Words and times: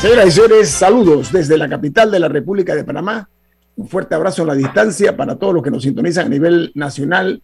Señoras 0.00 0.28
y 0.28 0.30
señores, 0.30 0.68
saludos 0.68 1.32
desde 1.32 1.58
la 1.58 1.68
capital 1.68 2.08
de 2.12 2.20
la 2.20 2.28
República 2.28 2.72
de 2.72 2.84
Panamá. 2.84 3.28
Un 3.74 3.88
fuerte 3.88 4.14
abrazo 4.14 4.44
a 4.44 4.46
la 4.46 4.54
distancia 4.54 5.16
para 5.16 5.34
todos 5.34 5.52
los 5.52 5.60
que 5.60 5.72
nos 5.72 5.82
sintonizan 5.82 6.26
a 6.26 6.28
nivel 6.28 6.70
nacional, 6.76 7.42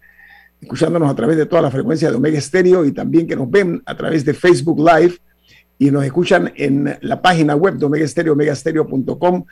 escuchándonos 0.61 1.11
a 1.11 1.17
través 1.17 1.37
de 1.37 1.47
toda 1.47 1.63
la 1.63 1.71
frecuencia 1.73 2.11
de 2.11 2.17
Omega 2.17 2.39
Estéreo 2.39 2.85
y 2.85 2.93
también 2.93 3.27
que 3.27 3.35
nos 3.35 3.51
ven 3.51 3.83
a 3.85 3.97
través 3.97 4.25
de 4.25 4.35
Facebook 4.35 4.79
Live 4.79 5.17
y 5.81 5.91
nos 5.91 6.05
escuchan 6.05 6.53
en 6.55 6.97
la 7.01 7.21
página 7.21 7.57
web 7.57 7.75
de 7.75 7.87
Omega 7.87 8.05
Estéreo, 8.05 8.35
omegastereo.com 8.35 9.45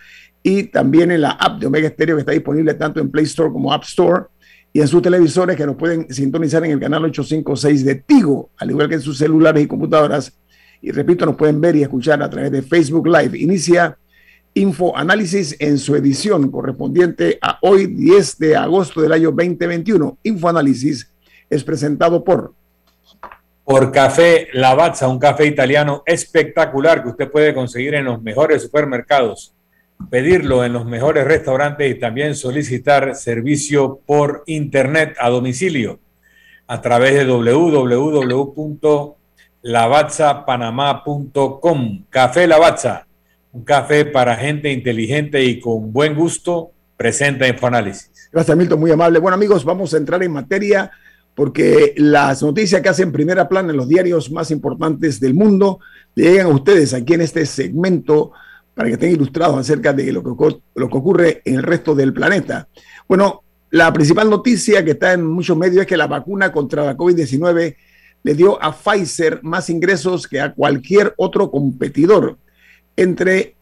y 0.44 0.62
también 0.64 1.10
en 1.10 1.22
la 1.22 1.32
app 1.32 1.58
de 1.58 1.66
Omega 1.66 1.88
Estéreo 1.88 2.14
que 2.14 2.20
está 2.20 2.32
disponible 2.32 2.74
tanto 2.74 3.00
en 3.00 3.10
Play 3.10 3.24
Store 3.24 3.50
como 3.50 3.72
App 3.72 3.82
Store 3.82 4.26
y 4.72 4.80
en 4.80 4.86
sus 4.86 5.02
televisores 5.02 5.56
que 5.56 5.66
nos 5.66 5.74
pueden 5.74 6.06
sintonizar 6.08 6.64
en 6.64 6.70
el 6.70 6.78
canal 6.78 7.04
856 7.04 7.84
de 7.84 7.96
Tigo, 7.96 8.50
al 8.58 8.70
igual 8.70 8.88
que 8.88 8.94
en 8.94 9.00
sus 9.00 9.18
celulares 9.18 9.64
y 9.64 9.66
computadoras 9.66 10.32
y 10.82 10.90
repito, 10.90 11.24
nos 11.24 11.36
pueden 11.36 11.60
ver 11.60 11.76
y 11.76 11.82
escuchar 11.82 12.20
a 12.22 12.28
través 12.28 12.50
de 12.50 12.60
Facebook 12.60 13.06
Live. 13.06 13.38
Inicia 13.38 13.96
Info 14.54 14.96
Análisis 14.96 15.56
en 15.60 15.78
su 15.78 15.94
edición 15.94 16.50
correspondiente 16.50 17.38
a 17.40 17.58
hoy, 17.62 17.86
10 17.86 18.38
de 18.38 18.56
agosto 18.56 19.00
del 19.00 19.12
año 19.12 19.30
2021. 19.30 20.18
Info 20.24 20.48
Análisis 20.48 21.10
es 21.48 21.62
presentado 21.62 22.22
por... 22.24 22.52
Por 23.64 23.92
Café 23.92 24.48
Lavazza, 24.54 25.06
un 25.06 25.20
café 25.20 25.46
italiano 25.46 26.02
espectacular 26.04 27.00
que 27.00 27.10
usted 27.10 27.30
puede 27.30 27.54
conseguir 27.54 27.94
en 27.94 28.06
los 28.06 28.20
mejores 28.20 28.62
supermercados, 28.62 29.54
pedirlo 30.10 30.64
en 30.64 30.72
los 30.72 30.84
mejores 30.84 31.24
restaurantes 31.24 31.88
y 31.88 32.00
también 32.00 32.34
solicitar 32.34 33.14
servicio 33.14 34.00
por 34.04 34.42
internet 34.46 35.14
a 35.20 35.30
domicilio 35.30 36.00
a 36.66 36.80
través 36.80 37.14
de 37.14 37.24
www 37.24 39.21
lavazzapanamá.com. 39.62 42.04
Café 42.10 42.46
Lavazza, 42.46 43.06
un 43.52 43.64
café 43.64 44.04
para 44.04 44.36
gente 44.36 44.70
inteligente 44.70 45.42
y 45.44 45.60
con 45.60 45.92
buen 45.92 46.14
gusto, 46.14 46.72
presenta 46.96 47.48
Infoanálisis. 47.48 48.10
Gracias, 48.32 48.56
Milton, 48.56 48.80
muy 48.80 48.90
amable. 48.90 49.18
Bueno, 49.18 49.36
amigos, 49.36 49.64
vamos 49.64 49.94
a 49.94 49.96
entrar 49.96 50.22
en 50.22 50.32
materia 50.32 50.90
porque 51.34 51.94
las 51.96 52.42
noticias 52.42 52.82
que 52.82 52.88
hacen 52.88 53.12
primera 53.12 53.48
plana 53.48 53.70
en 53.70 53.76
los 53.76 53.88
diarios 53.88 54.30
más 54.30 54.50
importantes 54.50 55.20
del 55.20 55.34
mundo 55.34 55.80
llegan 56.14 56.46
a 56.46 56.50
ustedes 56.50 56.92
aquí 56.92 57.14
en 57.14 57.22
este 57.22 57.46
segmento 57.46 58.32
para 58.74 58.88
que 58.88 58.94
estén 58.94 59.12
ilustrados 59.12 59.58
acerca 59.58 59.92
de 59.92 60.12
lo 60.12 60.22
que, 60.22 60.58
lo 60.74 60.88
que 60.88 60.96
ocurre 60.96 61.42
en 61.44 61.56
el 61.56 61.62
resto 61.62 61.94
del 61.94 62.12
planeta. 62.12 62.68
Bueno, 63.08 63.42
la 63.70 63.92
principal 63.92 64.28
noticia 64.28 64.84
que 64.84 64.92
está 64.92 65.14
en 65.14 65.26
muchos 65.26 65.56
medios 65.56 65.82
es 65.82 65.86
que 65.86 65.96
la 65.96 66.06
vacuna 66.06 66.52
contra 66.52 66.84
la 66.84 66.96
COVID-19 66.96 67.76
le 68.22 68.34
dio 68.34 68.62
a 68.62 68.72
Pfizer 68.72 69.40
más 69.42 69.68
ingresos 69.70 70.26
que 70.26 70.40
a 70.40 70.52
cualquier 70.52 71.14
otro 71.16 71.50
competidor, 71.50 72.38
entre 72.96 73.56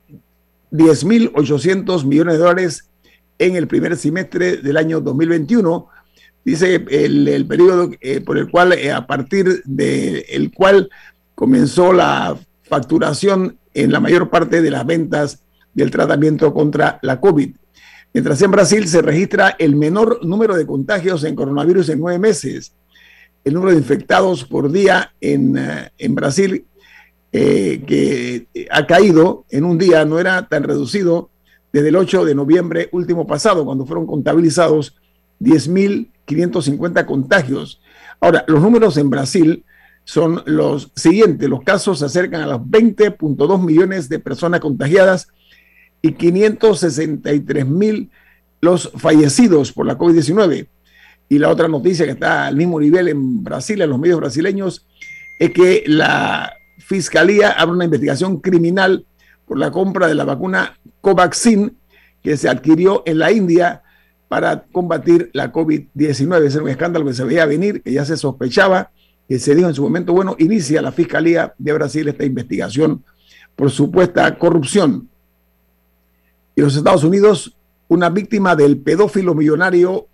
10.800 0.72 2.04
millones 2.04 2.34
de 2.34 2.40
dólares 2.40 2.88
en 3.38 3.56
el 3.56 3.66
primer 3.66 3.96
semestre 3.96 4.58
del 4.58 4.76
año 4.76 5.00
2021. 5.00 5.88
Dice 6.44 6.84
el, 6.90 7.46
periodo 7.46 7.90
eh, 8.00 8.20
por 8.20 8.38
el 8.38 8.50
cual, 8.50 8.72
eh, 8.72 8.92
a 8.92 9.06
partir 9.06 9.62
del 9.64 10.24
el 10.28 10.52
cual 10.52 10.90
comenzó 11.34 11.92
la 11.92 12.38
facturación 12.62 13.58
en 13.74 13.92
la 13.92 14.00
mayor 14.00 14.30
parte 14.30 14.62
de 14.62 14.70
las 14.70 14.86
ventas 14.86 15.42
del 15.74 15.90
tratamiento 15.90 16.52
contra 16.52 16.98
la 17.02 17.20
COVID. 17.20 17.54
Mientras 18.12 18.42
en 18.42 18.50
Brasil 18.50 18.88
se 18.88 19.02
registra 19.02 19.54
el 19.58 19.76
menor 19.76 20.24
número 20.24 20.56
de 20.56 20.66
contagios 20.66 21.22
en 21.24 21.36
coronavirus 21.36 21.90
en 21.90 22.00
nueve 22.00 22.18
meses 22.18 22.72
el 23.44 23.54
número 23.54 23.72
de 23.72 23.78
infectados 23.78 24.44
por 24.44 24.70
día 24.70 25.12
en, 25.20 25.56
eh, 25.56 26.08
Brasil, 26.08 26.66
eh, 27.32 27.82
que 27.86 28.46
ha 28.70 28.86
caído 28.86 29.44
en 29.50 29.64
un 29.64 29.78
día, 29.78 30.04
no 30.04 30.18
era 30.18 30.48
tan 30.48 30.64
reducido 30.64 31.30
desde 31.72 31.88
el 31.88 31.96
8 31.96 32.24
de 32.24 32.34
noviembre 32.34 32.88
último 32.92 33.26
pasado, 33.26 33.64
cuando 33.64 33.86
fueron 33.86 34.06
contabilizados 34.06 34.96
10.550 35.40 37.06
contagios. 37.06 37.80
Ahora, 38.20 38.44
los 38.48 38.60
números 38.60 38.96
en 38.96 39.10
Brasil 39.10 39.64
son 40.04 40.42
los 40.46 40.90
siguientes. 40.96 41.48
Los 41.48 41.62
casos 41.62 42.00
se 42.00 42.06
acercan 42.06 42.42
a 42.42 42.46
los 42.46 42.60
20.2 42.60 43.64
millones 43.64 44.08
de 44.08 44.18
personas 44.18 44.60
contagiadas 44.60 45.28
y 46.02 46.12
563 46.12 47.66
mil 47.66 48.10
los 48.60 48.90
fallecidos 48.96 49.72
por 49.72 49.86
la 49.86 49.96
COVID-19. 49.96 50.68
Y 51.30 51.38
la 51.38 51.48
otra 51.48 51.68
noticia 51.68 52.04
que 52.04 52.10
está 52.10 52.48
al 52.48 52.56
mismo 52.56 52.80
nivel 52.80 53.06
en 53.06 53.44
Brasil, 53.44 53.80
en 53.80 53.88
los 53.88 54.00
medios 54.00 54.18
brasileños, 54.18 54.84
es 55.38 55.52
que 55.52 55.84
la 55.86 56.52
Fiscalía 56.78 57.52
abre 57.52 57.76
una 57.76 57.84
investigación 57.84 58.40
criminal 58.40 59.06
por 59.46 59.56
la 59.56 59.70
compra 59.70 60.08
de 60.08 60.16
la 60.16 60.24
vacuna 60.24 60.76
Covaxin 61.00 61.76
que 62.20 62.36
se 62.36 62.48
adquirió 62.48 63.04
en 63.06 63.20
la 63.20 63.30
India 63.30 63.82
para 64.26 64.64
combatir 64.72 65.30
la 65.32 65.52
COVID-19. 65.52 66.44
Es 66.44 66.56
un 66.56 66.68
escándalo 66.68 67.06
que 67.06 67.14
se 67.14 67.22
veía 67.22 67.46
venir, 67.46 67.80
que 67.80 67.92
ya 67.92 68.04
se 68.04 68.16
sospechaba, 68.16 68.90
que 69.28 69.38
se 69.38 69.54
dijo 69.54 69.68
en 69.68 69.74
su 69.74 69.82
momento, 69.82 70.12
bueno, 70.12 70.34
inicia 70.40 70.82
la 70.82 70.90
Fiscalía 70.90 71.54
de 71.56 71.72
Brasil 71.72 72.08
esta 72.08 72.24
investigación 72.24 73.04
por 73.54 73.70
supuesta 73.70 74.36
corrupción. 74.36 75.08
Y 76.56 76.60
los 76.60 76.74
Estados 76.74 77.04
Unidos, 77.04 77.56
una 77.86 78.10
víctima 78.10 78.56
del 78.56 78.78
pedófilo 78.78 79.34
millonario 79.34 80.08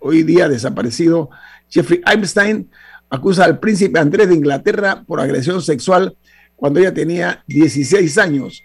hoy 0.00 0.22
día 0.22 0.48
desaparecido 0.48 1.30
Jeffrey 1.68 2.00
Einstein 2.06 2.70
acusa 3.08 3.44
al 3.44 3.58
príncipe 3.58 3.98
Andrés 3.98 4.28
de 4.28 4.34
Inglaterra 4.34 5.04
por 5.06 5.20
agresión 5.20 5.62
sexual 5.62 6.16
cuando 6.56 6.80
ella 6.80 6.94
tenía 6.94 7.42
16 7.46 8.18
años. 8.18 8.62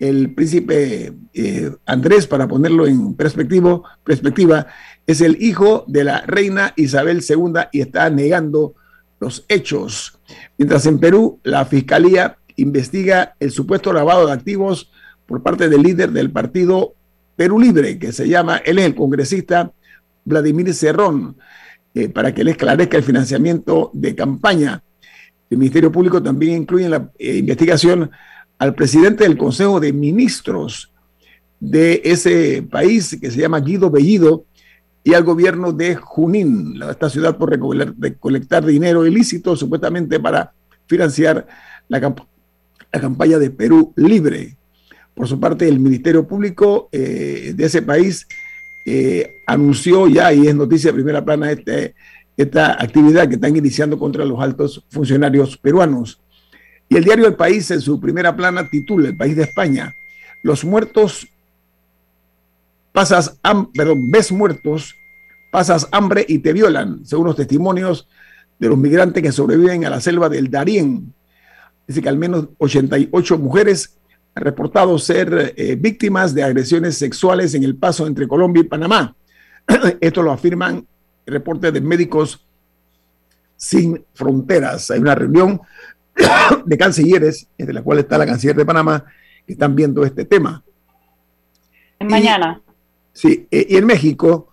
El 0.00 0.34
príncipe 0.34 1.12
eh, 1.34 1.70
Andrés, 1.86 2.26
para 2.26 2.48
ponerlo 2.48 2.86
en 2.86 3.14
perspectiva, 3.14 3.80
perspectiva, 4.02 4.66
es 5.06 5.20
el 5.20 5.40
hijo 5.40 5.84
de 5.86 6.04
la 6.04 6.22
reina 6.22 6.72
Isabel 6.76 7.22
II 7.26 7.52
y 7.70 7.80
está 7.80 8.10
negando 8.10 8.74
los 9.20 9.44
hechos. 9.48 10.18
Mientras 10.58 10.86
en 10.86 10.98
Perú 10.98 11.38
la 11.44 11.64
fiscalía 11.64 12.38
investiga 12.56 13.36
el 13.38 13.52
supuesto 13.52 13.92
lavado 13.92 14.26
de 14.26 14.32
activos 14.32 14.90
por 15.26 15.42
parte 15.42 15.68
del 15.68 15.82
líder 15.82 16.10
del 16.10 16.30
partido 16.30 16.94
Perú 17.36 17.58
Libre, 17.58 17.98
que 17.98 18.12
se 18.12 18.28
llama, 18.28 18.58
él 18.58 18.78
es 18.78 18.86
el 18.86 18.94
congresista 18.94 19.72
Vladimir 20.24 20.72
Cerrón, 20.74 21.36
eh, 21.94 22.08
para 22.08 22.34
que 22.34 22.44
le 22.44 22.52
esclarezca 22.52 22.96
el 22.96 23.02
financiamiento 23.02 23.90
de 23.92 24.14
campaña. 24.14 24.82
El 25.48 25.58
Ministerio 25.58 25.92
Público 25.92 26.22
también 26.22 26.62
incluye 26.62 26.86
en 26.86 26.90
la 26.90 27.10
eh, 27.18 27.36
investigación 27.36 28.10
al 28.58 28.74
presidente 28.74 29.24
del 29.24 29.36
Consejo 29.36 29.78
de 29.78 29.92
Ministros 29.92 30.90
de 31.60 32.02
ese 32.04 32.66
país, 32.68 33.16
que 33.20 33.30
se 33.30 33.40
llama 33.40 33.60
Guido 33.60 33.90
Bellido, 33.90 34.44
y 35.04 35.12
al 35.12 35.22
gobierno 35.22 35.72
de 35.72 35.96
Junín, 35.96 36.80
esta 36.90 37.10
ciudad 37.10 37.36
por 37.36 37.50
recolectar 37.50 38.64
dinero 38.64 39.06
ilícito, 39.06 39.54
supuestamente 39.54 40.18
para 40.18 40.52
financiar 40.86 41.46
la, 41.88 42.00
campaña 42.90 43.38
de 43.38 43.50
Perú 43.50 43.92
Libre. 43.96 44.56
Por 45.14 45.28
su 45.28 45.38
parte, 45.38 45.68
el 45.68 45.78
Ministerio 45.78 46.26
Público 46.26 46.88
eh, 46.90 47.52
de 47.54 47.64
ese 47.64 47.82
país 47.82 48.26
eh, 48.84 49.42
anunció 49.46 50.06
ya, 50.08 50.32
y 50.32 50.46
es 50.46 50.54
noticia 50.54 50.90
de 50.90 50.94
primera 50.94 51.24
plana, 51.24 51.50
este, 51.50 51.94
esta 52.36 52.72
actividad 52.72 53.28
que 53.28 53.36
están 53.36 53.56
iniciando 53.56 53.98
contra 53.98 54.24
los 54.24 54.40
altos 54.40 54.84
funcionarios 54.90 55.56
peruanos. 55.56 56.20
Y 56.88 56.96
el 56.96 57.04
diario 57.04 57.26
El 57.26 57.34
País, 57.34 57.70
en 57.70 57.80
su 57.80 58.00
primera 58.00 58.36
plana, 58.36 58.68
titula 58.68 59.08
El 59.08 59.16
País 59.16 59.36
de 59.36 59.44
España, 59.44 59.94
Los 60.42 60.64
muertos, 60.64 61.26
pasas, 62.92 63.38
ves 64.10 64.30
muertos, 64.30 64.94
pasas 65.50 65.88
hambre 65.90 66.24
y 66.28 66.38
te 66.38 66.52
violan, 66.52 67.04
según 67.06 67.26
los 67.26 67.36
testimonios 67.36 68.08
de 68.58 68.68
los 68.68 68.78
migrantes 68.78 69.22
que 69.22 69.32
sobreviven 69.32 69.84
a 69.84 69.90
la 69.90 70.00
selva 70.00 70.28
del 70.28 70.50
Darién. 70.50 71.14
Dice 71.86 72.02
que 72.02 72.08
al 72.08 72.18
menos 72.18 72.48
88 72.58 73.38
mujeres 73.38 73.96
reportado 74.34 74.98
ser 74.98 75.54
eh, 75.56 75.76
víctimas 75.76 76.34
de 76.34 76.42
agresiones 76.42 76.98
sexuales 76.98 77.54
en 77.54 77.62
el 77.62 77.76
paso 77.76 78.06
entre 78.06 78.26
Colombia 78.26 78.62
y 78.62 78.64
Panamá. 78.64 79.14
Esto 80.00 80.22
lo 80.22 80.32
afirman 80.32 80.86
reporte 81.26 81.72
de 81.72 81.80
Médicos 81.80 82.44
Sin 83.56 84.04
Fronteras. 84.12 84.90
Hay 84.90 85.00
una 85.00 85.14
reunión 85.14 85.60
de 86.66 86.78
cancilleres, 86.78 87.48
entre 87.56 87.74
la 87.74 87.82
cual 87.82 88.00
está 88.00 88.18
la 88.18 88.26
canciller 88.26 88.56
de 88.56 88.66
Panamá, 88.66 89.04
que 89.46 89.52
están 89.52 89.74
viendo 89.74 90.04
este 90.04 90.24
tema. 90.24 90.62
mañana. 92.00 92.60
Sí, 93.12 93.46
e, 93.50 93.66
y 93.70 93.76
en 93.76 93.86
México 93.86 94.48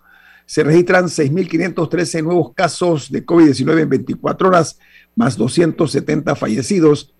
se 0.46 0.62
registran 0.62 1.06
6.513 1.06 2.22
nuevos 2.22 2.52
casos 2.54 3.10
de 3.10 3.24
COVID-19 3.24 3.80
en 3.80 3.88
24 3.88 4.48
horas, 4.48 4.78
más 5.16 5.36
270 5.36 6.36
fallecidos, 6.36 7.12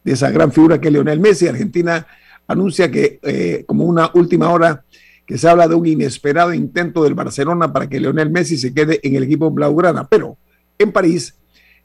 de 0.07 0.13
esa 0.13 0.31
gran 0.31 0.54
figura 0.54 0.80
que 0.80 0.88
es 0.88 0.94
Leonel 0.94 1.19
Messi. 1.19 1.48
Argentina 1.48 2.07
anuncia 2.48 2.89
que, 2.89 3.19
eh, 3.24 3.65
como 3.68 3.83
una 3.83 4.09
última 4.13 4.50
hora, 4.50 4.86
que 5.25 5.38
se 5.38 5.50
habla 5.50 5.68
de 5.68 5.75
un 5.75 5.86
inesperado 5.86 6.54
intento 6.54 7.04
del 7.04 7.13
Barcelona 7.13 7.74
para 7.74 7.89
que 7.89 8.00
Leonel 8.00 8.31
Messi 8.31 8.57
se 8.57 8.74
quede 8.74 9.01
en 9.04 9.15
el 9.15 9.24
equipo 9.24 9.51
Blaugrana. 9.51 10.07
Pero 10.07 10.38
en 10.80 10.94
París, 10.94 11.36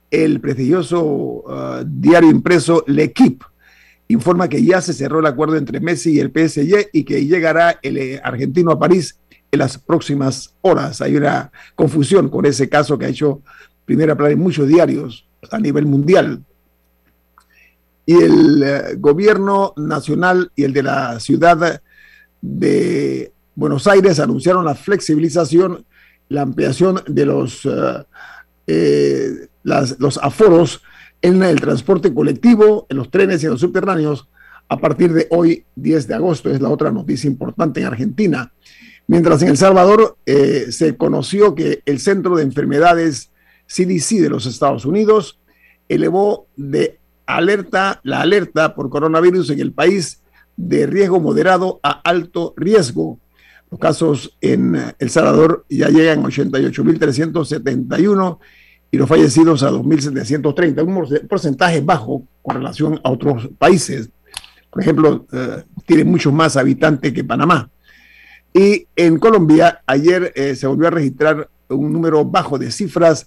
el 0.08 0.40
prestigioso 0.40 1.02
uh, 1.02 1.84
diario 1.84 2.30
impreso 2.30 2.84
L'Equipe 2.86 3.44
informa 4.06 4.48
que 4.48 4.62
ya 4.62 4.80
se 4.80 4.92
cerró 4.92 5.18
el 5.18 5.26
acuerdo 5.26 5.56
entre 5.56 5.80
Messi 5.80 6.12
y 6.12 6.20
el 6.20 6.30
PSG 6.30 6.90
y 6.92 7.02
que 7.02 7.26
llegará 7.26 7.80
el 7.82 7.96
eh, 7.96 8.20
argentino 8.22 8.70
a 8.70 8.78
París 8.78 9.18
en 9.50 9.58
las 9.58 9.78
próximas 9.78 10.54
horas. 10.60 11.00
Hay 11.00 11.16
una 11.16 11.50
confusión 11.74 12.28
con 12.28 12.46
ese 12.46 12.68
caso 12.68 12.96
que 12.96 13.06
ha 13.06 13.08
hecho 13.08 13.42
primera 13.84 14.14
plana 14.14 14.34
en 14.34 14.38
muchos 14.38 14.68
diarios 14.68 15.26
a 15.50 15.58
nivel 15.58 15.86
mundial 15.86 16.44
y 18.04 18.14
el 18.14 18.62
eh, 18.62 18.82
gobierno 18.98 19.74
nacional 19.76 20.50
y 20.56 20.64
el 20.64 20.72
de 20.72 20.82
la 20.82 21.20
ciudad 21.20 21.82
de 22.40 23.32
Buenos 23.54 23.86
Aires 23.86 24.18
anunciaron 24.18 24.64
la 24.64 24.74
flexibilización, 24.74 25.84
la 26.28 26.42
ampliación 26.42 27.02
de 27.06 27.26
los, 27.26 27.68
eh, 28.66 29.48
los 29.62 30.18
aforos 30.18 30.82
en 31.20 31.42
el 31.42 31.60
transporte 31.60 32.12
colectivo, 32.12 32.86
en 32.88 32.96
los 32.96 33.10
trenes 33.10 33.42
y 33.42 33.46
en 33.46 33.52
los 33.52 33.60
subterráneos 33.60 34.28
a 34.68 34.78
partir 34.78 35.12
de 35.12 35.28
hoy, 35.30 35.66
10 35.76 36.08
de 36.08 36.14
agosto. 36.14 36.50
Es 36.50 36.60
la 36.60 36.70
otra 36.70 36.90
noticia 36.90 37.28
importante 37.28 37.80
en 37.80 37.86
Argentina. 37.86 38.52
Mientras 39.06 39.42
en 39.42 39.48
El 39.48 39.56
Salvador 39.58 40.16
se 40.24 40.96
conoció 40.96 41.54
que 41.54 41.82
el 41.84 42.00
Centro 42.00 42.36
de 42.36 42.44
Enfermedades 42.44 43.30
CDC 43.66 44.20
de 44.20 44.30
los 44.30 44.46
Estados 44.46 44.86
Unidos 44.86 45.38
elevó 45.88 46.46
de 46.56 46.98
alerta, 47.36 48.00
la 48.02 48.20
alerta 48.20 48.74
por 48.74 48.90
coronavirus 48.90 49.50
en 49.50 49.60
el 49.60 49.72
país 49.72 50.22
de 50.56 50.86
riesgo 50.86 51.20
moderado 51.20 51.78
a 51.82 51.90
alto 51.90 52.54
riesgo. 52.56 53.18
Los 53.70 53.78
casos 53.80 54.36
en 54.40 54.94
El 54.98 55.10
Salvador 55.10 55.66
ya 55.68 55.88
llegan 55.88 56.20
a 56.20 56.28
88.371 56.28 58.38
y 58.90 58.96
los 58.98 59.08
fallecidos 59.08 59.62
a 59.62 59.70
2.730, 59.70 60.84
un 60.84 61.08
porcentaje 61.26 61.80
bajo 61.80 62.26
con 62.42 62.56
relación 62.56 63.00
a 63.02 63.10
otros 63.10 63.48
países. 63.58 64.10
Por 64.70 64.82
ejemplo, 64.82 65.24
eh, 65.32 65.64
tiene 65.86 66.04
muchos 66.04 66.30
más 66.32 66.56
habitantes 66.58 67.12
que 67.12 67.24
Panamá. 67.24 67.70
Y 68.52 68.86
en 68.94 69.18
Colombia, 69.18 69.82
ayer 69.86 70.32
eh, 70.34 70.54
se 70.54 70.66
volvió 70.66 70.88
a 70.88 70.90
registrar 70.90 71.48
un 71.68 71.90
número 71.90 72.22
bajo 72.24 72.58
de 72.58 72.70
cifras 72.70 73.26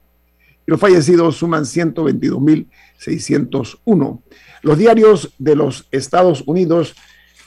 y 0.66 0.72
los 0.72 0.80
fallecidos 0.80 1.38
suman 1.38 1.66
122.601. 1.66 4.22
Los 4.64 4.78
diarios 4.80 5.36
de 5.38 5.56
los 5.56 5.88
Estados 5.92 6.42
Unidos 6.48 6.96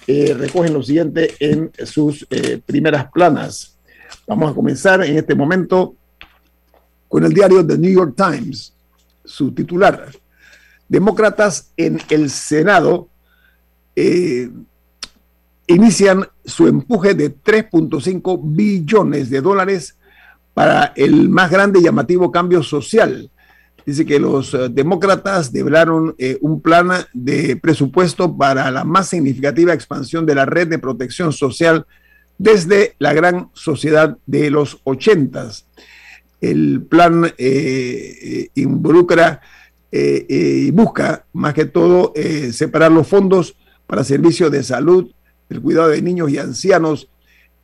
eh, 0.07 0.35
recogen 0.35 0.75
lo 0.75 0.83
siguiente 0.83 1.35
en 1.39 1.71
sus 1.85 2.27
eh, 2.31 2.61
primeras 2.65 3.11
planas. 3.11 3.79
Vamos 4.27 4.51
a 4.51 4.55
comenzar 4.55 5.03
en 5.05 5.17
este 5.17 5.35
momento 5.35 5.95
con 7.09 7.25
el 7.25 7.33
diario 7.33 7.67
The 7.67 7.79
New 7.79 7.93
York 7.93 8.15
Times, 8.17 8.75
su 9.25 9.53
titular. 9.53 10.11
Demócratas 10.89 11.73
en 11.77 12.01
el 12.11 12.31
Senado 12.31 13.09
eh, 13.97 14.51
inician 15.67 16.27
su 16.45 16.67
empuje 16.67 17.15
de 17.15 17.35
3.5 17.35 18.41
billones 18.43 19.31
de 19.31 19.41
dólares 19.41 19.97
para 20.53 20.93
el 20.97 21.29
más 21.29 21.51
grande 21.51 21.81
y 21.81 21.85
llamativo 21.85 22.31
cambio 22.31 22.63
social 22.63 23.31
Dice 23.87 24.07
que 24.07 24.19
los 24.19 24.55
eh, 24.55 24.69
demócratas 24.71 25.53
develaron 25.53 26.15
eh, 26.19 26.39
un 26.41 26.61
plan 26.61 26.89
de 27.13 27.57
presupuesto 27.57 28.35
para 28.35 28.71
la 28.71 28.85
más 28.85 29.09
significativa 29.09 29.75
expansión 29.75 30.25
de 30.25 30.35
la 30.35 30.47
red 30.47 30.69
de 30.69 30.79
protección 30.79 31.33
social 31.33 31.87
desde 32.39 32.95
la 32.99 33.13
gran 33.13 33.51
sociedad 33.53 34.17
de 34.25 34.51
los 34.51 34.81
ochentas. 34.85 35.67
El 36.41 36.83
plan 36.83 37.33
eh, 37.39 38.49
involucra 38.55 39.41
y 39.97 40.73
busca 40.73 41.25
más 41.33 41.55
que 41.55 41.67
todo 41.67 42.13
separar 42.51 42.91
los 42.91 43.07
fondos 43.07 43.57
para 43.87 44.03
servicios 44.03 44.51
de 44.51 44.65
salud, 44.65 45.13
el 45.49 45.61
cuidado 45.61 45.91
de 45.91 46.03
niños 46.03 46.33
y 46.33 46.39
ancianos 46.39 47.09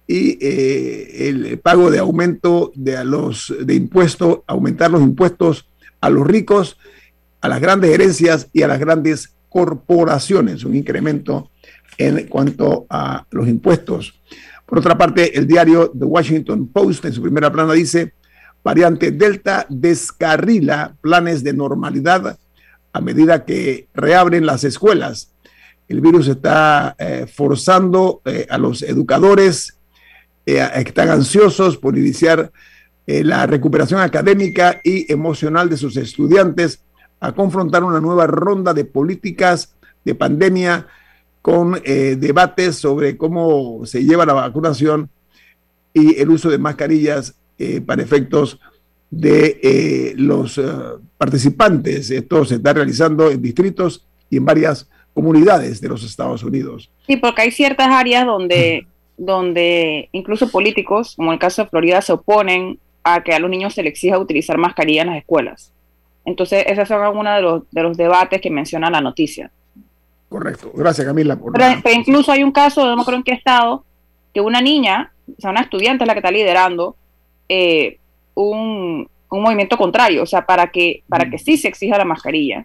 y 0.07 0.39
el 0.41 1.59
pago 1.59 1.91
de 1.91 1.99
aumento 1.99 2.71
de 2.77 3.05
los 3.05 3.53
de 3.61 3.75
impuestos, 3.75 4.43
aumentar 4.47 4.93
los 4.93 5.03
impuestos 5.03 5.70
a 6.00 6.11
los 6.11 6.26
ricos, 6.26 6.78
a 7.40 7.49
las 7.49 7.61
grandes 7.61 7.90
herencias 7.90 8.49
y 8.52 8.62
a 8.62 8.69
las 8.69 8.78
grandes 8.78 9.35
corporaciones, 9.49 10.64
un 10.64 10.76
incremento 10.76 11.50
en 11.99 12.26
cuanto 12.28 12.87
a 12.88 13.26
los 13.30 13.49
impuestos. 13.49 14.21
Por 14.64 14.78
otra 14.78 14.97
parte, 14.97 15.37
el 15.37 15.47
diario 15.47 15.90
The 15.90 16.04
Washington 16.04 16.69
Post 16.69 17.04
en 17.04 17.12
su 17.12 17.23
primera 17.23 17.50
plana 17.52 17.73
dice, 17.73 18.14
variante 18.62 19.11
Delta 19.11 19.66
descarrila 19.69 20.95
planes 21.00 21.42
de 21.42 21.52
normalidad 21.52 22.38
a 22.92 23.00
medida 23.00 23.45
que 23.45 23.88
reabren 23.95 24.47
las 24.47 24.64
escuelas. 24.64 25.33
El 25.88 26.00
virus 26.00 26.28
está 26.28 26.95
eh, 26.99 27.26
forzando 27.33 28.23
eh, 28.25 28.47
a 28.49 28.59
los 28.59 28.83
educadores 28.83 29.76
eh, 30.47 30.69
que 30.73 30.88
están 30.88 31.11
ansiosos 31.11 31.76
por 31.76 31.99
iniciar 31.99 32.52
eh, 33.12 33.25
la 33.25 33.45
recuperación 33.45 34.00
académica 34.00 34.81
y 34.85 35.12
emocional 35.12 35.69
de 35.69 35.76
sus 35.76 35.97
estudiantes 35.97 36.85
a 37.19 37.33
confrontar 37.33 37.83
una 37.83 38.00
nueva 38.00 38.29
ronda 38.29 38.73
de 38.73 38.85
políticas 38.85 39.75
de 40.05 40.14
pandemia 40.14 40.87
con 41.43 41.81
eh, 41.83 42.14
debates 42.17 42.76
sobre 42.76 43.17
cómo 43.17 43.85
se 43.85 44.05
lleva 44.05 44.25
la 44.25 44.35
vacunación 44.35 45.11
y 45.93 46.21
el 46.21 46.31
uso 46.31 46.50
de 46.50 46.59
mascarillas 46.59 47.35
eh, 47.59 47.81
para 47.81 48.00
efectos 48.00 48.61
de 49.11 50.14
los 50.17 50.61
participantes. 51.19 52.12
Esto 52.12 52.45
se 52.45 52.55
está 52.57 52.75
realizando 52.75 53.29
en 53.29 53.43
distritos 53.43 54.07
y 54.31 54.37
en 54.37 54.45
varias 54.45 54.88
comunidades 55.14 55.81
de 55.81 55.88
los 55.88 56.05
Estados 56.05 56.45
Unidos. 56.45 56.93
Sí, 57.09 57.17
porque 57.17 57.43
hay 57.43 57.50
ciertas 57.50 57.88
áreas 57.88 58.25
donde, 58.25 58.87
donde 59.17 60.09
incluso 60.12 60.49
políticos, 60.49 61.14
como 61.17 61.33
el 61.33 61.40
caso 61.40 61.64
de 61.64 61.71
Florida, 61.71 62.00
se 62.02 62.12
oponen 62.12 62.79
a 63.02 63.23
que 63.23 63.33
a 63.33 63.38
los 63.38 63.50
niños 63.50 63.75
se 63.75 63.83
les 63.83 63.90
exija 63.90 64.19
utilizar 64.19 64.59
mascarilla 64.59 65.02
en 65.02 65.09
las 65.09 65.19
escuelas. 65.19 65.73
Entonces, 66.25 66.64
esos 66.66 66.87
son 66.87 67.02
algunos 67.02 67.35
de 67.35 67.42
los, 67.42 67.71
de 67.71 67.83
los 67.83 67.97
debates 67.97 68.40
que 68.40 68.50
menciona 68.50 68.90
la 68.90 69.00
noticia. 69.00 69.50
Correcto. 70.28 70.71
Gracias, 70.75 71.07
Camila. 71.07 71.38
pero, 71.52 71.95
incluso 71.95 72.30
hay 72.30 72.45
un 72.45 72.52
caso, 72.52 72.87
no 72.87 72.95
me 72.95 73.02
acuerdo 73.02 73.19
en 73.19 73.25
qué 73.25 73.33
estado, 73.33 73.85
que 74.33 74.40
una 74.40 74.61
niña, 74.61 75.12
o 75.37 75.40
sea, 75.40 75.50
una 75.50 75.62
estudiante 75.62 76.04
es 76.04 76.09
la 76.09 76.14
que 76.14 76.21
está 76.21 76.30
liderando 76.30 76.95
eh, 77.49 77.99
un, 78.35 79.09
un, 79.28 79.42
movimiento 79.42 79.76
contrario, 79.76 80.23
o 80.23 80.26
sea, 80.26 80.47
para 80.47 80.69
que, 80.69 81.02
para 81.09 81.28
que 81.28 81.38
sí 81.38 81.57
se 81.57 81.66
exija 81.66 81.99
la 81.99 82.04
mascarilla. 82.04 82.64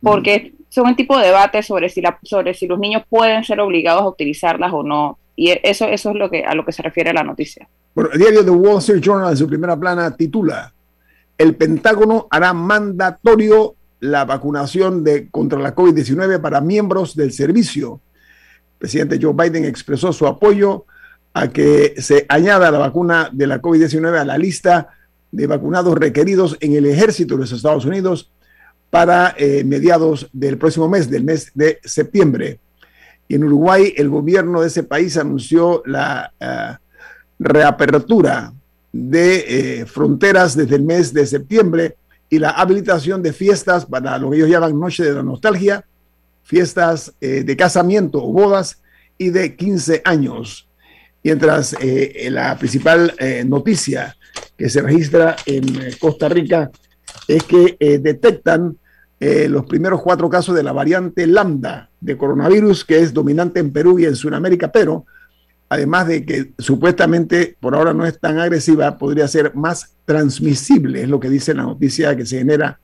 Porque 0.00 0.52
son 0.68 0.86
un 0.86 0.94
tipo 0.94 1.18
de 1.18 1.26
debate 1.26 1.62
sobre 1.62 1.88
si, 1.88 2.00
la, 2.00 2.18
sobre 2.22 2.54
si 2.54 2.66
los 2.66 2.78
niños 2.78 3.02
pueden 3.08 3.42
ser 3.42 3.58
obligados 3.60 4.02
a 4.02 4.08
utilizarlas 4.08 4.72
o 4.72 4.82
no 4.82 5.18
Y 5.34 5.50
eso, 5.62 5.86
eso 5.86 6.10
es 6.10 6.16
lo 6.16 6.30
que, 6.30 6.44
a 6.44 6.54
lo 6.54 6.64
que 6.64 6.72
se 6.72 6.82
refiere 6.82 7.12
la 7.12 7.24
noticia. 7.24 7.68
Bueno, 7.96 8.10
el 8.12 8.18
diario 8.18 8.44
The 8.44 8.50
Wall 8.50 8.76
Street 8.80 9.00
Journal 9.00 9.30
en 9.30 9.38
su 9.38 9.48
primera 9.48 9.74
plana 9.80 10.14
titula 10.14 10.70
El 11.38 11.56
Pentágono 11.56 12.28
hará 12.30 12.52
mandatorio 12.52 13.74
la 14.00 14.26
vacunación 14.26 15.02
de, 15.02 15.30
contra 15.30 15.58
la 15.58 15.74
COVID-19 15.74 16.38
para 16.42 16.60
miembros 16.60 17.16
del 17.16 17.32
servicio. 17.32 18.02
El 18.74 18.78
presidente 18.80 19.18
Joe 19.18 19.32
Biden 19.32 19.64
expresó 19.64 20.12
su 20.12 20.26
apoyo 20.26 20.84
a 21.32 21.48
que 21.48 21.94
se 21.96 22.26
añada 22.28 22.70
la 22.70 22.76
vacuna 22.76 23.30
de 23.32 23.46
la 23.46 23.62
COVID-19 23.62 24.18
a 24.18 24.26
la 24.26 24.36
lista 24.36 24.88
de 25.32 25.46
vacunados 25.46 25.96
requeridos 25.96 26.58
en 26.60 26.74
el 26.74 26.84
ejército 26.84 27.32
de 27.32 27.40
los 27.40 27.52
Estados 27.52 27.86
Unidos 27.86 28.30
para 28.90 29.34
eh, 29.38 29.64
mediados 29.64 30.28
del 30.34 30.58
próximo 30.58 30.86
mes, 30.86 31.08
del 31.08 31.24
mes 31.24 31.50
de 31.54 31.80
septiembre. 31.82 32.60
Y 33.26 33.36
en 33.36 33.44
Uruguay, 33.44 33.94
el 33.96 34.10
gobierno 34.10 34.60
de 34.60 34.66
ese 34.66 34.82
país 34.82 35.16
anunció 35.16 35.82
la 35.86 36.30
uh, 36.42 36.85
reapertura 37.38 38.52
de 38.92 39.80
eh, 39.80 39.86
fronteras 39.86 40.56
desde 40.56 40.76
el 40.76 40.82
mes 40.82 41.12
de 41.12 41.26
septiembre 41.26 41.96
y 42.30 42.38
la 42.38 42.50
habilitación 42.50 43.22
de 43.22 43.32
fiestas 43.32 43.86
para 43.86 44.18
lo 44.18 44.30
que 44.30 44.38
ellos 44.38 44.48
llaman 44.48 44.78
Noche 44.78 45.04
de 45.04 45.12
la 45.12 45.22
Nostalgia, 45.22 45.84
fiestas 46.42 47.12
eh, 47.20 47.44
de 47.44 47.56
casamiento 47.56 48.22
o 48.22 48.32
bodas 48.32 48.80
y 49.18 49.30
de 49.30 49.54
15 49.54 50.02
años. 50.04 50.68
Mientras 51.22 51.76
eh, 51.80 52.28
la 52.30 52.56
principal 52.56 53.12
noticia 53.46 54.16
que 54.56 54.68
se 54.68 54.80
registra 54.80 55.34
en 55.44 55.64
Costa 55.98 56.28
Rica 56.28 56.70
es 57.26 57.42
que 57.42 57.76
detectan 58.00 58.78
los 59.18 59.66
primeros 59.66 60.02
cuatro 60.02 60.30
casos 60.30 60.54
de 60.54 60.62
la 60.62 60.70
variante 60.70 61.26
lambda 61.26 61.90
de 62.00 62.16
coronavirus 62.16 62.84
que 62.84 63.00
es 63.00 63.12
dominante 63.12 63.58
en 63.58 63.72
Perú 63.72 63.98
y 63.98 64.04
en 64.04 64.14
Sudamérica, 64.14 64.70
pero 64.70 65.04
además 65.68 66.08
de 66.08 66.24
que 66.24 66.52
supuestamente 66.58 67.56
por 67.60 67.74
ahora 67.74 67.92
no 67.92 68.06
es 68.06 68.18
tan 68.18 68.38
agresiva, 68.38 68.96
podría 68.98 69.26
ser 69.28 69.54
más 69.54 69.94
transmisible, 70.04 71.02
es 71.02 71.08
lo 71.08 71.18
que 71.18 71.28
dice 71.28 71.54
la 71.54 71.64
noticia 71.64 72.16
que 72.16 72.26
se 72.26 72.38
genera 72.38 72.78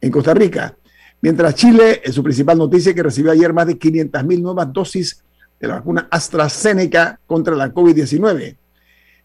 en 0.00 0.10
Costa 0.10 0.34
Rica. 0.34 0.76
Mientras 1.20 1.54
Chile, 1.54 2.00
es 2.04 2.14
su 2.14 2.22
principal 2.22 2.58
noticia, 2.58 2.94
que 2.94 3.02
recibió 3.02 3.32
ayer 3.32 3.52
más 3.52 3.66
de 3.66 3.78
500 3.78 4.24
mil 4.24 4.42
nuevas 4.42 4.72
dosis 4.72 5.24
de 5.58 5.66
la 5.66 5.74
vacuna 5.76 6.06
AstraZeneca 6.10 7.18
contra 7.26 7.56
la 7.56 7.72
COVID-19. 7.72 8.56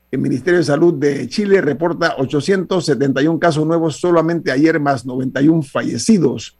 El 0.09 0.19
Ministerio 0.19 0.59
de 0.59 0.65
Salud 0.65 0.93
de 0.95 1.27
Chile 1.27 1.61
reporta 1.61 2.15
871 2.17 3.39
casos 3.39 3.65
nuevos 3.65 3.97
solamente 3.97 4.51
ayer, 4.51 4.79
más 4.79 5.05
91 5.05 5.61
fallecidos. 5.63 6.57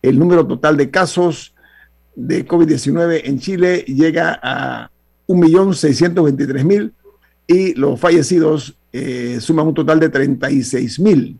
El 0.00 0.18
número 0.18 0.46
total 0.46 0.76
de 0.76 0.90
casos 0.90 1.54
de 2.14 2.46
COVID-19 2.46 3.22
en 3.24 3.38
Chile 3.38 3.84
llega 3.86 4.38
a 4.42 4.90
1.623.000 5.26 6.92
y 7.46 7.74
los 7.74 7.98
fallecidos 7.98 8.76
eh, 8.92 9.38
suman 9.40 9.66
un 9.68 9.74
total 9.74 10.00
de 10.00 10.10
36.000. 10.10 11.36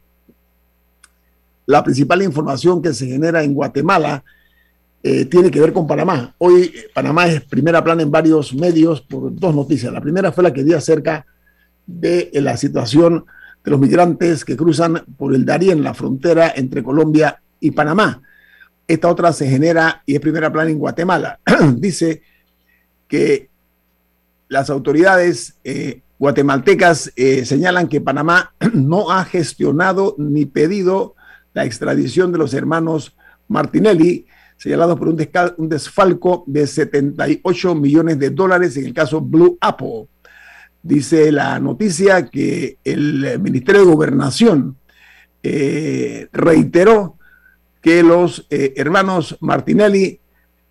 La 1.66 1.82
principal 1.82 2.22
información 2.22 2.82
que 2.82 2.92
se 2.92 3.06
genera 3.06 3.42
en 3.42 3.54
Guatemala 3.54 4.22
eh, 5.02 5.26
tiene 5.26 5.50
que 5.50 5.60
ver 5.60 5.72
con 5.72 5.86
Panamá. 5.86 6.34
Hoy 6.38 6.72
Panamá 6.94 7.26
es 7.26 7.42
primera 7.42 7.82
plana 7.82 8.02
en 8.02 8.10
varios 8.10 8.54
medios 8.54 9.00
por 9.00 9.34
dos 9.34 9.54
noticias. 9.54 9.92
La 9.92 10.00
primera 10.00 10.32
fue 10.32 10.44
la 10.44 10.52
que 10.52 10.64
dio 10.64 10.76
acerca 10.76 11.26
de 11.86 12.30
la 12.34 12.56
situación 12.56 13.24
de 13.62 13.70
los 13.70 13.80
migrantes 13.80 14.44
que 14.44 14.56
cruzan 14.56 15.04
por 15.16 15.34
el 15.34 15.44
Darién, 15.44 15.82
la 15.82 15.94
frontera 15.94 16.52
entre 16.56 16.82
Colombia 16.82 17.40
y 17.60 17.70
Panamá. 17.70 18.20
Esta 18.86 19.08
otra 19.08 19.32
se 19.32 19.48
genera 19.48 20.02
y 20.04 20.14
es 20.14 20.20
primera 20.20 20.52
plana 20.52 20.70
en 20.70 20.78
Guatemala. 20.78 21.38
Dice 21.76 22.22
que 23.08 23.48
las 24.48 24.70
autoridades 24.70 25.58
eh, 25.64 26.02
guatemaltecas 26.18 27.12
eh, 27.16 27.44
señalan 27.44 27.88
que 27.88 28.00
Panamá 28.00 28.54
no 28.72 29.10
ha 29.10 29.24
gestionado 29.24 30.14
ni 30.18 30.46
pedido 30.46 31.14
la 31.52 31.64
extradición 31.64 32.32
de 32.32 32.38
los 32.38 32.54
hermanos 32.54 33.16
Martinelli, 33.48 34.26
señalados 34.56 34.98
por 34.98 35.08
un, 35.08 35.68
desfalco 35.68 36.44
de 36.46 36.66
78 36.66 37.74
millones 37.74 38.18
de 38.18 38.30
dólares 38.30 38.76
en 38.76 38.86
el 38.86 38.94
caso 38.94 39.20
Blue 39.20 39.58
Apple. 39.60 40.08
Dice 40.82 41.32
la 41.32 41.58
noticia 41.60 42.26
que 42.26 42.78
el 42.84 43.38
Ministerio 43.40 43.82
de 43.84 43.92
Gobernación 43.92 44.76
eh, 45.42 46.28
reiteró 46.32 47.18
que 47.80 48.02
los 48.02 48.46
hermanos 48.50 49.36
Martinelli 49.40 50.20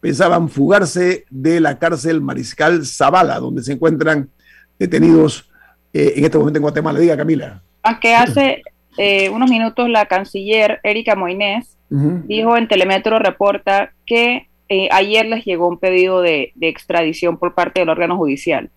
pensaban 0.03 0.49
fugarse 0.49 1.23
de 1.29 1.61
la 1.61 1.79
cárcel 1.79 2.19
Mariscal 2.19 2.85
Zavala, 2.85 3.39
donde 3.39 3.63
se 3.63 3.71
encuentran 3.71 4.29
detenidos 4.77 5.49
eh, 5.93 6.15
en 6.17 6.25
este 6.25 6.37
momento 6.37 6.57
en 6.57 6.63
Guatemala. 6.63 6.99
Diga, 6.99 7.15
Camila. 7.15 7.61
Aunque 7.83 8.13
hace 8.13 8.63
eh, 8.97 9.29
unos 9.29 9.49
minutos 9.49 9.87
la 9.87 10.05
canciller 10.05 10.81
Erika 10.83 11.15
Moines 11.15 11.77
uh 11.89 11.97
-huh. 11.97 12.23
dijo 12.23 12.57
en 12.57 12.67
Telemetro 12.67 13.17
Reporta 13.17 13.93
que 14.05 14.49
eh, 14.67 14.89
ayer 14.91 15.25
les 15.25 15.45
llegó 15.45 15.69
un 15.69 15.79
pedido 15.79 16.21
de, 16.21 16.51
de, 16.55 16.67
extradición 16.67 17.37
por 17.37 17.55
parte 17.55 17.79
del 17.79 17.87
órgano 17.87 18.17
judicial 18.17 18.69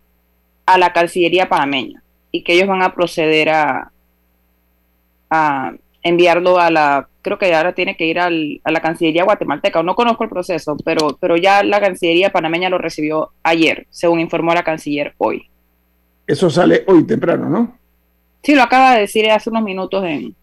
a 0.64 0.78
la 0.78 0.92
Cancillería 0.92 1.48
panameña 1.48 2.04
y 2.30 2.44
que 2.44 2.52
ellos 2.52 2.68
van 2.68 2.82
a 2.82 2.94
proceder 2.94 3.48
a, 3.48 3.90
a 5.30 5.72
enviarlo 6.04 6.60
a 6.60 6.70
la, 6.70 7.08
creo 7.26 7.38
que 7.38 7.52
ahora 7.52 7.74
tiene 7.74 7.96
que 7.96 8.06
ir 8.06 8.20
al, 8.20 8.60
a 8.62 8.70
la 8.70 8.80
Cancillería 8.80 9.24
guatemalteca, 9.24 9.82
no 9.82 9.96
conozco 9.96 10.22
el 10.22 10.30
proceso, 10.30 10.76
pero, 10.84 11.18
pero 11.20 11.36
ya 11.36 11.64
la 11.64 11.80
Cancillería 11.80 12.30
panameña 12.30 12.70
lo 12.70 12.78
recibió 12.78 13.32
ayer, 13.42 13.88
según 13.90 14.20
informó 14.20 14.54
la 14.54 14.62
canciller 14.62 15.12
hoy. 15.18 15.50
Eso 16.24 16.48
sale 16.48 16.84
hoy 16.86 17.04
temprano, 17.04 17.48
¿no? 17.48 17.78
Sí, 18.44 18.54
lo 18.54 18.62
acaba 18.62 18.94
de 18.94 19.00
decir 19.00 19.28
hace 19.28 19.50
unos 19.50 19.64
minutos 19.64 20.04
en... 20.04 20.36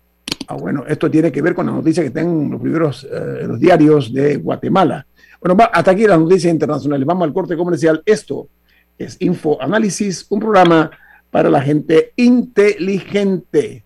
Ah, 0.50 0.56
bueno, 0.56 0.84
esto 0.86 1.10
tiene 1.10 1.32
que 1.32 1.42
ver 1.42 1.56
con 1.56 1.68
la 1.68 1.72
noticia 1.72 2.04
que 2.04 2.08
están 2.08 2.26
en 2.26 2.52
los 2.52 2.60
primeros 2.60 3.06
eh, 3.06 3.48
los 3.48 3.58
diarios 3.58 4.12
de 4.12 4.36
Guatemala. 4.36 5.08
Bueno, 5.40 5.56
va, 5.56 5.66
hasta 5.66 5.92
aquí 5.92 6.06
las 6.06 6.20
noticias 6.20 6.52
internacionales. 6.52 7.06
Vamos 7.08 7.24
al 7.24 7.34
corte 7.34 7.56
comercial. 7.56 8.04
Esto 8.06 8.50
es 8.98 9.16
Info 9.22 9.58
Análisis, 9.62 10.26
un 10.30 10.42
programa 10.42 10.92
para 11.32 11.50
la 11.50 11.62
gente 11.62 12.12
inteligente. 12.18 13.86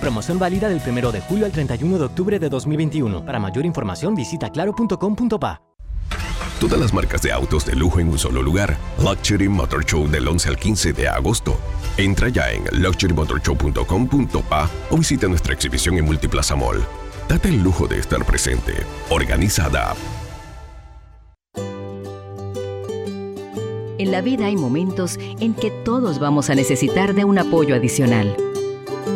Promoción 0.00 0.38
válida 0.38 0.68
del 0.68 0.80
1 0.84 1.12
de 1.12 1.20
julio 1.20 1.46
al 1.46 1.52
31 1.52 1.98
de 1.98 2.04
octubre 2.04 2.38
de 2.38 2.48
2021. 2.48 3.24
Para 3.24 3.38
mayor 3.38 3.66
información 3.66 4.14
visita 4.14 4.50
claro.com.pa. 4.50 5.60
Todas 6.58 6.78
las 6.78 6.92
marcas 6.92 7.22
de 7.22 7.32
autos 7.32 7.64
de 7.64 7.74
lujo 7.74 8.00
en 8.00 8.08
un 8.08 8.18
solo 8.18 8.42
lugar. 8.42 8.76
Luxury 9.02 9.48
Motor 9.48 9.84
Show 9.84 10.08
del 10.08 10.28
11 10.28 10.48
al 10.50 10.56
15 10.56 10.92
de 10.92 11.08
agosto. 11.08 11.56
Entra 11.96 12.28
ya 12.28 12.50
en 12.50 12.64
luxurymotorshow.com.pa 12.82 14.70
o 14.90 14.96
visita 14.96 15.26
nuestra 15.26 15.54
exhibición 15.54 15.96
en 15.96 16.04
Multiplaza 16.04 16.56
Mall. 16.56 16.84
Date 17.28 17.48
el 17.48 17.62
lujo 17.62 17.86
de 17.86 17.98
estar 17.98 18.24
presente. 18.24 18.74
Organizada. 19.08 19.94
En 23.98 24.10
la 24.10 24.22
vida 24.22 24.46
hay 24.46 24.56
momentos 24.56 25.18
en 25.40 25.54
que 25.54 25.70
todos 25.70 26.18
vamos 26.18 26.48
a 26.48 26.54
necesitar 26.54 27.14
de 27.14 27.24
un 27.24 27.38
apoyo 27.38 27.74
adicional. 27.74 28.34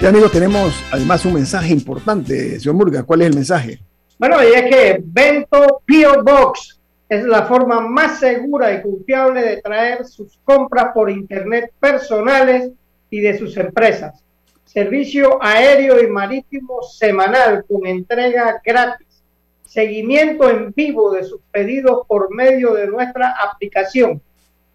Ya 0.00 0.10
amigos, 0.10 0.30
tenemos 0.30 0.84
además 0.92 1.24
un 1.24 1.34
mensaje 1.34 1.72
importante, 1.72 2.60
señor 2.60 2.76
Murga. 2.76 3.02
¿Cuál 3.02 3.22
es 3.22 3.26
el 3.26 3.34
mensaje? 3.34 3.80
Bueno, 4.16 4.36
y 4.44 4.46
es 4.54 4.62
que 4.62 5.00
Bento 5.02 5.82
Pio 5.84 6.22
Box 6.22 6.78
es 7.08 7.24
la 7.24 7.46
forma 7.46 7.80
más 7.80 8.20
segura 8.20 8.72
y 8.72 8.80
confiable 8.80 9.42
de 9.42 9.56
traer 9.60 10.06
sus 10.06 10.38
compras 10.44 10.92
por 10.94 11.10
internet 11.10 11.72
personales 11.80 12.70
y 13.10 13.18
de 13.18 13.36
sus 13.38 13.56
empresas. 13.56 14.22
Servicio 14.66 15.42
aéreo 15.42 16.00
y 16.00 16.06
marítimo 16.06 16.80
semanal 16.82 17.64
con 17.68 17.84
entrega 17.84 18.62
gratis. 18.64 19.24
Seguimiento 19.64 20.48
en 20.48 20.72
vivo 20.76 21.10
de 21.10 21.24
sus 21.24 21.40
pedidos 21.50 22.06
por 22.06 22.32
medio 22.32 22.72
de 22.74 22.86
nuestra 22.86 23.34
aplicación. 23.50 24.22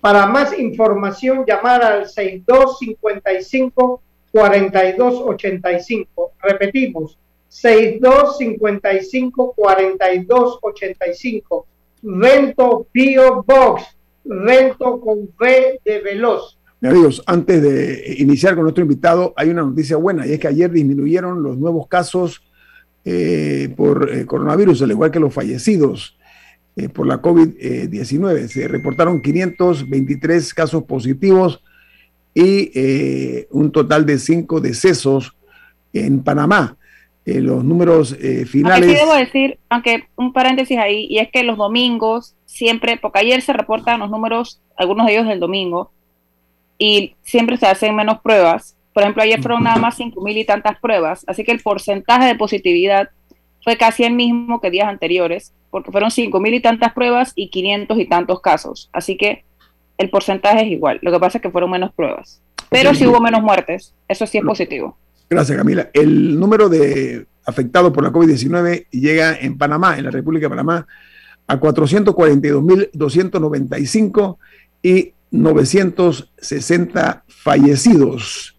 Para 0.02 0.26
más 0.26 0.60
información, 0.60 1.46
llamar 1.48 1.82
al 1.82 2.10
6255 2.10 4.02
4285. 4.34 6.34
Repetimos, 6.42 7.18
6255 7.48 9.54
4285. 9.56 11.68
Vento 12.02 12.86
Pio 12.92 13.44
Box. 13.44 13.96
Vento 14.26 15.00
con 15.00 15.30
V 15.40 15.80
de 15.86 16.02
Veloz. 16.02 16.58
Amigos, 16.82 17.22
antes 17.28 17.62
de 17.62 18.16
iniciar 18.18 18.56
con 18.56 18.64
nuestro 18.64 18.82
invitado, 18.82 19.34
hay 19.38 19.50
una 19.50 19.62
noticia 19.62 19.98
buena 19.98 20.28
y 20.28 20.34
es 20.34 20.40
que 20.40 20.48
ayer 20.48 20.72
disminuyeron 20.72 21.44
los 21.44 21.56
nuevos 21.58 21.88
casos 21.88 22.42
eh, 23.06 23.72
por 23.78 24.10
eh, 24.12 24.26
coronavirus, 24.26 24.82
al 24.82 24.90
igual 24.92 25.12
que 25.12 25.20
los 25.20 25.34
fallecidos 25.34 26.18
eh, 26.76 26.90
por 26.90 27.06
la 27.06 27.22
COVID-19. 27.22 28.48
Se 28.48 28.68
reportaron 28.68 29.22
523 29.22 30.54
casos 30.54 30.84
positivos 30.84 31.64
y 32.34 32.72
eh, 32.74 33.48
un 33.52 33.72
total 33.72 34.06
de 34.06 34.18
cinco 34.18 34.60
decesos 34.60 35.36
en 35.94 36.24
Panamá. 36.24 36.78
Eh, 37.26 37.40
los 37.40 37.64
números 37.64 38.18
eh, 38.20 38.46
finales. 38.46 38.84
Aunque 38.84 39.00
sí 39.00 39.06
debo 39.06 39.16
decir, 39.16 39.60
aunque 39.70 40.04
un 40.18 40.34
paréntesis 40.34 40.78
ahí, 40.78 41.08
y 41.10 41.20
es 41.20 41.30
que 41.32 41.44
los 41.44 41.58
domingos 41.58 42.36
siempre, 42.46 42.98
porque 42.98 43.20
ayer 43.20 43.42
se 43.42 43.54
reportan 43.54 44.02
los 44.02 44.10
números, 44.10 44.62
algunos 44.76 45.06
de 45.06 45.14
ellos 45.14 45.28
del 45.28 45.40
domingo, 45.40 45.92
y 46.78 47.16
siempre 47.22 47.56
se 47.56 47.68
hacen 47.68 47.96
menos 47.96 48.20
pruebas. 48.20 48.76
Por 48.94 49.04
ejemplo, 49.04 49.24
ayer 49.24 49.42
fueron 49.42 49.64
nada 49.64 49.78
más 49.78 49.96
cinco 49.96 50.22
mil 50.22 50.38
y 50.38 50.44
tantas 50.44 50.78
pruebas, 50.80 51.24
así 51.26 51.46
que 51.46 51.54
el 51.54 51.62
porcentaje 51.62 52.26
de 52.26 52.36
positividad 52.36 53.10
fue 53.64 53.78
casi 53.78 54.04
el 54.04 54.14
mismo 54.14 54.60
que 54.60 54.70
días 54.70 54.90
anteriores, 54.90 55.54
porque 55.72 55.92
fueron 55.92 56.12
cinco 56.12 56.42
mil 56.42 56.54
y 56.54 56.60
tantas 56.60 56.92
pruebas 56.92 57.32
y 57.36 57.50
500 57.50 58.00
y 58.00 58.06
tantos 58.06 58.42
casos. 58.42 58.90
Así 58.92 59.16
que 59.16 59.46
el 60.04 60.10
porcentaje 60.10 60.66
es 60.66 60.72
igual. 60.72 61.00
Lo 61.02 61.12
que 61.12 61.20
pasa 61.20 61.38
es 61.38 61.42
que 61.42 61.50
fueron 61.50 61.72
menos 61.72 61.94
pruebas. 61.94 62.42
Pero 62.70 62.94
sí 62.94 63.08
hubo 63.08 63.20
menos 63.20 63.42
muertes. 63.42 63.94
Eso 64.08 64.26
sí 64.26 64.38
es 64.38 64.44
positivo. 64.44 64.98
Gracias, 65.30 65.58
Camila. 65.58 65.90
El 65.94 66.40
número 66.40 66.70
de 66.70 67.26
afectados 67.46 67.92
por 67.92 68.04
la 68.04 68.12
COVID-19 68.12 68.88
llega 68.92 69.38
en 69.40 69.58
Panamá, 69.58 69.98
en 69.98 70.06
la 70.06 70.12
República 70.12 70.46
de 70.46 70.50
Panamá, 70.50 70.86
a 71.48 71.60
442.295 71.60 74.38
y 74.82 75.14
960 75.32 77.24
fallecidos. 77.28 78.58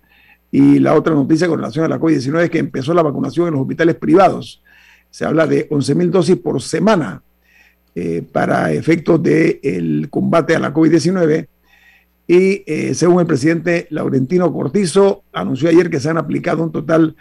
Y 0.51 0.79
la 0.79 0.95
otra 0.95 1.15
noticia 1.15 1.49
con 1.49 1.59
relación 1.59 1.85
a 1.85 1.89
la 1.89 1.99
COVID-19 1.99 2.45
es 2.45 2.51
que 2.51 2.59
empezó 2.59 2.95
la 2.95 3.03
vacunación 3.03 3.49
en 3.49 3.55
los 3.55 3.63
hospitales 3.63 3.97
privados. 3.97 4.63
Se 5.11 5.25
habla 5.25 5.47
de 5.47 5.69
11.000 5.69 6.11
dosis 6.11 6.37
por 6.37 6.63
semana 6.63 7.23
eh, 7.97 8.27
para 8.33 8.73
efectos 8.73 9.23
del 9.23 10.09
combate 10.11 10.57
a 10.57 10.59
la 10.59 10.75
COVID-19. 10.75 11.47
Y 12.27 12.65
eh, 12.67 12.93
según 12.93 13.21
el 13.21 13.27
presidente 13.27 13.87
Laurentino 13.91 14.53
Cortizo, 14.53 15.23
anunció 15.33 15.69
ayer 15.69 15.89
que 15.89 16.01
se 16.01 16.11
han 16.11 16.19
aplicado 16.19 16.65
un 16.65 16.73
total 16.73 17.15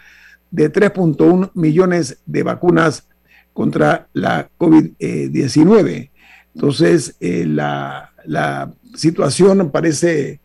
de 0.50 0.72
3.1 0.72 1.52
millones 1.54 2.18
de 2.26 2.42
vacunas 2.42 3.06
contra 3.52 4.08
la 4.14 4.48
COVID-19. 4.58 6.10
Entonces, 6.56 7.14
eh, 7.20 7.44
la, 7.46 8.10
la, 8.24 8.72
situación 8.96 9.70
parece 9.70 10.40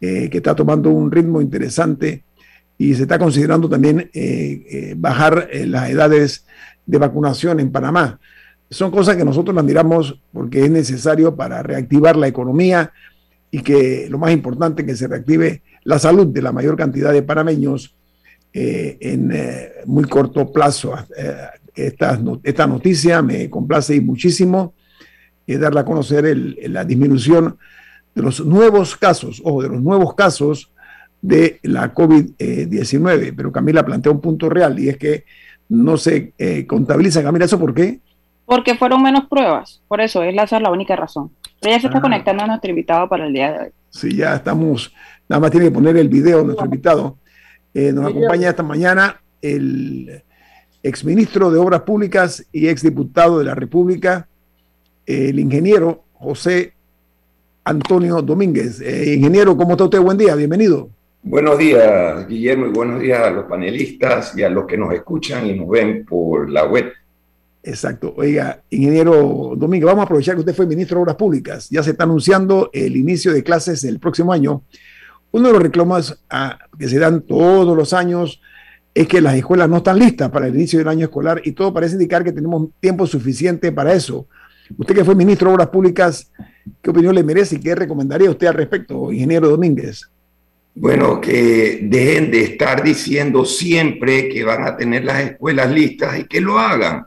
que 0.00 0.30
está 0.32 0.56
tomando 0.56 0.90
un 0.90 1.12
ritmo 1.12 1.40
interesante 1.40 2.24
y 2.76 2.94
se 2.96 3.02
está 3.02 3.20
considerando 3.20 3.68
también 3.68 4.10
bajar 4.96 5.48
las 5.52 5.90
edades 5.90 6.44
de 6.84 6.98
vacunación 6.98 7.60
en 7.60 7.70
Panamá 7.70 8.18
son 8.72 8.90
cosas 8.90 9.16
que 9.16 9.24
nosotros 9.24 9.54
las 9.54 9.64
miramos 9.64 10.18
porque 10.32 10.64
es 10.64 10.70
necesario 10.70 11.36
para 11.36 11.62
reactivar 11.62 12.16
la 12.16 12.26
economía 12.26 12.92
y 13.50 13.60
que 13.62 14.06
lo 14.08 14.18
más 14.18 14.32
importante 14.32 14.86
que 14.86 14.96
se 14.96 15.06
reactive 15.06 15.62
la 15.84 15.98
salud 15.98 16.26
de 16.26 16.40
la 16.40 16.52
mayor 16.52 16.76
cantidad 16.76 17.12
de 17.12 17.22
panameños 17.22 17.94
eh, 18.52 18.96
en 19.00 19.30
eh, 19.32 19.72
muy 19.86 20.04
corto 20.04 20.50
plazo. 20.50 20.94
Eh, 21.16 21.36
esta, 21.74 22.18
esta, 22.42 22.66
noticia 22.66 23.22
me 23.22 23.48
complace 23.48 24.00
muchísimo 24.00 24.74
darle 25.46 25.80
a 25.80 25.84
conocer 25.84 26.34
la 26.68 26.84
disminución 26.84 27.58
de 28.14 28.22
los 28.22 28.44
nuevos 28.44 28.96
casos, 28.96 29.42
o 29.44 29.62
de 29.62 29.68
los 29.68 29.82
nuevos 29.82 30.14
casos 30.14 30.72
de 31.20 31.60
la 31.62 31.92
COVID-19. 31.92 33.34
Pero 33.36 33.52
Camila 33.52 33.84
plantea 33.84 34.12
un 34.12 34.20
punto 34.20 34.48
real 34.48 34.78
y 34.78 34.88
es 34.88 34.96
que 34.96 35.24
no 35.68 35.98
se 35.98 36.32
contabiliza, 36.66 37.22
Camila, 37.22 37.44
¿eso 37.44 37.58
por 37.58 37.74
qué? 37.74 38.00
Porque 38.44 38.74
fueron 38.74 39.02
menos 39.02 39.26
pruebas, 39.28 39.82
por 39.88 40.00
eso 40.00 40.22
es 40.22 40.34
la, 40.34 40.44
esa 40.44 40.56
es 40.56 40.62
la 40.62 40.70
única 40.70 40.96
razón. 40.96 41.30
Pero 41.60 41.74
ya 41.74 41.80
se 41.80 41.86
está 41.86 41.98
ah. 41.98 42.02
conectando 42.02 42.42
a 42.42 42.46
nuestro 42.46 42.70
invitado 42.70 43.08
para 43.08 43.26
el 43.26 43.32
día 43.32 43.52
de 43.52 43.58
hoy. 43.58 43.70
Sí, 43.90 44.16
ya 44.16 44.34
estamos, 44.34 44.92
nada 45.28 45.40
más 45.40 45.50
tiene 45.50 45.66
que 45.66 45.72
poner 45.72 45.96
el 45.96 46.08
video 46.08 46.42
nuestro 46.42 46.64
invitado. 46.64 47.18
Eh, 47.74 47.92
nos 47.92 48.10
acompaña 48.10 48.50
esta 48.50 48.62
mañana 48.62 49.20
el 49.40 50.22
exministro 50.82 51.50
de 51.50 51.58
Obras 51.58 51.82
Públicas 51.82 52.46
y 52.52 52.68
exdiputado 52.68 53.38
de 53.38 53.44
la 53.44 53.54
República, 53.54 54.28
el 55.06 55.38
ingeniero 55.38 56.04
José 56.14 56.74
Antonio 57.64 58.22
Domínguez. 58.22 58.80
Eh, 58.80 59.14
ingeniero, 59.14 59.56
¿cómo 59.56 59.72
está 59.72 59.84
usted? 59.84 60.00
Buen 60.00 60.18
día, 60.18 60.34
bienvenido. 60.34 60.88
Buenos 61.22 61.56
días, 61.58 62.26
Guillermo, 62.26 62.66
y 62.66 62.70
buenos 62.70 63.00
días 63.00 63.20
a 63.20 63.30
los 63.30 63.44
panelistas 63.44 64.36
y 64.36 64.42
a 64.42 64.50
los 64.50 64.66
que 64.66 64.76
nos 64.76 64.92
escuchan 64.92 65.46
y 65.46 65.54
nos 65.54 65.68
ven 65.68 66.04
por 66.04 66.50
la 66.50 66.64
web. 66.64 66.92
Exacto. 67.62 68.12
Oiga, 68.16 68.62
ingeniero 68.70 69.52
Domingo, 69.56 69.86
vamos 69.86 70.02
a 70.02 70.04
aprovechar 70.04 70.34
que 70.34 70.40
usted 70.40 70.54
fue 70.54 70.66
ministro 70.66 70.96
de 70.96 71.02
Obras 71.02 71.16
Públicas. 71.16 71.68
Ya 71.70 71.82
se 71.82 71.92
está 71.92 72.04
anunciando 72.04 72.70
el 72.72 72.96
inicio 72.96 73.32
de 73.32 73.44
clases 73.44 73.84
el 73.84 74.00
próximo 74.00 74.32
año. 74.32 74.64
Uno 75.30 75.46
de 75.48 75.52
los 75.54 75.62
reclamos 75.62 76.22
que 76.78 76.88
se 76.88 76.98
dan 76.98 77.22
todos 77.22 77.76
los 77.76 77.92
años 77.92 78.40
es 78.94 79.06
que 79.06 79.20
las 79.20 79.34
escuelas 79.36 79.68
no 79.68 79.78
están 79.78 79.98
listas 79.98 80.30
para 80.30 80.48
el 80.48 80.54
inicio 80.54 80.78
del 80.78 80.88
año 80.88 81.04
escolar 81.04 81.40
y 81.44 81.52
todo 81.52 81.72
parece 81.72 81.94
indicar 81.94 82.24
que 82.24 82.32
tenemos 82.32 82.68
tiempo 82.80 83.06
suficiente 83.06 83.72
para 83.72 83.94
eso. 83.94 84.26
Usted 84.76 84.94
que 84.94 85.04
fue 85.04 85.14
ministro 85.14 85.48
de 85.48 85.54
Obras 85.54 85.68
Públicas, 85.68 86.30
¿qué 86.82 86.90
opinión 86.90 87.14
le 87.14 87.22
merece 87.22 87.56
y 87.56 87.60
qué 87.60 87.74
recomendaría 87.74 88.30
usted 88.30 88.48
al 88.48 88.54
respecto, 88.54 89.12
ingeniero 89.12 89.48
Domínguez? 89.48 90.10
Bueno, 90.74 91.20
que 91.20 91.80
dejen 91.82 92.30
de 92.30 92.42
estar 92.42 92.82
diciendo 92.82 93.44
siempre 93.44 94.28
que 94.28 94.42
van 94.42 94.64
a 94.64 94.76
tener 94.76 95.04
las 95.04 95.20
escuelas 95.22 95.70
listas 95.70 96.18
y 96.18 96.24
que 96.24 96.40
lo 96.40 96.58
hagan 96.58 97.06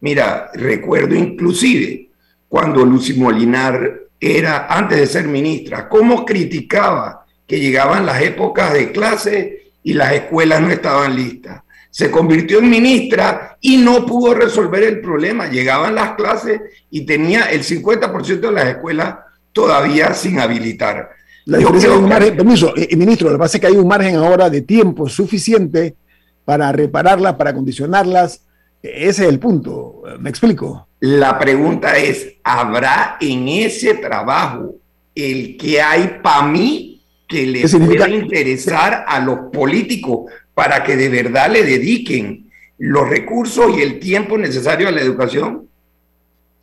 Mira, 0.00 0.50
recuerdo 0.54 1.14
inclusive 1.14 2.08
cuando 2.48 2.84
Lucy 2.84 3.14
Molinar 3.14 4.00
era, 4.18 4.66
antes 4.66 4.98
de 4.98 5.06
ser 5.06 5.28
ministra, 5.28 5.88
cómo 5.88 6.24
criticaba 6.24 7.24
que 7.46 7.60
llegaban 7.60 8.06
las 8.06 8.20
épocas 8.22 8.72
de 8.72 8.92
clase 8.92 9.72
y 9.82 9.94
las 9.94 10.12
escuelas 10.12 10.60
no 10.60 10.70
estaban 10.70 11.16
listas. 11.16 11.62
Se 11.90 12.10
convirtió 12.10 12.58
en 12.58 12.70
ministra 12.70 13.56
y 13.60 13.78
no 13.78 14.06
pudo 14.06 14.34
resolver 14.34 14.84
el 14.84 15.00
problema. 15.00 15.48
Llegaban 15.48 15.94
las 15.94 16.14
clases 16.14 16.60
y 16.90 17.04
tenía 17.04 17.44
el 17.44 17.62
50% 17.62 18.40
de 18.40 18.52
las 18.52 18.68
escuelas 18.68 19.16
todavía 19.52 20.14
sin 20.14 20.38
habilitar. 20.38 21.10
La 21.46 21.58
permiso, 21.58 22.72
eh, 22.76 22.94
ministro, 22.96 23.28
lo 23.28 23.34
que 23.34 23.40
pasa 23.40 23.56
es 23.56 23.60
que 23.60 23.66
hay 23.66 23.76
un 23.76 23.88
margen 23.88 24.14
ahora 24.16 24.48
de 24.48 24.60
tiempo 24.60 25.08
suficiente 25.08 25.96
para 26.44 26.70
repararlas, 26.70 27.34
para 27.34 27.52
condicionarlas. 27.52 28.42
Ese 28.82 29.24
es 29.24 29.28
el 29.28 29.38
punto. 29.38 30.02
¿Me 30.18 30.30
explico? 30.30 30.88
La 31.00 31.38
pregunta 31.38 31.96
es, 31.96 32.34
¿habrá 32.42 33.16
en 33.20 33.48
ese 33.48 33.94
trabajo 33.94 34.76
el 35.14 35.56
que 35.56 35.80
hay 35.80 36.20
para 36.22 36.46
mí 36.46 37.02
que 37.26 37.46
le 37.46 37.68
pueda 37.68 38.08
interesar 38.08 39.04
a 39.06 39.20
los 39.20 39.50
políticos 39.52 40.30
para 40.54 40.82
que 40.82 40.96
de 40.96 41.08
verdad 41.08 41.50
le 41.50 41.64
dediquen 41.64 42.50
los 42.78 43.08
recursos 43.08 43.76
y 43.76 43.82
el 43.82 43.98
tiempo 43.98 44.36
necesario 44.36 44.88
a 44.88 44.90
la 44.90 45.00
educación? 45.00 45.68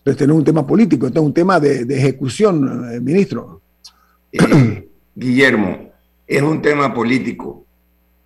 Este 0.03 0.25
no 0.25 0.33
es 0.33 0.39
un 0.39 0.45
tema 0.45 0.65
político, 0.65 1.07
este 1.07 1.19
es 1.19 1.25
un 1.25 1.33
tema 1.33 1.59
de, 1.59 1.81
ejecución, 1.95 2.93
eh, 2.93 2.99
ministro. 2.99 3.61
Eh, 4.31 4.87
Guillermo, 5.15 5.91
es 6.25 6.41
un 6.41 6.61
tema 6.61 6.93
político. 6.93 7.66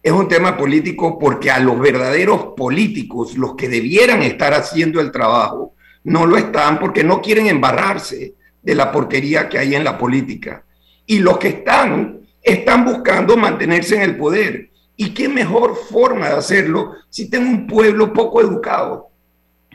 Es 0.03 0.11
un 0.11 0.27
tema 0.27 0.57
político 0.57 1.19
porque 1.19 1.51
a 1.51 1.59
los 1.59 1.79
verdaderos 1.79 2.53
políticos, 2.57 3.37
los 3.37 3.55
que 3.55 3.69
debieran 3.69 4.23
estar 4.23 4.53
haciendo 4.53 4.99
el 4.99 5.11
trabajo, 5.11 5.73
no 6.03 6.25
lo 6.25 6.37
están 6.37 6.79
porque 6.79 7.03
no 7.03 7.21
quieren 7.21 7.47
embarrarse 7.47 8.33
de 8.61 8.75
la 8.75 8.91
porquería 8.91 9.47
que 9.47 9.59
hay 9.59 9.75
en 9.75 9.83
la 9.83 9.97
política. 9.97 10.63
Y 11.05 11.19
los 11.19 11.37
que 11.37 11.49
están, 11.49 12.21
están 12.41 12.85
buscando 12.85 13.37
mantenerse 13.37 13.95
en 13.95 14.01
el 14.01 14.17
poder. 14.17 14.69
¿Y 14.95 15.13
qué 15.13 15.29
mejor 15.29 15.75
forma 15.75 16.29
de 16.29 16.35
hacerlo 16.35 16.93
si 17.09 17.29
tengo 17.29 17.49
un 17.49 17.67
pueblo 17.67 18.11
poco 18.11 18.41
educado? 18.41 19.09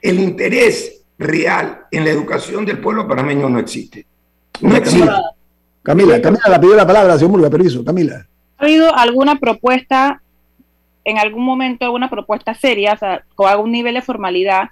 El 0.01 0.21
interés 0.21 1.05
real 1.19 1.87
en 1.91 2.05
la 2.05 2.11
educación 2.11 2.65
del 2.65 2.81
pueblo 2.81 3.07
panameño 3.09 3.49
no 3.49 3.59
existe. 3.59 4.07
No 4.61 4.77
existe. 4.77 5.09
Camila, 5.83 6.21
Camila, 6.21 6.49
la 6.49 6.61
pidió 6.61 6.75
la 6.75 6.87
palabra, 6.87 7.17
señor 7.17 7.31
Murga, 7.31 7.51
permiso, 7.51 7.85
Camila. 7.85 8.27
¿Ha 8.59 8.65
habido 8.65 8.95
alguna 8.97 9.37
propuesta, 9.37 10.23
en 11.05 11.19
algún 11.19 11.45
momento, 11.45 11.85
alguna 11.85 12.11
propuesta 12.11 12.55
seria, 12.55 12.95
o 12.95 12.97
sea, 12.97 13.25
con 13.35 13.49
algún 13.49 13.73
nivel 13.73 13.95
de 13.95 14.03
formalidad, 14.03 14.71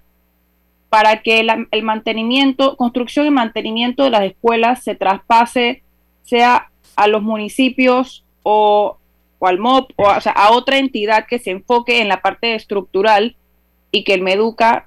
para 0.89 1.23
que 1.23 1.41
el 1.41 1.83
mantenimiento, 1.83 2.77
construcción 2.77 3.27
y 3.27 3.31
mantenimiento 3.31 4.05
de 4.05 4.11
las 4.11 4.23
escuelas 4.23 4.83
se 4.85 4.95
traspase, 4.95 5.83
sea 6.23 6.71
a 6.97 7.09
los 7.09 7.23
municipios 7.23 8.25
o, 8.45 8.97
al 9.41 9.59
MOP, 9.59 9.91
o, 9.97 10.21
sea, 10.21 10.33
a 10.33 10.53
otra 10.53 10.79
entidad 10.79 11.27
que 11.29 11.39
se 11.39 11.51
enfoque 11.51 12.01
en 12.01 12.09
la 12.09 12.23
parte 12.23 12.55
estructural 12.55 13.37
y 13.91 14.05
que 14.05 14.15
el 14.15 14.23
MEDUCA 14.23 14.87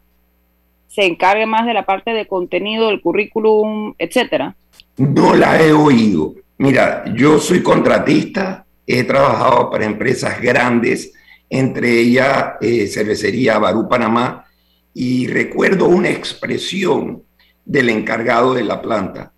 se 0.87 1.05
encargue 1.05 1.45
más 1.45 1.65
de 1.65 1.73
la 1.73 1.85
parte 1.85 2.13
de 2.13 2.25
contenido, 2.25 2.87
del 2.87 3.01
currículum, 3.01 3.93
etcétera? 3.99 4.55
No 4.97 5.35
la 5.35 5.61
he 5.61 5.73
oído. 5.73 6.35
Mira, 6.57 7.03
yo 7.13 7.39
soy 7.39 7.61
contratista, 7.61 8.65
he 8.87 9.03
trabajado 9.03 9.69
para 9.69 9.85
empresas 9.85 10.41
grandes, 10.41 11.11
entre 11.49 11.99
ellas 11.99 12.53
eh, 12.61 12.87
Cervecería 12.87 13.59
Barú 13.59 13.87
Panamá, 13.87 14.45
y 14.93 15.27
recuerdo 15.27 15.85
una 15.87 16.09
expresión 16.09 17.21
del 17.63 17.89
encargado 17.89 18.53
de 18.53 18.63
la 18.63 18.81
planta 18.81 19.31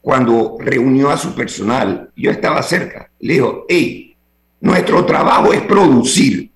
cuando 0.00 0.56
reunió 0.58 1.10
a 1.10 1.18
su 1.18 1.34
personal. 1.34 2.10
Yo 2.16 2.30
estaba 2.30 2.62
cerca. 2.62 3.10
Le 3.20 3.34
dijo, 3.34 3.66
hey, 3.68 4.16
nuestro 4.60 5.04
trabajo 5.04 5.52
es 5.52 5.60
producir. 5.62 6.50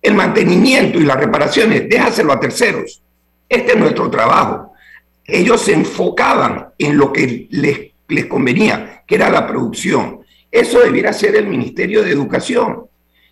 El 0.00 0.14
mantenimiento 0.14 0.98
y 0.98 1.04
las 1.04 1.18
reparaciones, 1.18 1.88
déjaselo 1.88 2.32
a 2.32 2.40
terceros. 2.40 3.02
Este 3.48 3.72
es 3.72 3.78
nuestro 3.78 4.10
trabajo. 4.10 4.72
Ellos 5.24 5.60
se 5.60 5.74
enfocaban 5.74 6.68
en 6.78 6.96
lo 6.96 7.12
que 7.12 7.46
les, 7.50 7.90
les 8.08 8.26
convenía, 8.26 9.02
que 9.06 9.16
era 9.16 9.28
la 9.28 9.46
producción. 9.46 10.17
Eso 10.50 10.80
debiera 10.80 11.12
ser 11.12 11.36
el 11.36 11.46
Ministerio 11.46 12.02
de 12.02 12.10
Educación. 12.10 12.86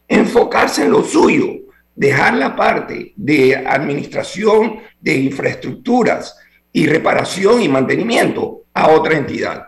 Enfocarse 0.08 0.84
en 0.84 0.90
lo 0.90 1.02
suyo, 1.02 1.46
dejar 1.94 2.34
la 2.34 2.54
parte 2.54 3.12
de 3.16 3.56
administración 3.56 4.80
de 5.00 5.16
infraestructuras 5.16 6.36
y 6.72 6.86
reparación 6.86 7.62
y 7.62 7.68
mantenimiento 7.68 8.64
a 8.74 8.90
otra 8.90 9.16
entidad. 9.16 9.66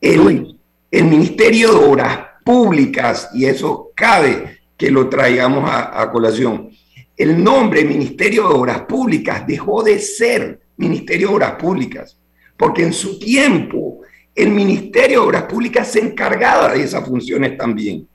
El, 0.00 0.58
el 0.90 1.04
Ministerio 1.04 1.72
de 1.72 1.86
Obras 1.86 2.18
Públicas, 2.44 3.30
y 3.32 3.44
eso 3.44 3.92
cabe 3.94 4.58
que 4.76 4.90
lo 4.90 5.08
traigamos 5.08 5.68
a, 5.70 6.00
a 6.00 6.10
colación, 6.10 6.70
el 7.16 7.42
nombre 7.42 7.84
Ministerio 7.84 8.48
de 8.48 8.54
Obras 8.54 8.82
Públicas 8.82 9.46
dejó 9.46 9.82
de 9.82 9.98
ser 9.98 10.60
Ministerio 10.76 11.28
de 11.28 11.34
Obras 11.34 11.52
Públicas, 11.52 12.18
porque 12.56 12.82
en 12.82 12.92
su 12.92 13.18
tiempo 13.18 14.00
el 14.38 14.50
Ministerio 14.50 15.20
de 15.20 15.26
Obras 15.26 15.42
Públicas 15.44 15.88
se 15.88 15.98
encargaba 15.98 16.72
de 16.72 16.82
esas 16.82 17.04
funciones 17.04 17.56
también. 17.58 18.06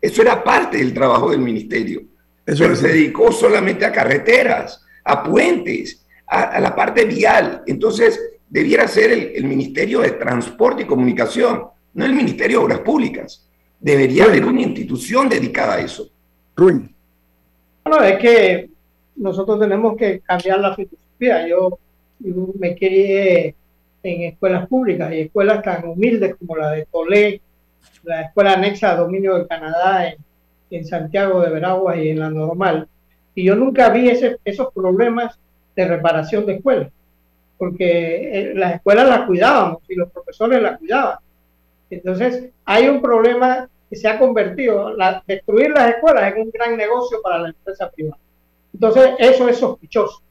Eso 0.00 0.22
era 0.22 0.44
parte 0.44 0.78
del 0.78 0.94
trabajo 0.94 1.30
del 1.30 1.40
ministerio. 1.40 2.02
Eso 2.46 2.74
se 2.76 2.88
dedicó 2.88 3.32
solamente 3.32 3.84
a 3.84 3.92
carreteras, 3.92 4.84
a 5.04 5.22
puentes, 5.22 6.06
a, 6.26 6.58
la 6.60 6.74
parte 6.74 7.04
vial. 7.04 7.62
Entonces, 7.66 8.38
debiera 8.48 8.86
ser 8.86 9.10
el, 9.10 9.44
Ministerio 9.44 10.00
de 10.00 10.12
Transporte 10.12 10.84
y 10.84 10.86
Comunicación, 10.86 11.64
no 11.94 12.04
el 12.04 12.14
Ministerio 12.14 12.60
de 12.60 12.64
Obras 12.64 12.80
Públicas. 12.80 13.46
Debería 13.80 14.24
haber 14.24 14.44
una 14.44 14.62
institución 14.62 15.28
dedicada 15.28 15.74
a 15.74 15.80
eso. 15.80 16.08
Ruin. 16.56 16.94
Bueno, 17.84 18.04
es 18.04 18.18
que 18.18 18.70
nosotros 19.16 19.58
tenemos 19.58 19.96
que 19.96 20.20
cambiar 20.20 20.60
la 20.60 20.76
filosofía. 20.76 21.48
Yo, 21.48 21.78
me 22.58 22.76
crié 22.76 23.54
en 24.02 24.22
escuelas 24.22 24.66
públicas 24.68 25.12
y 25.12 25.20
escuelas 25.20 25.62
tan 25.62 25.86
humildes 25.86 26.36
como 26.36 26.56
la 26.56 26.70
de 26.70 26.86
Tolé, 26.86 27.40
la 28.04 28.22
escuela 28.22 28.54
anexa 28.54 28.92
a 28.92 28.96
Dominio 28.96 29.38
de 29.38 29.46
Canadá 29.46 30.08
en 30.08 30.16
en 30.70 30.86
Santiago 30.86 31.40
de 31.40 31.50
Veraguas 31.50 31.98
y 31.98 32.10
en 32.10 32.20
la 32.20 32.30
normal. 32.30 32.88
Y 33.34 33.44
yo 33.44 33.54
nunca 33.54 33.90
vi 33.90 34.08
ese, 34.08 34.38
esos 34.44 34.72
problemas 34.72 35.38
de 35.76 35.86
reparación 35.86 36.46
de 36.46 36.54
escuelas, 36.54 36.90
porque 37.58 38.50
eh, 38.50 38.54
las 38.54 38.76
escuelas 38.76 39.08
las 39.08 39.26
cuidábamos 39.26 39.78
y 39.88 39.94
los 39.94 40.10
profesores 40.10 40.62
las 40.62 40.78
cuidaban. 40.78 41.18
Entonces, 41.90 42.50
hay 42.64 42.88
un 42.88 43.00
problema 43.00 43.68
que 43.88 43.96
se 43.96 44.08
ha 44.08 44.18
convertido, 44.18 44.94
la, 44.94 45.22
destruir 45.26 45.70
las 45.70 45.94
escuelas 45.94 46.32
es 46.32 46.44
un 46.44 46.50
gran 46.50 46.76
negocio 46.76 47.20
para 47.22 47.38
la 47.38 47.48
empresa 47.48 47.90
privada. 47.90 48.18
Entonces, 48.72 49.10
eso 49.18 49.48
es 49.48 49.58
sospechoso, 49.58 50.22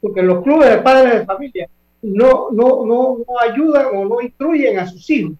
porque 0.00 0.22
los 0.22 0.42
clubes 0.42 0.70
de 0.70 0.78
padres 0.78 1.20
de 1.20 1.26
familia 1.26 1.68
no, 2.02 2.50
no, 2.50 2.84
no, 2.84 3.18
no 3.18 3.40
ayudan 3.40 3.86
o 3.94 4.04
no 4.04 4.20
instruyen 4.20 4.78
a 4.78 4.86
sus 4.86 5.08
hijos 5.10 5.34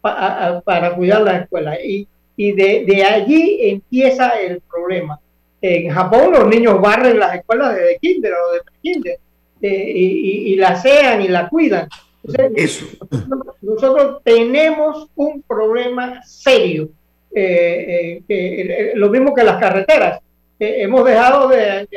para 0.00 0.94
cuidar 0.94 1.22
las 1.22 1.42
escuelas. 1.42 1.78
Y 1.84 2.06
y 2.36 2.52
de, 2.52 2.84
de, 2.86 3.04
allí 3.04 3.58
empieza 3.62 4.40
el 4.40 4.60
problema. 4.60 5.20
En 5.60 5.90
Japón 5.90 6.32
los 6.32 6.48
niños 6.48 6.80
barren 6.80 7.18
las 7.18 7.36
escuelas 7.36 7.74
de 7.74 7.98
kinder 8.00 8.32
o 8.32 8.52
de 8.52 8.60
kinder 8.82 9.18
eh, 9.62 9.92
y, 9.94 10.52
y, 10.52 10.56
la 10.56 10.76
sean 10.76 11.22
y 11.22 11.28
la 11.28 11.48
cuidan. 11.48 11.88
Eso. 12.54 12.86
Nosotros 13.62 14.20
tenemos 14.24 15.08
un 15.14 15.42
problema 15.42 16.22
serio, 16.24 16.88
eh, 17.34 18.22
eh, 18.28 18.92
lo 18.94 19.08
mismo 19.10 19.34
que 19.34 19.44
las 19.44 19.58
carreteras. 19.58 20.20
hemos 20.58 21.04
dejado 21.04 21.48
de, 21.48 21.88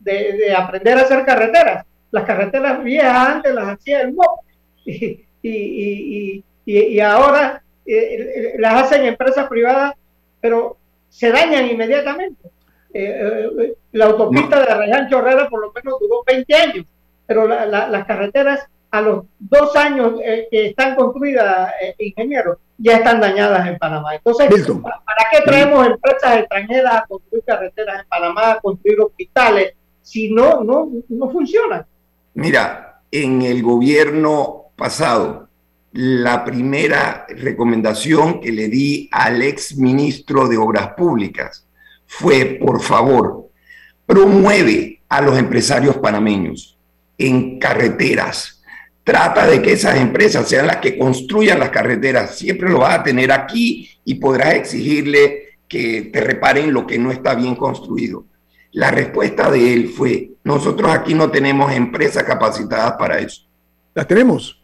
de, 0.00 0.32
de, 0.32 0.54
aprender 0.54 0.98
a 0.98 1.02
hacer 1.02 1.24
carreteras. 1.24 1.84
Las 2.12 2.24
carreteras 2.24 2.84
viejas 2.84 3.28
antes 3.28 3.52
las 3.52 3.68
hacía 3.70 4.02
el 4.02 4.12
MOP 4.12 4.40
y, 4.84 5.24
y, 5.42 6.44
y 6.64 7.00
ahora 7.00 7.62
eh, 7.84 8.54
las 8.58 8.84
hacen 8.84 9.04
empresas 9.04 9.48
privadas, 9.48 9.94
pero 10.40 10.76
se 11.08 11.30
dañan 11.30 11.66
inmediatamente. 11.68 12.50
Eh, 12.94 13.48
eh, 13.58 13.74
la 13.92 14.06
autopista 14.06 14.60
de 14.60 14.70
Arreján 14.70 15.08
Chorrera 15.08 15.48
por 15.48 15.60
lo 15.60 15.72
menos 15.72 15.98
duró 16.00 16.22
20 16.26 16.54
años, 16.54 16.86
pero 17.26 17.46
las 17.46 18.06
carreteras 18.06 18.66
a 18.90 19.00
los 19.00 19.24
dos 19.38 19.74
años 19.74 20.20
que 20.50 20.66
están 20.66 20.94
construidas, 20.94 21.72
ingenieros, 21.98 22.58
ya 22.76 22.96
están 22.96 23.20
dañadas 23.20 23.66
en 23.66 23.78
Panamá. 23.78 24.14
Entonces, 24.14 24.48
¿para 24.48 25.30
qué 25.30 25.40
traemos 25.44 25.86
empresas 25.86 26.38
extranjeras 26.38 26.94
a 26.94 27.06
construir 27.06 27.42
carreteras 27.44 28.00
en 28.00 28.08
Panamá, 28.08 28.52
a 28.52 28.60
construir 28.60 29.00
hospitales, 29.00 29.72
si 30.02 30.30
no, 30.30 30.62
no, 30.62 30.90
no 31.08 31.30
funciona? 31.30 31.86
Mira, 32.34 33.02
en 33.10 33.42
el 33.42 33.62
gobierno 33.62 34.72
pasado, 34.76 35.48
la 35.92 36.44
primera 36.44 37.26
recomendación 37.28 38.40
que 38.40 38.52
le 38.52 38.68
di 38.68 39.08
al 39.12 39.42
ex 39.42 39.76
ministro 39.76 40.48
de 40.48 40.56
Obras 40.56 40.94
Públicas 40.96 41.66
fue, 42.06 42.58
por 42.60 42.80
favor, 42.80 43.48
promueve 44.06 45.02
a 45.08 45.20
los 45.20 45.38
empresarios 45.38 45.98
panameños 45.98 46.78
en 47.18 47.58
carreteras. 47.58 48.62
Trata 49.04 49.46
de 49.46 49.60
que 49.60 49.72
esas 49.72 49.96
empresas 49.96 50.48
sean 50.48 50.66
las 50.66 50.76
que 50.76 50.96
construyan 50.96 51.58
las 51.58 51.70
carreteras. 51.70 52.36
Siempre 52.36 52.70
lo 52.70 52.78
vas 52.78 53.00
a 53.00 53.02
tener 53.02 53.30
aquí 53.30 53.90
y 54.04 54.14
podrás 54.14 54.54
exigirle 54.54 55.58
que 55.68 56.10
te 56.12 56.20
reparen 56.20 56.72
lo 56.72 56.86
que 56.86 56.98
no 56.98 57.10
está 57.10 57.34
bien 57.34 57.56
construido. 57.56 58.24
La 58.72 58.90
respuesta 58.90 59.50
de 59.50 59.74
él 59.74 59.88
fue, 59.88 60.32
nosotros 60.44 60.90
aquí 60.90 61.14
no 61.14 61.30
tenemos 61.30 61.70
empresas 61.72 62.24
capacitadas 62.24 62.92
para 62.92 63.18
eso. 63.18 63.42
¿Las 63.94 64.06
tenemos? 64.06 64.58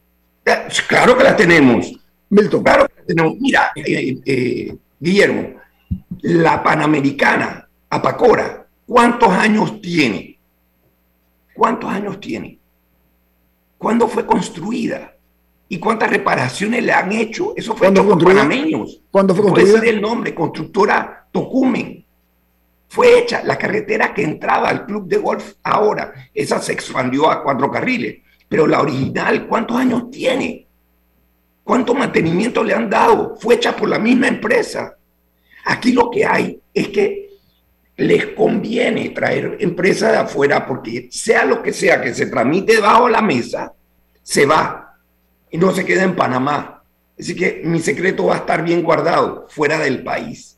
Claro 0.86 1.16
que 1.16 1.24
las 1.24 1.36
tenemos. 1.36 1.92
Milton. 2.30 2.62
Claro 2.62 2.88
que 2.88 2.94
las 2.96 3.06
tenemos. 3.06 3.34
Mira, 3.38 3.72
eh, 3.76 4.18
eh, 4.24 4.76
Guillermo, 4.98 5.54
la 6.22 6.62
Panamericana, 6.62 7.68
Apacora, 7.90 8.66
¿cuántos 8.86 9.30
años 9.30 9.80
tiene? 9.80 10.38
¿Cuántos 11.54 11.90
años 11.90 12.18
tiene? 12.20 12.58
¿Cuándo 13.76 14.08
fue 14.08 14.24
construida? 14.24 15.14
¿Y 15.68 15.78
cuántas 15.78 16.10
reparaciones 16.10 16.82
le 16.82 16.92
han 16.92 17.12
hecho? 17.12 17.52
Eso 17.56 17.76
fue 17.76 17.92
por 17.92 18.24
panameños. 18.24 19.02
¿Cuándo 19.10 19.34
fue 19.34 19.44
construida? 19.44 19.78
Puede 19.78 19.90
el 19.90 20.00
nombre, 20.00 20.34
constructora 20.34 21.26
Tocumen. 21.30 22.04
Fue 22.88 23.18
hecha 23.18 23.42
la 23.44 23.58
carretera 23.58 24.14
que 24.14 24.22
entraba 24.22 24.68
al 24.70 24.86
club 24.86 25.06
de 25.06 25.18
golf 25.18 25.54
ahora. 25.62 26.12
Esa 26.34 26.60
se 26.60 26.72
expandió 26.72 27.30
a 27.30 27.42
cuatro 27.42 27.70
carriles. 27.70 28.18
Pero 28.48 28.66
la 28.66 28.80
original, 28.80 29.46
¿cuántos 29.46 29.76
años 29.76 30.10
tiene? 30.10 30.66
¿Cuánto 31.62 31.94
mantenimiento 31.94 32.64
le 32.64 32.74
han 32.74 32.88
dado? 32.88 33.36
Fue 33.38 33.56
hecha 33.56 33.76
por 33.76 33.90
la 33.90 33.98
misma 33.98 34.28
empresa. 34.28 34.96
Aquí 35.66 35.92
lo 35.92 36.10
que 36.10 36.24
hay 36.24 36.58
es 36.72 36.88
que 36.88 37.28
les 37.98 38.26
conviene 38.28 39.10
traer 39.10 39.56
empresas 39.60 40.12
de 40.12 40.18
afuera 40.18 40.66
porque 40.66 41.08
sea 41.10 41.44
lo 41.44 41.62
que 41.62 41.72
sea 41.72 42.00
que 42.00 42.14
se 42.14 42.26
tramite 42.26 42.76
debajo 42.76 43.08
la 43.08 43.20
mesa, 43.20 43.74
se 44.22 44.46
va 44.46 44.96
y 45.50 45.58
no 45.58 45.74
se 45.74 45.84
queda 45.84 46.04
en 46.04 46.16
Panamá. 46.16 46.82
Así 47.18 47.34
que 47.34 47.60
mi 47.64 47.80
secreto 47.80 48.26
va 48.26 48.36
a 48.36 48.38
estar 48.38 48.62
bien 48.62 48.82
guardado 48.82 49.46
fuera 49.50 49.78
del 49.78 50.04
país. 50.04 50.57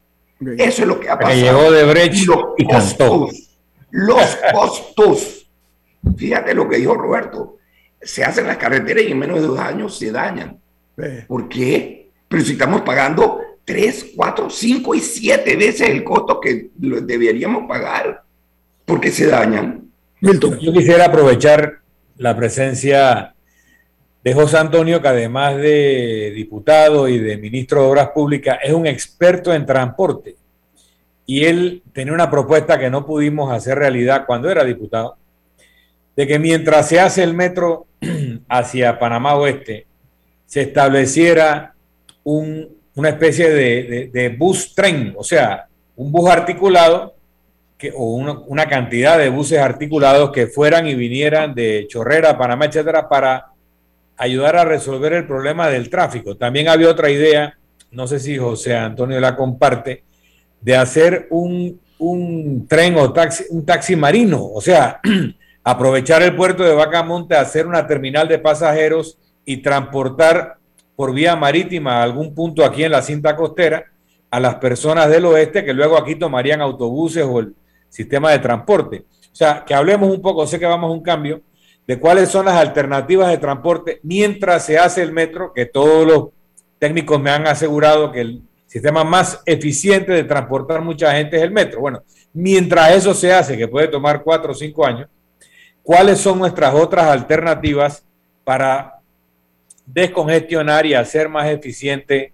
Eso 0.59 0.83
es 0.83 0.89
lo 0.89 0.99
que 0.99 1.09
ha 1.09 1.19
pasado. 1.19 1.41
llegó 1.41 1.71
de 1.71 1.85
Brecht 1.85 2.27
los 2.27 2.45
costos, 2.69 3.59
los 3.91 4.39
costos. 4.53 5.51
Fíjate 6.17 6.55
lo 6.55 6.69
que 6.69 6.77
dijo 6.77 6.95
Roberto. 6.95 7.59
Se 8.01 8.25
hacen 8.25 8.47
las 8.47 8.57
carreteras 8.57 9.05
y 9.05 9.13
en 9.13 9.19
menos 9.19 9.41
de 9.41 9.47
dos 9.47 9.59
años 9.59 9.99
se 9.99 10.11
dañan. 10.11 10.59
¿Por 11.27 11.49
qué? 11.49 12.11
Pero 12.29 12.43
si 12.43 12.53
estamos 12.53 12.83
pagando 12.83 13.41
tres, 13.65 14.13
cuatro, 14.17 14.49
cinco 14.49 14.95
y 14.95 15.01
siete 15.01 15.57
veces 15.57 15.91
el 15.91 16.03
costo 16.03 16.41
que 16.41 16.71
deberíamos 16.75 17.69
pagar 17.69 18.23
porque 18.85 19.11
se 19.11 19.27
dañan. 19.27 19.91
Yo 20.21 20.73
quisiera 20.73 21.07
aprovechar 21.07 21.81
la 22.17 22.37
presencia 22.37 23.35
de 24.23 24.35
José 24.35 24.59
Antonio, 24.59 25.01
que 25.01 25.09
además 25.09 25.57
de 25.57 26.33
diputado 26.35 27.09
y 27.09 27.19
de 27.19 27.39
ministro 27.39 27.83
de 27.83 27.89
Obras 27.89 28.09
Públicas, 28.11 28.59
es 28.63 28.73
un 28.73 28.87
experto 28.87 29.55
en 29.55 29.65
transporte. 29.65 30.37
Y 31.25 31.45
él 31.45 31.83
tenía 31.93 32.13
una 32.13 32.31
propuesta 32.31 32.79
que 32.79 32.91
no 32.91 33.07
pudimos 33.07 33.53
hacer 33.53 33.79
realidad 33.79 34.25
cuando 34.27 34.51
era 34.51 34.65
diputado, 34.65 35.17
de 36.17 36.27
que 36.27 36.39
mientras 36.39 36.89
se 36.89 37.01
hace 37.01 37.23
el 37.23 37.35
metro 37.35 37.87
hacia 38.49 38.99
Panamá 38.99 39.37
Oeste, 39.37 39.87
se 40.45 40.63
estableciera 40.63 41.75
una 42.25 43.09
especie 43.09 43.49
de, 43.51 44.37
bus-tren, 44.37 45.15
o 45.17 45.25
sea, 45.25 45.67
un 45.97 46.13
bus 46.13 46.29
articulado 46.29 47.15
que, 47.79 47.93
o 47.97 48.15
una, 48.15 48.33
una, 48.41 48.67
cantidad 48.67 49.17
de 49.17 49.31
buses 49.31 49.59
articulados 49.59 50.31
que 50.33 50.49
fueran 50.49 50.87
y 50.87 50.95
vinieran 50.95 51.55
de 51.55 51.87
Chorrera, 51.89 52.37
Panamá, 52.37 52.67
etcétera, 52.67 53.09
para 53.09 53.50
ayudar 54.21 54.55
a 54.57 54.67
resolver 54.67 55.15
el 55.15 55.27
problema 55.27 55.69
del 55.69 55.89
tráfico. 55.89 56.37
También 56.37 56.69
había 56.69 56.91
otra 56.91 57.11
idea, 57.11 57.59
no 57.91 58.07
sé 58.07 58.21
si 58.21 58.37
José 58.37 58.77
Antonio 58.77 59.19
la 59.19 59.35
comparte, 59.35 60.05
de 60.61 60.77
hacer 60.77 61.27
un, 61.31 61.81
tren 62.69 62.99
o 62.99 63.15
taxi, 63.15 63.45
un 63.49 63.65
taxi 63.65 63.97
marino, 63.97 64.45
o 64.45 64.61
sea, 64.61 65.01
aprovechar 65.65 66.23
el 66.23 66.37
puerto 66.37 66.63
de 66.63 66.75
Bacamonte, 66.75 67.35
hacer 67.35 67.67
una 67.67 67.87
terminal 67.87 68.29
de 68.29 68.39
pasajeros 68.39 69.17
y 69.47 69.63
transportar 69.63 70.59
por 70.95 71.15
vía 71.15 71.35
marítima 71.35 71.97
a 71.97 72.03
algún 72.03 72.35
punto 72.35 72.63
aquí 72.63 72.85
en 72.85 72.93
la 72.93 73.01
cinta 73.01 73.35
costera 73.35 73.87
a 74.31 74.39
las 74.39 74.57
personas 74.57 75.09
del 75.09 75.25
oeste 75.25 75.65
que 75.65 75.73
luego 75.73 75.97
aquí 75.97 76.15
tomarían 76.15 76.61
autobuses 76.61 77.25
o 77.25 77.41
el 77.41 77.55
sistema 77.89 78.33
de 78.33 78.41
transporte. 78.41 79.07
O 79.33 79.35
sea, 79.35 79.65
que 79.67 79.73
hablemos 79.73 80.15
un 80.15 80.21
poco, 80.21 80.47
sé 80.47 80.59
que 80.59 80.67
vamos 80.67 80.91
a 80.91 80.93
un 80.93 81.03
cambio, 81.03 81.41
de 81.91 81.99
cuáles 81.99 82.29
son 82.29 82.47
las 82.47 82.55
alternativas 82.55 83.31
de 83.31 83.39
transporte 83.39 83.99
mientras 84.05 84.65
se 84.65 84.79
hace 84.79 85.03
el 85.03 85.11
metro, 85.11 85.53
que 85.53 85.67
todos 85.67 86.07
los 86.07 86.29
técnicos 86.79 87.21
me 87.21 87.31
han 87.31 87.49
asegurado 87.49 88.13
que 88.13 88.21
el 88.21 88.43
sistema 88.69 89.03
más 89.03 89.43
eficiente 89.45 90.13
de 90.13 90.23
transportar 90.23 90.83
mucha 90.83 91.13
gente 91.15 91.37
es 91.37 91.43
el 91.43 91.51
metro. 91.51 91.81
Bueno, 91.81 92.05
mientras 92.33 92.93
eso 92.93 93.13
se 93.13 93.33
hace, 93.33 93.59
que 93.59 93.67
puede 93.67 93.89
tomar 93.89 94.23
cuatro 94.23 94.53
o 94.53 94.55
cinco 94.55 94.87
años, 94.87 95.09
¿cuáles 95.83 96.21
son 96.21 96.39
nuestras 96.39 96.73
otras 96.77 97.07
alternativas 97.07 98.05
para 98.45 99.01
descongestionar 99.85 100.87
y 100.87 100.95
hacer 100.95 101.29
más 101.29 101.49
eficiente 101.49 102.33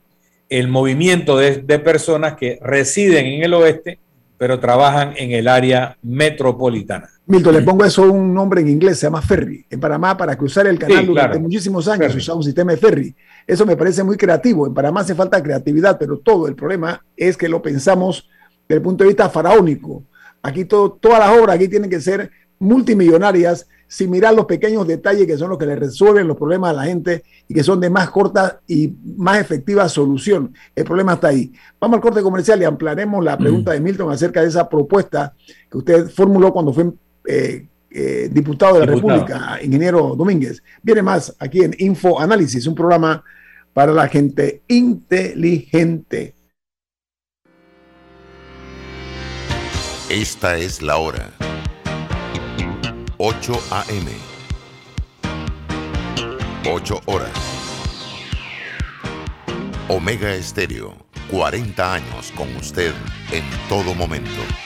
el 0.50 0.68
movimiento 0.68 1.38
de, 1.38 1.62
de 1.62 1.78
personas 1.78 2.34
que 2.34 2.58
residen 2.60 3.24
en 3.24 3.42
el 3.42 3.54
oeste, 3.54 3.98
pero 4.36 4.60
trabajan 4.60 5.14
en 5.16 5.32
el 5.32 5.48
área 5.48 5.96
metropolitana? 6.02 7.15
Milton, 7.28 7.54
le 7.54 7.62
pongo 7.62 7.84
eso 7.84 8.02
un 8.10 8.32
nombre 8.32 8.60
en 8.60 8.68
inglés, 8.68 9.00
se 9.00 9.06
llama 9.06 9.20
ferry. 9.20 9.66
En 9.68 9.80
Panamá, 9.80 10.16
para 10.16 10.36
cruzar 10.36 10.68
el 10.68 10.78
canal 10.78 11.04
durante 11.04 11.40
muchísimos 11.40 11.88
años, 11.88 12.12
se 12.12 12.18
usaba 12.18 12.38
un 12.38 12.44
sistema 12.44 12.70
de 12.70 12.78
ferry. 12.78 13.16
Eso 13.44 13.66
me 13.66 13.76
parece 13.76 14.04
muy 14.04 14.16
creativo. 14.16 14.64
En 14.66 14.72
Panamá 14.72 15.00
hace 15.00 15.14
falta 15.14 15.42
creatividad, 15.42 15.98
pero 15.98 16.18
todo 16.18 16.46
el 16.46 16.54
problema 16.54 17.04
es 17.16 17.36
que 17.36 17.48
lo 17.48 17.60
pensamos 17.60 18.28
desde 18.68 18.76
el 18.76 18.82
punto 18.82 19.02
de 19.02 19.08
vista 19.08 19.28
faraónico. 19.28 20.04
Aquí 20.40 20.66
todo, 20.66 20.92
todas 20.92 21.18
las 21.18 21.36
obras 21.36 21.56
aquí 21.56 21.66
tienen 21.66 21.90
que 21.90 22.00
ser 22.00 22.30
multimillonarias 22.60 23.66
sin 23.88 24.10
mirar 24.10 24.34
los 24.34 24.46
pequeños 24.46 24.86
detalles 24.86 25.26
que 25.26 25.36
son 25.36 25.50
los 25.50 25.58
que 25.58 25.66
le 25.66 25.76
resuelven 25.76 26.26
los 26.26 26.36
problemas 26.36 26.70
a 26.70 26.74
la 26.74 26.84
gente 26.84 27.24
y 27.48 27.54
que 27.54 27.62
son 27.62 27.80
de 27.80 27.90
más 27.90 28.10
corta 28.10 28.60
y 28.66 28.94
más 29.16 29.38
efectiva 29.38 29.88
solución. 29.88 30.52
El 30.74 30.84
problema 30.84 31.14
está 31.14 31.28
ahí. 31.28 31.52
Vamos 31.80 31.96
al 31.96 32.00
corte 32.02 32.22
comercial 32.22 32.60
y 32.60 32.64
ampliaremos 32.64 33.24
la 33.24 33.36
pregunta 33.36 33.72
de 33.72 33.80
Milton 33.80 34.10
acerca 34.10 34.42
de 34.42 34.48
esa 34.48 34.68
propuesta 34.68 35.34
que 35.70 35.78
usted 35.78 36.08
formuló 36.08 36.52
cuando 36.52 36.72
fue 36.72 36.92
eh, 37.26 37.66
eh, 37.90 38.28
diputado 38.30 38.74
de 38.74 38.86
la 38.86 38.92
República, 38.92 39.58
ingeniero 39.62 40.14
Domínguez. 40.16 40.62
Viene 40.82 41.02
más 41.02 41.34
aquí 41.38 41.62
en 41.62 41.74
Info 41.78 42.20
Análisis, 42.20 42.66
un 42.66 42.74
programa 42.74 43.24
para 43.72 43.92
la 43.92 44.08
gente 44.08 44.62
inteligente. 44.68 46.34
Esta 50.08 50.56
es 50.56 50.82
la 50.82 50.98
hora. 50.98 51.32
8 53.18 53.54
a.m. 53.70 54.10
8 56.68 57.00
horas. 57.06 57.30
Omega 59.88 60.34
Estéreo, 60.34 60.94
40 61.30 61.94
años 61.94 62.32
con 62.36 62.54
usted 62.56 62.92
en 63.32 63.44
todo 63.68 63.94
momento. 63.94 64.65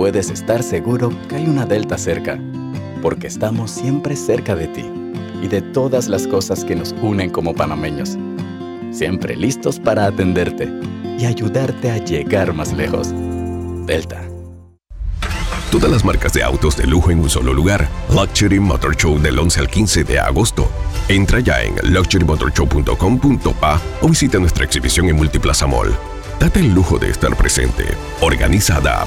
puedes 0.00 0.30
estar 0.30 0.62
seguro 0.62 1.12
que 1.28 1.34
hay 1.36 1.44
una 1.44 1.66
Delta 1.66 1.98
cerca, 1.98 2.40
porque 3.02 3.26
estamos 3.26 3.70
siempre 3.70 4.16
cerca 4.16 4.56
de 4.56 4.66
ti 4.68 4.90
y 5.42 5.46
de 5.46 5.60
todas 5.60 6.08
las 6.08 6.26
cosas 6.26 6.64
que 6.64 6.74
nos 6.74 6.94
unen 7.02 7.28
como 7.28 7.52
panameños. 7.54 8.16
Siempre 8.92 9.36
listos 9.36 9.78
para 9.78 10.06
atenderte 10.06 10.72
y 11.18 11.26
ayudarte 11.26 11.90
a 11.90 11.98
llegar 11.98 12.54
más 12.54 12.72
lejos. 12.72 13.08
Delta. 13.84 14.22
Todas 15.70 15.90
las 15.90 16.02
marcas 16.02 16.32
de 16.32 16.44
autos 16.44 16.78
de 16.78 16.86
lujo 16.86 17.10
en 17.10 17.20
un 17.20 17.28
solo 17.28 17.52
lugar. 17.52 17.86
Luxury 18.08 18.58
Motor 18.58 18.96
Show 18.96 19.18
del 19.18 19.38
11 19.38 19.60
al 19.60 19.68
15 19.68 20.04
de 20.04 20.18
agosto. 20.18 20.66
Entra 21.08 21.40
ya 21.40 21.60
en 21.60 21.74
luxurymotorshow.com.pa 21.92 23.82
o 24.00 24.08
visita 24.08 24.38
nuestra 24.38 24.64
exhibición 24.64 25.10
en 25.10 25.16
Multiplaza 25.16 25.66
Mall. 25.66 25.94
Date 26.38 26.60
el 26.60 26.72
lujo 26.72 26.98
de 26.98 27.10
estar 27.10 27.36
presente. 27.36 27.84
Organizada 28.22 29.06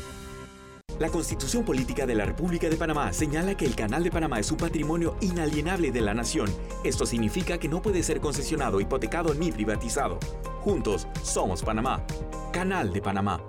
La 0.99 1.09
Constitución 1.09 1.63
Política 1.63 2.05
de 2.05 2.15
la 2.15 2.25
República 2.25 2.69
de 2.69 2.75
Panamá 2.75 3.11
señala 3.13 3.55
que 3.55 3.65
el 3.65 3.75
Canal 3.75 4.03
de 4.03 4.11
Panamá 4.11 4.39
es 4.39 4.51
un 4.51 4.57
patrimonio 4.57 5.15
inalienable 5.21 5.91
de 5.91 6.01
la 6.01 6.13
nación. 6.13 6.49
Esto 6.83 7.05
significa 7.05 7.57
que 7.57 7.67
no 7.67 7.81
puede 7.81 8.03
ser 8.03 8.19
concesionado, 8.19 8.79
hipotecado 8.79 9.33
ni 9.33 9.51
privatizado. 9.51 10.19
Juntos 10.61 11.07
somos 11.23 11.63
Panamá. 11.63 12.05
Canal 12.51 12.93
de 12.93 13.01
Panamá. 13.01 13.41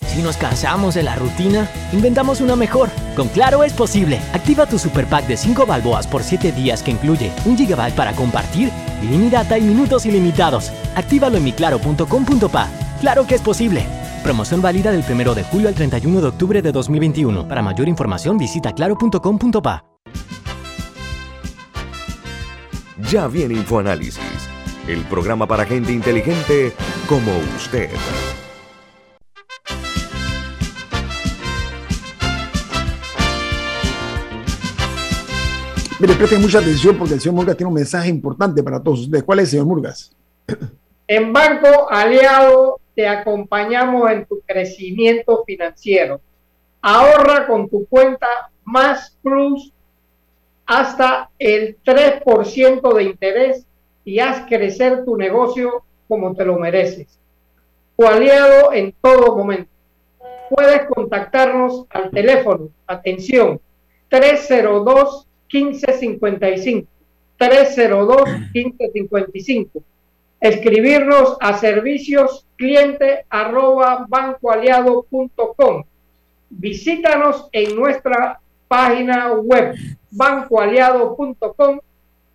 Si 0.00 0.22
nos 0.22 0.36
cansamos 0.36 0.94
de 0.94 1.02
la 1.02 1.16
rutina, 1.16 1.68
inventamos 1.92 2.40
una 2.40 2.56
mejor. 2.56 2.88
Con 3.16 3.28
Claro 3.28 3.64
es 3.64 3.72
posible. 3.72 4.20
Activa 4.32 4.66
tu 4.66 4.78
super 4.78 5.06
pack 5.06 5.26
de 5.26 5.36
5 5.36 5.66
balboas 5.66 6.06
por 6.06 6.22
7 6.22 6.52
días 6.52 6.82
que 6.82 6.92
incluye 6.92 7.32
un 7.44 7.56
gigabyte 7.56 7.94
para 7.94 8.12
compartir, 8.14 8.70
ilimitada 9.02 9.58
y 9.58 9.62
minutos 9.62 10.06
ilimitados. 10.06 10.72
Actívalo 10.94 11.36
en 11.36 11.44
miclaro.com.pa. 11.44 12.68
Claro 13.00 13.26
que 13.26 13.34
es 13.34 13.42
posible. 13.42 13.97
Promoción 14.22 14.60
válida 14.60 14.90
del 14.90 15.04
1 15.08 15.34
de 15.34 15.44
julio 15.44 15.68
al 15.68 15.74
31 15.74 16.20
de 16.20 16.26
octubre 16.26 16.62
de 16.62 16.72
2021. 16.72 17.48
Para 17.48 17.62
mayor 17.62 17.88
información 17.88 18.36
visita 18.36 18.72
claro.com.pa. 18.72 19.84
Ya 23.10 23.26
viene 23.28 23.54
InfoAnálisis, 23.54 24.20
el 24.86 25.02
programa 25.04 25.46
para 25.46 25.64
gente 25.64 25.92
inteligente 25.92 26.74
como 27.08 27.30
usted. 27.56 27.88
Mire, 36.00 36.14
presten 36.14 36.42
mucha 36.42 36.58
atención 36.58 36.96
porque 36.96 37.14
el 37.14 37.20
señor 37.20 37.36
Murgas 37.36 37.56
tiene 37.56 37.68
un 37.68 37.74
mensaje 37.74 38.08
importante 38.08 38.62
para 38.62 38.80
todos 38.80 39.00
ustedes. 39.00 39.24
¿Cuál 39.24 39.40
es, 39.40 39.50
señor 39.50 39.66
Murgas? 39.66 40.12
En 41.08 41.32
Banco 41.32 41.90
Aliado 41.90 42.78
te 42.98 43.06
acompañamos 43.06 44.10
en 44.10 44.26
tu 44.26 44.40
crecimiento 44.40 45.44
financiero. 45.44 46.20
Ahorra 46.82 47.46
con 47.46 47.70
tu 47.70 47.86
cuenta 47.86 48.26
Más 48.64 49.16
Plus 49.22 49.72
hasta 50.66 51.30
el 51.38 51.80
3% 51.84 52.94
de 52.94 53.02
interés 53.04 53.64
y 54.04 54.18
haz 54.18 54.44
crecer 54.48 55.04
tu 55.04 55.16
negocio 55.16 55.84
como 56.08 56.34
te 56.34 56.44
lo 56.44 56.58
mereces. 56.58 57.20
Tu 57.96 58.04
aliado 58.04 58.72
en 58.72 58.92
todo 59.00 59.36
momento. 59.36 59.70
Puedes 60.50 60.86
contactarnos 60.86 61.84
al 61.90 62.10
teléfono, 62.10 62.68
atención, 62.84 63.60
302 64.08 65.24
1555 65.52 66.88
302 67.36 68.28
1555 68.52 69.82
escribirnos 70.40 71.36
a 71.40 71.58
servicios 71.58 72.46
cliente 72.56 73.24
arroba 73.28 74.06
bancoaliado.com. 74.08 75.84
Visítanos 76.50 77.48
en 77.52 77.76
nuestra 77.76 78.40
página 78.66 79.32
web 79.32 79.74
bancoaliado.com 80.10 81.80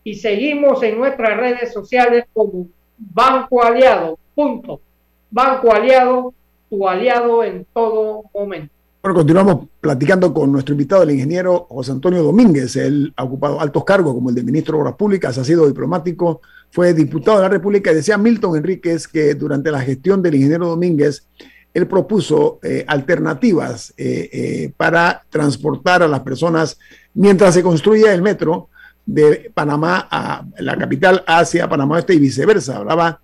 y 0.03 0.15
seguimos 0.15 0.83
en 0.83 0.97
nuestras 0.97 1.37
redes 1.37 1.71
sociales 1.73 2.25
como 2.33 2.67
Banco 2.97 3.63
Aliado. 3.63 4.17
Punto. 4.35 4.81
Banco 5.29 5.73
Aliado, 5.73 6.33
tu 6.69 6.87
aliado 6.87 7.43
en 7.43 7.65
todo 7.73 8.23
momento. 8.33 8.73
Bueno, 9.03 9.15
continuamos 9.15 9.67
platicando 9.81 10.33
con 10.33 10.49
nuestro 10.49 10.71
invitado, 10.71 11.03
el 11.03 11.11
ingeniero 11.11 11.67
José 11.69 11.91
Antonio 11.91 12.23
Domínguez. 12.23 12.77
Él 12.77 13.11
ha 13.17 13.25
ocupado 13.25 13.59
altos 13.59 13.83
cargos 13.83 14.13
como 14.13 14.29
el 14.29 14.35
de 14.35 14.43
ministro 14.43 14.77
de 14.77 14.81
Obras 14.83 14.95
Públicas, 14.95 15.37
ha 15.37 15.43
sido 15.43 15.67
diplomático, 15.67 16.39
fue 16.71 16.93
diputado 16.93 17.39
de 17.39 17.43
la 17.43 17.49
República 17.49 17.91
y 17.91 17.95
decía 17.95 18.17
Milton 18.17 18.55
Enríquez 18.55 19.09
que 19.09 19.35
durante 19.35 19.71
la 19.71 19.81
gestión 19.81 20.21
del 20.21 20.35
ingeniero 20.35 20.69
Domínguez, 20.69 21.27
él 21.73 21.85
propuso 21.85 22.59
eh, 22.63 22.85
alternativas 22.87 23.93
eh, 23.97 24.29
eh, 24.31 24.73
para 24.77 25.25
transportar 25.29 26.01
a 26.01 26.07
las 26.07 26.21
personas 26.21 26.79
mientras 27.13 27.55
se 27.55 27.61
construía 27.61 28.13
el 28.13 28.21
metro 28.21 28.69
de 29.05 29.51
Panamá 29.53 30.07
a 30.09 30.45
la 30.59 30.77
capital 30.77 31.25
hacia 31.27 31.67
Panamá 31.67 31.99
Este 31.99 32.13
y 32.13 32.19
viceversa. 32.19 32.77
Hablaba 32.77 33.19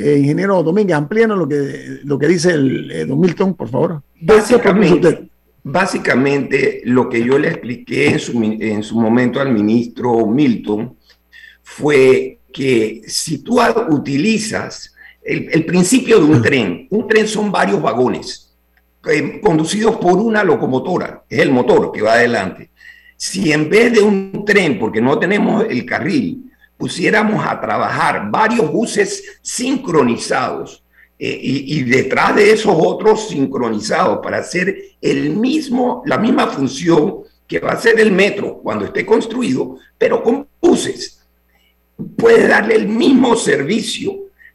ingeniero 0.00 0.62
Domínguez, 0.62 0.96
amplíanos 0.96 1.38
lo 1.38 1.48
que, 1.48 2.00
lo 2.04 2.18
que 2.18 2.28
dice 2.28 2.52
el, 2.52 3.06
don 3.06 3.20
Milton, 3.20 3.54
por 3.54 3.68
favor. 3.68 4.02
Básicamente, 4.20 5.28
básicamente, 5.62 6.82
lo 6.84 7.08
que 7.08 7.24
yo 7.24 7.38
le 7.38 7.48
expliqué 7.48 8.10
en 8.10 8.18
su, 8.18 8.42
en 8.42 8.82
su 8.82 9.00
momento 9.00 9.40
al 9.40 9.52
ministro 9.52 10.26
Milton 10.26 10.96
fue 11.62 12.38
que 12.52 13.02
si 13.06 13.38
tú 13.38 13.60
utilizas 13.90 14.94
el, 15.22 15.64
principio 15.64 16.18
de 16.18 16.24
un 16.24 16.42
tren, 16.42 16.86
un 16.90 17.06
tren 17.06 17.28
son 17.28 17.52
varios 17.52 17.80
vagones 17.80 18.52
eh, 19.08 19.40
conducidos 19.40 19.96
por 19.96 20.18
una 20.18 20.42
locomotora, 20.42 21.24
es 21.28 21.40
el 21.40 21.52
motor 21.52 21.92
que 21.92 22.02
va 22.02 22.14
adelante. 22.14 22.70
Si 23.16 23.52
en 23.52 23.68
vez 23.68 23.92
de 23.92 24.00
un 24.00 24.44
tren, 24.46 24.78
porque 24.78 25.00
no 25.00 25.18
tenemos 25.18 25.64
el 25.68 25.84
carril, 25.84 26.49
pusiéramos 26.80 27.46
a 27.46 27.60
trabajar 27.60 28.30
varios 28.30 28.72
buses 28.72 29.38
sincronizados 29.42 30.82
eh, 31.18 31.38
y, 31.42 31.82
detrás 31.82 32.34
de 32.34 32.50
esos 32.50 32.74
otros 32.74 33.28
sincronizados 33.28 34.20
para 34.22 34.38
hacer 34.38 34.74
el 35.02 35.36
mismo, 35.36 36.02
la 36.06 36.16
misma 36.16 36.46
función 36.46 37.18
que 37.46 37.58
va 37.58 37.72
a 37.72 37.74
hacer 37.74 38.00
el 38.00 38.10
metro 38.10 38.60
cuando 38.62 38.86
esté 38.86 39.04
construido, 39.04 39.76
pero 39.98 40.22
con 40.22 40.48
buses, 40.58 41.20
puede 42.16 42.48
darle 42.48 42.76
el 42.76 42.88
mismo 42.88 43.36
servicio 43.36 44.14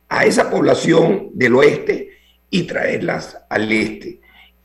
a 0.10 0.26
esa 0.26 0.50
población 0.50 1.30
del 1.34 1.56
oeste 1.56 2.10
y 2.50 2.64
traerlas 2.64 3.38
al 3.48 3.72
este. 3.72 4.20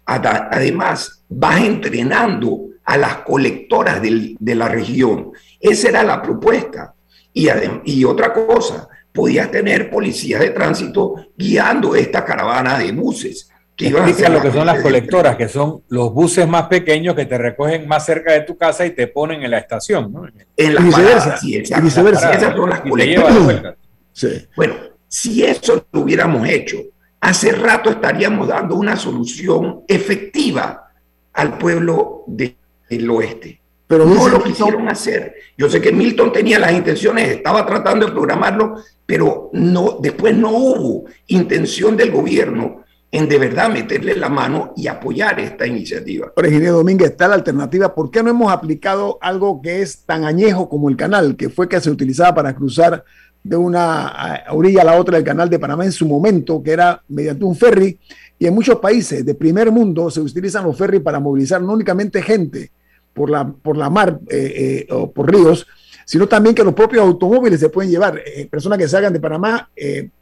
Además, 0.06 1.22
vas 1.28 1.60
entrenando 1.60 2.70
a 2.84 2.96
las 2.96 3.16
colectoras 3.18 4.00
de 4.00 4.54
la 4.54 4.68
región. 4.68 5.32
Esa 5.60 5.90
era 5.90 6.02
la 6.02 6.22
propuesta. 6.22 6.94
Y, 7.32 7.48
y 7.84 8.04
otra 8.04 8.32
cosa, 8.32 8.88
podías 9.12 9.50
tener 9.50 9.90
policías 9.90 10.40
de 10.40 10.50
tránsito 10.50 11.14
guiando 11.36 11.94
esta 11.94 12.24
caravana 12.24 12.78
de 12.78 12.92
buses. 12.92 13.48
Que 13.76 13.88
Explica 13.88 14.28
lo 14.28 14.42
que 14.42 14.52
son 14.52 14.66
las 14.66 14.82
colectoras, 14.82 15.36
que 15.36 15.48
son 15.48 15.82
los 15.88 16.12
buses 16.12 16.46
más 16.46 16.64
pequeños 16.64 17.14
que 17.14 17.24
te 17.24 17.38
recogen 17.38 17.88
más 17.88 18.04
cerca 18.04 18.32
de 18.32 18.42
tu 18.42 18.56
casa 18.58 18.84
y 18.84 18.90
te 18.90 19.06
ponen 19.06 19.42
en 19.42 19.50
la 19.50 19.58
estación. 19.58 20.12
¿no? 20.12 20.26
En 20.56 20.74
las 20.74 20.84
paradas, 20.84 21.40
sí, 21.40 21.62
viceversa. 21.82 22.32
Esas 22.32 22.54
son 22.54 22.68
las 22.68 22.80
colectoras. 22.80 23.74
Sí. 24.12 24.48
Bueno, 24.54 24.74
si 25.08 25.44
eso 25.44 25.86
lo 25.92 26.00
hubiéramos 26.00 26.46
hecho, 26.46 26.76
hace 27.20 27.52
rato 27.52 27.90
estaríamos 27.90 28.48
dando 28.48 28.74
una 28.74 28.96
solución 28.96 29.82
efectiva 29.88 30.92
al 31.32 31.56
pueblo 31.56 32.24
del 32.26 33.10
oeste 33.10 33.59
pero 33.90 34.06
no 34.06 34.28
lo 34.28 34.40
quisieron 34.40 34.88
hacer. 34.88 35.34
Yo 35.58 35.68
sé 35.68 35.80
que 35.80 35.90
Milton 35.90 36.32
tenía 36.32 36.60
las 36.60 36.70
intenciones, 36.70 37.28
estaba 37.28 37.66
tratando 37.66 38.06
de 38.06 38.12
programarlo, 38.12 38.76
pero 39.04 39.50
no, 39.52 39.98
después 40.00 40.36
no 40.36 40.50
hubo 40.50 41.06
intención 41.26 41.96
del 41.96 42.12
gobierno 42.12 42.84
en 43.10 43.28
de 43.28 43.36
verdad 43.36 43.68
meterle 43.68 44.14
la 44.14 44.28
mano 44.28 44.72
y 44.76 44.86
apoyar 44.86 45.40
esta 45.40 45.66
iniciativa. 45.66 46.32
Ingeniero 46.36 46.76
Domínguez, 46.76 47.10
está 47.10 47.26
la 47.26 47.34
alternativa. 47.34 47.92
¿Por 47.92 48.12
qué 48.12 48.22
no 48.22 48.30
hemos 48.30 48.52
aplicado 48.52 49.18
algo 49.20 49.60
que 49.60 49.82
es 49.82 50.04
tan 50.04 50.24
añejo 50.24 50.68
como 50.68 50.88
el 50.88 50.96
canal, 50.96 51.34
que 51.34 51.48
fue 51.48 51.68
que 51.68 51.80
se 51.80 51.90
utilizaba 51.90 52.32
para 52.36 52.54
cruzar 52.54 53.02
de 53.42 53.56
una 53.56 54.44
orilla 54.50 54.82
a 54.82 54.84
la 54.84 55.00
otra 55.00 55.16
del 55.16 55.24
canal 55.24 55.50
de 55.50 55.58
Panamá 55.58 55.84
en 55.84 55.90
su 55.90 56.06
momento, 56.06 56.62
que 56.62 56.70
era 56.70 57.02
mediante 57.08 57.44
un 57.44 57.56
ferry? 57.56 57.98
Y 58.38 58.46
en 58.46 58.54
muchos 58.54 58.78
países 58.78 59.26
de 59.26 59.34
primer 59.34 59.72
mundo 59.72 60.12
se 60.12 60.20
utilizan 60.20 60.62
los 60.62 60.78
ferries 60.78 61.02
para 61.02 61.18
movilizar 61.18 61.60
no 61.60 61.72
únicamente 61.72 62.22
gente, 62.22 62.70
por 63.12 63.30
la, 63.30 63.46
por 63.48 63.76
la 63.76 63.90
mar 63.90 64.18
eh, 64.28 64.86
eh, 64.88 64.92
o 64.92 65.10
por 65.12 65.30
ríos, 65.30 65.66
sino 66.04 66.26
también 66.26 66.54
que 66.54 66.64
los 66.64 66.74
propios 66.74 67.02
automóviles 67.02 67.60
se 67.60 67.68
pueden 67.68 67.90
llevar. 67.90 68.20
Eh, 68.24 68.46
personas 68.50 68.78
que 68.78 68.88
salgan 68.88 69.12
de 69.12 69.20
Panamá 69.20 69.70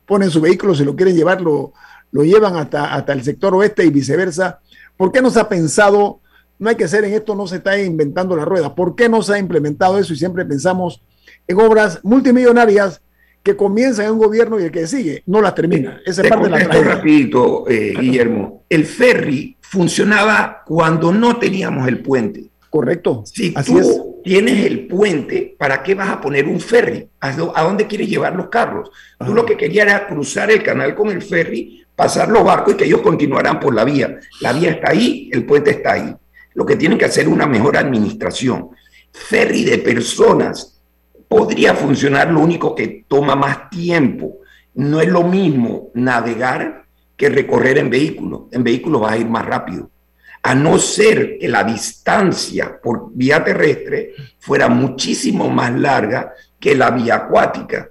ponen 0.06 0.30
su 0.30 0.40
vehículo, 0.40 0.74
si 0.74 0.84
lo 0.84 0.96
quieren 0.96 1.16
llevar, 1.16 1.40
lo, 1.40 1.72
lo 2.12 2.24
llevan 2.24 2.56
hasta, 2.56 2.94
hasta 2.94 3.12
el 3.12 3.22
sector 3.22 3.54
oeste 3.54 3.84
y 3.84 3.90
viceversa. 3.90 4.60
¿Por 4.96 5.12
qué 5.12 5.22
no 5.22 5.30
se 5.30 5.40
ha 5.40 5.48
pensado, 5.48 6.20
no 6.58 6.68
hay 6.70 6.76
que 6.76 6.88
ser 6.88 7.04
en 7.04 7.14
esto, 7.14 7.34
no 7.34 7.46
se 7.46 7.56
está 7.56 7.78
inventando 7.80 8.36
la 8.36 8.44
rueda? 8.44 8.74
¿Por 8.74 8.96
qué 8.96 9.08
no 9.08 9.22
se 9.22 9.34
ha 9.34 9.38
implementado 9.38 9.98
eso 9.98 10.12
y 10.12 10.16
siempre 10.16 10.44
pensamos 10.44 11.02
en 11.46 11.58
obras 11.60 12.00
multimillonarias 12.02 13.00
que 13.42 13.56
comienza 13.56 14.04
en 14.04 14.12
un 14.12 14.18
gobierno 14.18 14.60
y 14.60 14.64
el 14.64 14.70
que 14.70 14.86
sigue 14.86 15.22
no 15.26 15.40
las 15.40 15.54
termina. 15.54 16.00
Esa 16.04 16.22
es 16.22 16.24
Te 16.24 16.28
parte 16.28 16.44
de 16.44 16.50
la 16.50 16.58
tragedia. 16.58 16.94
rapidito, 16.96 17.64
eh, 17.68 17.94
Guillermo. 17.98 18.64
El 18.68 18.84
ferry 18.84 19.56
funcionaba 19.60 20.62
cuando 20.66 21.12
no 21.12 21.38
teníamos 21.38 21.88
el 21.88 22.00
puente. 22.02 22.50
Correcto. 22.70 23.22
Si 23.26 23.52
Así 23.56 23.72
tú 23.72 23.78
es. 23.78 24.00
tienes 24.24 24.66
el 24.66 24.86
puente, 24.86 25.54
¿para 25.58 25.82
qué 25.82 25.94
vas 25.94 26.10
a 26.10 26.20
poner 26.20 26.46
un 26.46 26.60
ferry? 26.60 27.08
¿A 27.20 27.32
dó- 27.34 27.52
a 27.56 27.62
dónde 27.62 27.86
quieres 27.86 28.08
llevar 28.08 28.36
los 28.36 28.48
carros? 28.48 28.90
Tú 29.24 29.34
lo 29.34 29.46
que 29.46 29.56
querías 29.56 29.86
era 29.86 30.06
cruzar 30.06 30.50
el 30.50 30.62
canal 30.62 30.94
con 30.94 31.08
el 31.08 31.22
ferry, 31.22 31.84
pasar 31.96 32.28
los 32.28 32.44
barcos 32.44 32.74
y 32.74 32.76
que 32.76 32.84
ellos 32.84 33.00
continuaran 33.00 33.58
por 33.58 33.74
la 33.74 33.84
vía. 33.84 34.18
La 34.40 34.52
vía 34.52 34.70
está 34.70 34.90
ahí, 34.90 35.30
el 35.32 35.44
puente 35.46 35.70
está 35.70 35.92
ahí. 35.94 36.14
Lo 36.54 36.66
que 36.66 36.76
tienen 36.76 36.98
que 36.98 37.06
hacer 37.06 37.24
es 37.26 37.32
una 37.32 37.46
mejor 37.46 37.76
administración. 37.76 38.68
Ferry 39.12 39.64
de 39.64 39.78
personas 39.78 40.80
podría 41.26 41.74
funcionar, 41.74 42.30
lo 42.30 42.40
único 42.40 42.74
que 42.74 43.04
toma 43.08 43.34
más 43.34 43.70
tiempo. 43.70 44.38
No 44.74 45.00
es 45.00 45.08
lo 45.08 45.22
mismo 45.24 45.90
navegar 45.94 46.84
que 47.16 47.28
recorrer 47.30 47.78
en 47.78 47.90
vehículo. 47.90 48.48
En 48.52 48.62
vehículo 48.62 49.00
vas 49.00 49.12
a 49.12 49.16
ir 49.18 49.26
más 49.26 49.44
rápido 49.44 49.90
a 50.42 50.54
no 50.54 50.78
ser 50.78 51.38
que 51.38 51.48
la 51.48 51.64
distancia 51.64 52.78
por 52.82 53.10
vía 53.12 53.42
terrestre 53.44 54.12
fuera 54.38 54.68
muchísimo 54.68 55.48
más 55.48 55.72
larga 55.72 56.32
que 56.58 56.74
la 56.74 56.90
vía 56.90 57.16
acuática. 57.16 57.88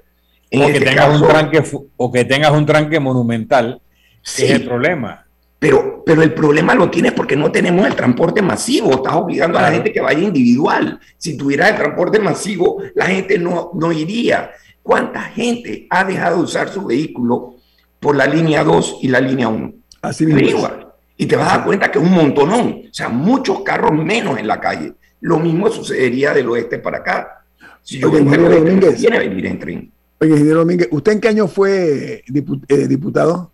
En 0.49 0.61
o, 0.61 0.65
que 0.67 0.73
este 0.73 0.85
tengas 0.85 1.05
caso- 1.07 1.23
un 1.23 1.29
tranque, 1.29 1.63
o 1.97 2.11
que 2.11 2.25
tengas 2.25 2.51
un 2.51 2.65
tranque 2.65 2.99
monumental, 2.99 3.81
Sí. 4.21 4.45
es 4.45 4.51
el 4.51 4.65
problema. 4.65 5.25
Pero, 5.59 6.03
pero 6.05 6.21
el 6.21 6.33
problema 6.33 6.75
lo 6.75 6.89
tienes 6.89 7.13
porque 7.13 7.35
no 7.35 7.51
tenemos 7.51 7.87
el 7.87 7.95
transporte 7.95 8.41
masivo. 8.41 8.91
Estás 8.91 9.13
obligando 9.15 9.57
a 9.57 9.63
la 9.63 9.71
gente 9.71 9.91
que 9.91 10.01
vaya 10.01 10.19
individual. 10.21 10.99
Si 11.17 11.35
tuviera 11.35 11.69
el 11.69 11.75
transporte 11.75 12.19
masivo, 12.19 12.81
la 12.93 13.05
gente 13.07 13.39
no, 13.39 13.71
no 13.73 13.91
iría. 13.91 14.51
¿Cuánta 14.83 15.21
gente 15.23 15.87
ha 15.89 16.03
dejado 16.03 16.37
de 16.37 16.43
usar 16.43 16.69
su 16.69 16.85
vehículo 16.85 17.55
por 17.99 18.15
la 18.15 18.27
línea 18.27 18.63
2 18.63 18.99
y 19.01 19.07
la 19.07 19.19
línea 19.19 19.47
1? 19.47 19.73
Así 20.01 20.25
mismo. 20.27 20.69
Y 21.18 21.26
te 21.26 21.36
vas 21.36 21.51
a 21.51 21.57
dar 21.57 21.65
cuenta 21.65 21.91
que 21.91 21.97
es 21.97 22.05
un 22.05 22.11
montonón. 22.11 22.84
O 22.89 22.93
sea, 22.93 23.09
muchos 23.09 23.61
carros 23.61 23.91
menos 23.91 24.38
en 24.38 24.47
la 24.47 24.59
calle. 24.59 24.93
Lo 25.22 25.39
mismo 25.39 25.70
sucedería 25.70 26.34
del 26.34 26.47
oeste 26.49 26.78
para 26.78 26.99
acá. 26.99 27.43
Si 27.82 27.99
yo 27.99 28.09
Oye, 28.11 28.22
ingeniero 28.22 28.55
Domínguez. 28.55 29.01
venir 29.01 29.45
en 29.47 29.59
tren. 29.59 29.91
Oye, 30.20 30.32
ingeniero 30.32 30.59
Domínguez, 30.59 30.88
¿usted 30.91 31.13
en 31.13 31.22
qué 31.22 31.28
año 31.30 31.47
fue 31.47 32.24
eh, 32.68 32.88
diputado? 32.88 33.51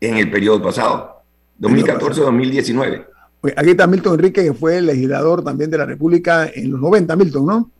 En 0.00 0.16
el 0.16 0.30
periodo 0.30 0.62
pasado, 0.62 1.22
2014-2019. 1.60 3.06
Oye, 3.42 3.54
aquí 3.56 3.70
está 3.70 3.86
Milton 3.86 4.14
Enrique, 4.14 4.42
que 4.42 4.54
fue 4.54 4.80
legislador 4.80 5.44
también 5.44 5.70
de 5.70 5.78
la 5.78 5.84
República 5.84 6.50
en 6.52 6.70
los 6.70 6.80
90, 6.80 7.16
Milton, 7.16 7.46
¿no? 7.46 7.70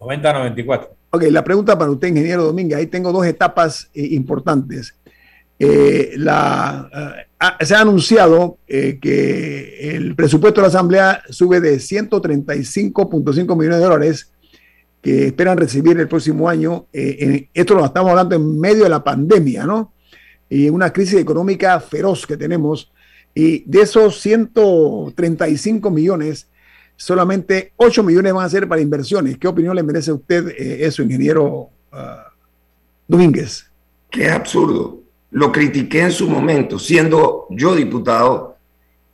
90-94. 0.00 0.88
Ok, 1.10 1.22
la 1.30 1.44
pregunta 1.44 1.78
para 1.78 1.90
usted, 1.90 2.08
ingeniero 2.08 2.44
Domínguez, 2.44 2.78
ahí 2.78 2.86
tengo 2.86 3.12
dos 3.12 3.24
etapas 3.24 3.88
eh, 3.94 4.08
importantes. 4.10 4.94
Eh, 5.58 6.14
la, 6.16 6.90
eh, 6.92 7.26
ah, 7.38 7.58
se 7.64 7.74
ha 7.74 7.80
anunciado 7.80 8.58
eh, 8.66 8.98
que 9.00 9.94
el 9.96 10.14
presupuesto 10.16 10.60
de 10.60 10.62
la 10.64 10.68
Asamblea 10.68 11.22
sube 11.30 11.60
de 11.60 11.76
135.5 11.76 13.56
millones 13.56 13.78
de 13.78 13.84
dólares 13.84 14.32
que 15.00 15.26
esperan 15.26 15.58
recibir 15.58 15.98
el 15.98 16.08
próximo 16.08 16.48
año. 16.48 16.86
En- 16.92 17.48
esto 17.54 17.74
lo 17.74 17.84
estamos 17.84 18.10
hablando 18.10 18.34
en 18.34 18.58
medio 18.58 18.84
de 18.84 18.88
la 18.90 19.04
pandemia, 19.04 19.64
¿no? 19.64 19.92
Y 20.48 20.68
una 20.70 20.92
crisis 20.92 21.20
económica 21.20 21.78
feroz 21.80 22.26
que 22.26 22.36
tenemos. 22.36 22.90
Y 23.34 23.64
de 23.70 23.82
esos 23.82 24.20
135 24.20 25.90
millones, 25.90 26.48
solamente 26.96 27.72
8 27.76 28.02
millones 28.02 28.32
van 28.32 28.46
a 28.46 28.48
ser 28.48 28.66
para 28.68 28.80
inversiones. 28.80 29.36
¿Qué 29.36 29.46
opinión 29.48 29.76
le 29.76 29.82
merece 29.82 30.10
a 30.10 30.14
usted 30.14 30.48
eso, 30.58 31.02
ingeniero 31.02 31.68
ah, 31.92 32.28
Domínguez? 33.06 33.70
Es 34.10 34.30
absurdo. 34.30 35.03
Lo 35.34 35.50
critiqué 35.50 36.00
en 36.02 36.12
su 36.12 36.28
momento, 36.28 36.78
siendo 36.78 37.46
yo 37.50 37.74
diputado, 37.74 38.54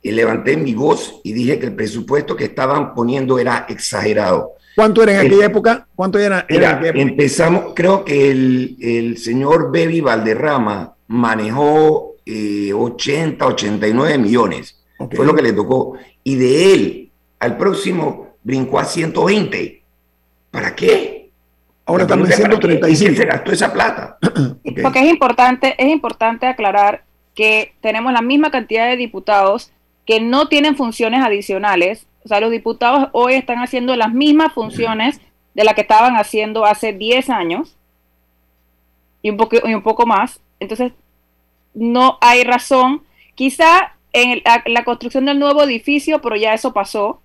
y 0.03 0.11
levanté 0.11 0.55
mi 0.57 0.73
voz 0.73 1.19
y 1.23 1.33
dije 1.33 1.59
que 1.59 1.65
el 1.67 1.75
presupuesto 1.75 2.35
que 2.35 2.45
estaban 2.45 2.93
poniendo 2.95 3.37
era 3.39 3.65
exagerado. 3.69 4.51
¿Cuánto 4.75 5.03
era 5.03 5.13
en 5.13 5.19
El- 5.21 5.25
aquella 5.27 5.45
época? 5.47 5.87
¿Cuánto 5.95 6.17
era, 6.19 6.45
era 6.47 6.69
en 6.71 6.75
aquella 6.75 6.89
época? 6.91 7.01
empezamos, 7.01 7.73
creo 7.75 8.05
que 8.05 8.31
el, 8.31 8.77
el 8.79 9.17
señor 9.17 9.71
Bebi 9.71 10.01
Valderrama 10.01 10.95
manejó 11.07 12.15
eh, 12.25 12.71
80, 12.73 13.45
89 13.45 14.17
millones. 14.17 14.77
Fue 15.15 15.25
lo 15.25 15.33
que 15.35 15.41
le 15.41 15.53
tocó. 15.53 15.97
Y 16.23 16.35
de 16.35 16.73
él 16.73 17.11
al 17.39 17.57
próximo 17.57 18.35
brincó 18.43 18.79
a 18.79 18.85
120. 18.85 19.81
¿Para 20.51 20.75
qué? 20.75 21.20
Ahora 21.91 22.03
están. 22.03 22.19
¿En 22.19 22.25
qué 22.25 22.57
35. 22.57 23.15
se 23.15 23.25
gastó 23.25 23.51
esa 23.51 23.73
plata? 23.73 24.17
Porque 24.83 24.99
es 24.99 25.09
importante, 25.09 25.75
es 25.77 25.87
importante 25.89 26.45
aclarar 26.47 27.03
que 27.35 27.73
tenemos 27.81 28.11
la 28.13 28.21
misma 28.21 28.51
cantidad 28.51 28.87
de 28.87 28.97
diputados 28.97 29.71
que 30.05 30.19
no 30.19 30.47
tienen 30.47 30.75
funciones 30.75 31.23
adicionales. 31.23 32.07
O 32.23 32.27
sea, 32.27 32.39
los 32.39 32.51
diputados 32.51 33.09
hoy 33.13 33.33
están 33.33 33.59
haciendo 33.59 33.95
las 33.95 34.11
mismas 34.13 34.53
funciones 34.53 35.19
de 35.53 35.63
las 35.63 35.73
que 35.73 35.81
estaban 35.81 36.15
haciendo 36.15 36.65
hace 36.65 36.93
10 36.93 37.29
años 37.29 37.75
y 39.21 39.29
un 39.29 39.37
poco, 39.37 39.57
y 39.67 39.73
un 39.73 39.81
poco 39.83 40.05
más. 40.05 40.39
Entonces, 40.59 40.93
no 41.73 42.17
hay 42.21 42.43
razón. 42.43 43.03
Quizá 43.35 43.95
en 44.13 44.31
el- 44.31 44.41
la, 44.45 44.63
la 44.65 44.83
construcción 44.83 45.25
del 45.25 45.39
nuevo 45.39 45.63
edificio, 45.63 46.21
pero 46.21 46.35
ya 46.35 46.53
eso 46.53 46.73
pasó. 46.73 47.21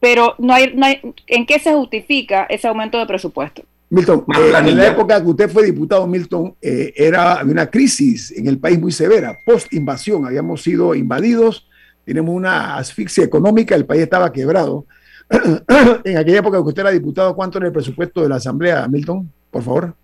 Pero 0.00 0.34
no 0.38 0.52
hay, 0.52 0.74
no 0.74 0.86
hay, 0.86 1.00
¿en 1.26 1.46
qué 1.46 1.58
se 1.58 1.72
justifica 1.72 2.46
ese 2.48 2.68
aumento 2.68 2.98
de 2.98 3.06
presupuesto? 3.06 3.62
Milton, 3.88 4.24
eh, 4.36 4.52
en 4.52 4.76
la 4.76 4.88
época 4.88 5.22
que 5.22 5.28
usted 5.28 5.48
fue 5.48 5.64
diputado, 5.64 6.06
Milton, 6.06 6.54
eh, 6.60 6.92
era 6.96 7.34
había 7.34 7.52
una 7.52 7.66
crisis 7.70 8.32
en 8.32 8.48
el 8.48 8.58
país 8.58 8.80
muy 8.80 8.90
severa, 8.90 9.36
post-invasión, 9.46 10.26
habíamos 10.26 10.62
sido 10.62 10.94
invadidos, 10.94 11.68
tenemos 12.04 12.34
una 12.34 12.76
asfixia 12.76 13.24
económica, 13.24 13.74
el 13.74 13.86
país 13.86 14.02
estaba 14.02 14.32
quebrado. 14.32 14.86
en 16.04 16.16
aquella 16.16 16.38
época 16.38 16.58
que 16.58 16.68
usted 16.68 16.82
era 16.82 16.90
diputado, 16.90 17.34
¿cuánto 17.34 17.58
era 17.58 17.68
el 17.68 17.72
presupuesto 17.72 18.22
de 18.22 18.28
la 18.28 18.36
Asamblea, 18.36 18.86
Milton? 18.88 19.30
Por 19.50 19.62
favor. 19.62 19.94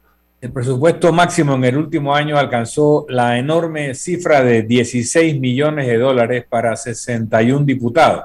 El 0.41 0.51
presupuesto 0.51 1.13
máximo 1.13 1.55
en 1.55 1.65
el 1.65 1.77
último 1.77 2.15
año 2.15 2.37
alcanzó 2.37 3.07
la 3.09 3.39
enorme 3.39 3.95
cifra 3.95 4.43
de 4.43 4.63
16 4.63 5.39
millones 5.39 5.87
de 5.87 5.99
dólares 5.99 6.45
para 6.49 6.75
61 6.75 7.65
diputados. 7.65 8.25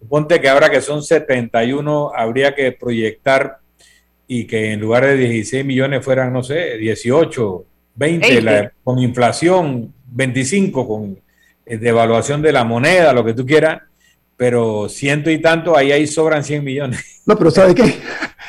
Suponte 0.00 0.40
que 0.40 0.48
ahora 0.48 0.70
que 0.70 0.80
son 0.80 1.02
71, 1.02 2.12
habría 2.16 2.54
que 2.54 2.72
proyectar 2.72 3.58
y 4.26 4.46
que 4.46 4.72
en 4.72 4.80
lugar 4.80 5.04
de 5.06 5.16
16 5.16 5.64
millones 5.64 6.04
fueran, 6.04 6.32
no 6.32 6.42
sé, 6.42 6.76
18, 6.78 7.64
20, 7.96 8.26
20. 8.28 8.42
la- 8.42 8.72
con 8.82 8.98
inflación, 8.98 9.92
25, 10.12 10.88
con 10.88 11.18
eh, 11.66 11.76
devaluación 11.78 12.40
de 12.42 12.52
la 12.52 12.64
moneda, 12.64 13.12
lo 13.12 13.24
que 13.24 13.34
tú 13.34 13.44
quieras, 13.44 13.82
pero 14.36 14.88
ciento 14.88 15.30
y 15.30 15.38
tanto, 15.40 15.76
ahí 15.76 15.92
ahí 15.92 16.06
sobran 16.06 16.42
100 16.44 16.64
millones. 16.64 17.04
No, 17.26 17.36
pero 17.36 17.50
¿sabe 17.52 17.74
qué? 17.76 17.94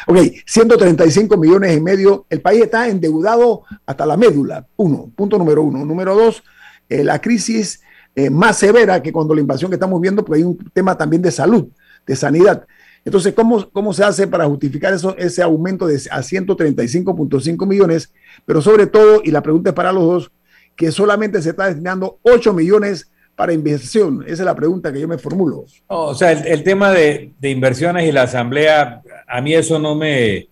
Ok, 0.08 0.18
135 0.48 1.38
millones 1.38 1.78
y 1.78 1.82
medio. 1.82 2.26
El 2.32 2.42
país 2.42 2.64
está 2.64 2.88
endeudado 2.88 3.64
hasta 3.86 4.08
la 4.08 4.18
médula. 4.18 4.66
Uno, 4.78 5.12
punto 5.16 5.38
número 5.38 5.62
uno. 5.62 5.86
Número 5.86 6.16
dos, 6.16 6.42
eh, 6.90 7.04
la 7.04 7.20
crisis 7.22 7.84
eh, 8.16 8.30
más 8.30 8.58
severa 8.58 9.02
que 9.02 9.12
cuando 9.12 9.34
la 9.34 9.42
invasión 9.42 9.72
que 9.72 9.76
estamos 9.76 10.00
viendo, 10.02 10.24
porque 10.24 10.40
hay 10.42 10.44
un 10.44 10.58
tema 10.74 10.98
también 10.98 11.22
de 11.22 11.32
salud, 11.32 11.68
de 12.06 12.16
sanidad. 12.16 12.66
Entonces, 13.04 13.34
¿cómo, 13.34 13.70
cómo 13.72 13.94
se 13.94 14.04
hace 14.04 14.28
para 14.28 14.46
justificar 14.46 14.94
eso, 14.94 15.16
ese 15.18 15.42
aumento 15.42 15.88
de 15.88 15.96
a 16.12 16.20
135.5 16.20 17.66
millones? 17.66 18.14
Pero 18.46 18.62
sobre 18.62 18.88
todo, 18.88 19.22
y 19.24 19.32
la 19.32 19.42
pregunta 19.42 19.72
es 19.72 19.76
para 19.76 19.92
los 19.92 20.04
dos, 20.04 20.32
que 20.76 20.92
solamente 20.92 21.42
se 21.42 21.52
está 21.52 21.68
destinando 21.68 22.20
8 22.24 22.54
millones 22.54 23.12
para 23.36 23.54
inversión. 23.54 24.24
Esa 24.24 24.34
es 24.34 24.40
la 24.42 24.56
pregunta 24.56 24.92
que 24.94 25.00
yo 25.00 25.08
me 25.08 25.18
formulo. 25.18 25.66
O 25.88 26.14
sea, 26.14 26.32
el, 26.32 26.46
el 26.46 26.64
tema 26.64 26.92
de, 26.92 27.34
de 27.40 27.50
inversiones 27.50 28.08
y 28.08 28.12
la 28.12 28.24
asamblea, 28.24 29.02
a 29.28 29.42
mí 29.42 29.54
eso 29.54 29.80
no 29.80 29.96
me, 29.96 30.48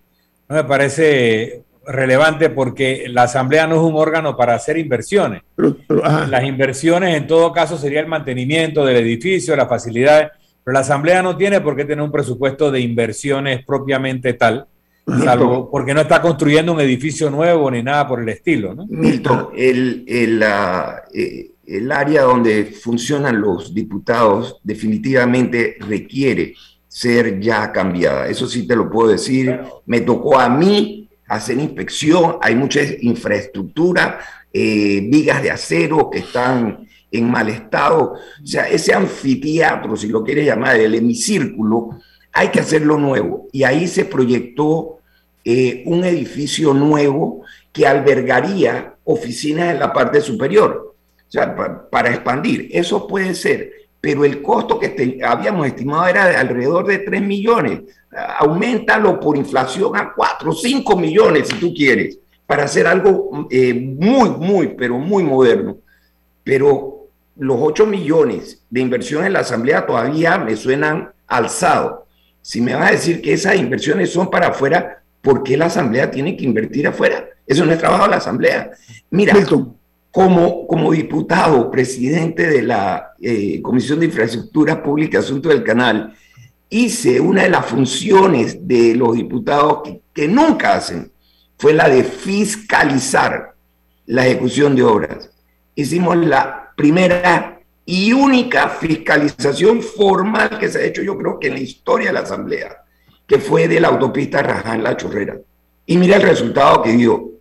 no 0.48 0.56
me 0.56 0.64
parece 0.64 1.64
relevante 1.86 2.50
porque 2.50 3.06
la 3.10 3.24
asamblea 3.24 3.66
no 3.68 3.76
es 3.76 3.82
un 3.82 3.96
órgano 3.96 4.36
para 4.38 4.56
hacer 4.56 4.78
inversiones. 4.78 5.42
Pero- 5.56 5.76
pero. 5.88 6.02
Las 6.28 6.44
inversiones 6.44 7.16
en 7.16 7.28
todo 7.28 7.52
caso 7.52 7.78
sería 7.78 8.00
el 8.00 8.08
mantenimiento 8.08 8.86
del 8.86 8.98
edificio, 8.98 9.56
las 9.56 9.68
facilidades, 9.70 10.30
pero 10.64 10.74
la 10.74 10.82
asamblea 10.82 11.22
no 11.24 11.36
tiene 11.38 11.62
por 11.62 11.76
qué 11.76 11.86
tener 11.86 12.04
un 12.04 12.12
presupuesto 12.12 12.70
de 12.72 12.82
inversiones 12.82 13.66
propiamente 13.66 14.34
tal, 14.34 14.68
salvo 15.24 15.72
porque 15.72 15.94
no 15.96 16.02
está 16.02 16.22
construyendo 16.22 16.74
un 16.74 16.82
edificio 16.82 17.32
nuevo 17.32 17.72
ni 17.72 17.82
nada 17.82 18.08
por 18.08 18.22
el 18.22 18.30
estilo, 18.30 18.76
¿no? 18.76 18.86
Milton, 18.88 19.50
el, 19.58 20.04
el, 20.08 20.44
eh, 21.16 21.52
el 21.66 21.92
área 21.92 22.22
donde 22.24 22.66
funcionan 22.66 23.42
los 23.42 23.74
diputados 23.74 24.60
definitivamente 24.64 25.78
requiere 25.80 26.54
ser 26.88 27.40
ya 27.40 27.72
cambiada. 27.72 28.28
Eso 28.28 28.48
sí 28.48 28.68
te 28.68 28.76
lo 28.76 28.90
puedo 28.90 29.10
decir. 29.10 29.60
Me 29.86 30.02
tocó 30.02 30.40
a 30.40 30.50
mí 30.50 31.09
hacer 31.30 31.60
inspección, 31.60 32.38
hay 32.42 32.56
mucha 32.56 32.82
infraestructura, 33.02 34.20
eh, 34.52 35.02
vigas 35.10 35.42
de 35.44 35.52
acero 35.52 36.10
que 36.10 36.20
están 36.20 36.88
en 37.12 37.30
mal 37.30 37.50
estado. 37.50 38.14
O 38.44 38.46
sea, 38.46 38.68
ese 38.68 38.94
anfiteatro, 38.94 39.96
si 39.96 40.08
lo 40.08 40.24
quieres 40.24 40.46
llamar, 40.46 40.76
el 40.78 40.96
hemicírculo, 40.96 42.00
hay 42.34 42.50
que 42.50 42.60
hacerlo 42.60 42.98
nuevo. 42.98 43.48
Y 43.52 43.64
ahí 43.64 43.88
se 43.88 44.06
proyectó 44.06 45.00
eh, 45.46 45.84
un 45.86 46.04
edificio 46.04 46.74
nuevo 46.74 47.44
que 47.72 47.88
albergaría 47.88 48.96
oficinas 49.04 49.72
en 49.72 49.80
la 49.80 49.94
parte 49.94 50.22
superior, 50.22 50.96
o 51.28 51.32
sea, 51.32 51.56
para 51.90 52.10
expandir. 52.10 52.70
Eso 52.72 53.08
puede 53.08 53.36
ser, 53.36 53.72
pero 54.02 54.24
el 54.24 54.42
costo 54.42 54.80
que 54.80 55.20
habíamos 55.24 55.68
estimado 55.68 56.08
era 56.08 56.28
de 56.28 56.36
alrededor 56.38 56.86
de 56.88 57.00
3 57.00 57.22
millones. 57.22 57.82
Aumentalo 58.40 59.20
por 59.20 59.36
inflación 59.38 59.96
a 59.96 60.14
4, 60.14 60.54
5 60.54 60.98
millones 60.98 61.50
si 61.50 61.56
tú 61.56 61.74
quieres, 61.74 62.18
para 62.48 62.64
hacer 62.64 62.88
algo 62.88 63.48
eh, 63.52 63.74
muy, 63.74 64.30
muy, 64.30 64.68
pero 64.70 64.98
muy 64.98 65.24
moderno. 65.24 65.78
Pero 66.44 67.08
los 67.38 67.58
8 67.60 67.86
millones 67.86 68.64
de 68.70 68.82
inversión 68.82 69.26
en 69.26 69.34
la 69.34 69.40
Asamblea 69.40 69.86
todavía 69.86 70.38
me 70.38 70.56
suenan 70.56 71.12
alzados. 71.28 72.00
Si 72.42 72.62
me 72.62 72.74
vas 72.74 72.90
a 72.90 72.94
decir 72.94 73.22
que 73.22 73.34
esas 73.34 73.56
inversiones 73.56 74.12
son 74.12 74.30
para 74.30 74.48
afuera, 74.48 75.04
¿por 75.22 75.44
qué 75.44 75.58
la 75.58 75.66
Asamblea 75.66 76.10
tiene 76.10 76.38
que 76.38 76.46
invertir 76.46 76.88
afuera? 76.88 77.28
Eso 77.46 77.66
no 77.66 77.74
es 77.74 77.80
trabajo 77.80 78.04
de 78.04 78.10
la 78.12 78.18
Asamblea. 78.18 78.72
Mira, 79.10 79.34
como, 80.12 80.68
como 80.68 80.92
diputado, 80.92 81.70
presidente 81.70 82.48
de 82.48 82.64
la 82.64 83.12
eh, 83.22 83.62
Comisión 83.62 84.00
de 84.00 84.08
Infraestructura 84.08 84.82
Pública 84.82 85.18
y 85.18 85.22
Asuntos 85.22 85.52
del 85.52 85.64
Canal, 85.64 86.16
hice 86.70 87.20
una 87.20 87.44
de 87.44 87.50
las 87.50 87.66
funciones 87.66 88.68
de 88.68 88.96
los 88.96 89.16
diputados 89.16 89.82
que, 89.84 90.02
que 90.14 90.28
nunca 90.28 90.76
hacen, 90.76 91.12
fue 91.58 91.74
la 91.74 91.90
de 91.90 92.04
fiscalizar 92.04 93.54
la 94.06 94.26
ejecución 94.26 94.76
de 94.76 94.84
obras. 94.84 95.30
Hicimos 95.76 96.18
la 96.18 96.72
primera 96.76 97.60
y 97.86 98.14
única 98.14 98.70
fiscalización 98.70 99.82
formal 99.82 100.60
que 100.60 100.70
se 100.70 100.80
ha 100.80 100.86
hecho, 100.86 101.02
yo 101.02 101.18
creo 101.18 101.40
que 101.40 101.48
en 101.48 101.54
la 101.54 101.60
historia 101.60 102.08
de 102.08 102.14
la 102.14 102.20
Asamblea, 102.20 102.84
que 103.26 103.40
fue 103.40 103.68
de 103.68 103.80
la 103.80 103.90
autopista 103.90 104.42
Raján 104.42 104.84
La 104.84 104.96
Chorrera. 104.96 105.38
Y 105.86 105.98
mira 105.98 106.18
el 106.18 106.22
resultado 106.22 106.84
que 106.84 106.92
dio. 106.94 107.32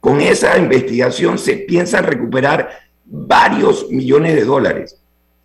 Con 0.00 0.20
esa 0.20 0.56
investigación 0.58 1.38
se 1.38 1.56
piensa 1.56 2.00
recuperar 2.00 2.70
varios 3.04 3.88
millones 3.90 4.34
de 4.34 4.44
dólares, 4.44 5.00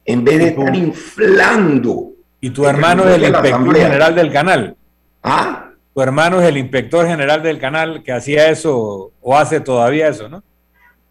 en 0.05 0.23
vez 0.23 0.39
de 0.39 0.47
estar 0.49 0.75
inflando. 0.75 2.11
Y 2.39 2.49
tu 2.49 2.65
hermano 2.65 3.07
es 3.07 3.15
el 3.15 3.23
inspector 3.23 3.75
general 3.75 4.15
del 4.15 4.31
canal. 4.31 4.75
¿Ah? 5.23 5.69
Tu 5.93 6.01
hermano 6.01 6.41
es 6.41 6.49
el 6.49 6.57
inspector 6.57 7.07
general 7.07 7.41
del 7.41 7.59
canal 7.59 8.03
que 8.03 8.11
hacía 8.11 8.49
eso 8.49 9.11
o 9.21 9.37
hace 9.37 9.59
todavía 9.59 10.07
eso, 10.07 10.27
¿no? 10.27 10.43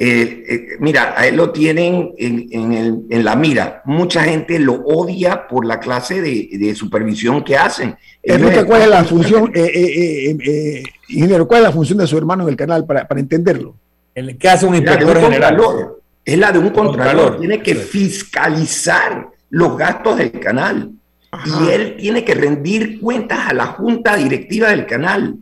Eh, 0.04 0.44
eh, 0.48 0.66
mira, 0.80 1.14
a 1.16 1.28
él 1.28 1.36
lo 1.36 1.52
tienen 1.52 2.12
en, 2.18 3.24
la 3.24 3.36
mira. 3.36 3.82
Mucha 3.84 4.24
gente 4.24 4.58
lo 4.58 4.72
odia 4.84 5.46
por 5.46 5.64
la 5.64 5.78
clase 5.78 6.20
de, 6.20 6.74
supervisión 6.74 7.44
que 7.44 7.56
hacen. 7.56 7.94
¿cuál 8.66 8.82
es 8.82 8.88
la 8.88 9.04
función, 9.04 9.52
eh, 9.54 10.82
ingeniero, 11.08 11.46
cuál 11.46 11.60
es 11.60 11.68
la 11.68 11.72
función 11.72 11.98
de 11.98 12.08
su 12.08 12.18
hermano 12.18 12.42
en 12.42 12.48
el 12.48 12.56
canal 12.56 12.84
para, 12.84 13.06
entenderlo? 13.10 13.76
El, 14.12 14.36
¿Qué 14.38 14.48
hace 14.48 14.66
un 14.66 14.74
inspector 14.74 15.20
general? 15.20 15.56
Es 16.24 16.36
la 16.36 16.50
de 16.50 16.58
un 16.58 16.70
contralor. 16.70 17.38
Tiene 17.38 17.62
que 17.62 17.76
fiscalizar 17.76 19.28
los 19.50 19.78
gastos 19.78 20.18
del 20.18 20.32
canal. 20.32 20.90
Y 21.46 21.70
él 21.70 21.94
tiene 21.96 22.24
que 22.24 22.34
rendir 22.34 22.98
cuentas 22.98 23.50
a 23.50 23.54
la 23.54 23.66
junta 23.66 24.16
directiva 24.16 24.70
del 24.70 24.84
canal. 24.84 25.36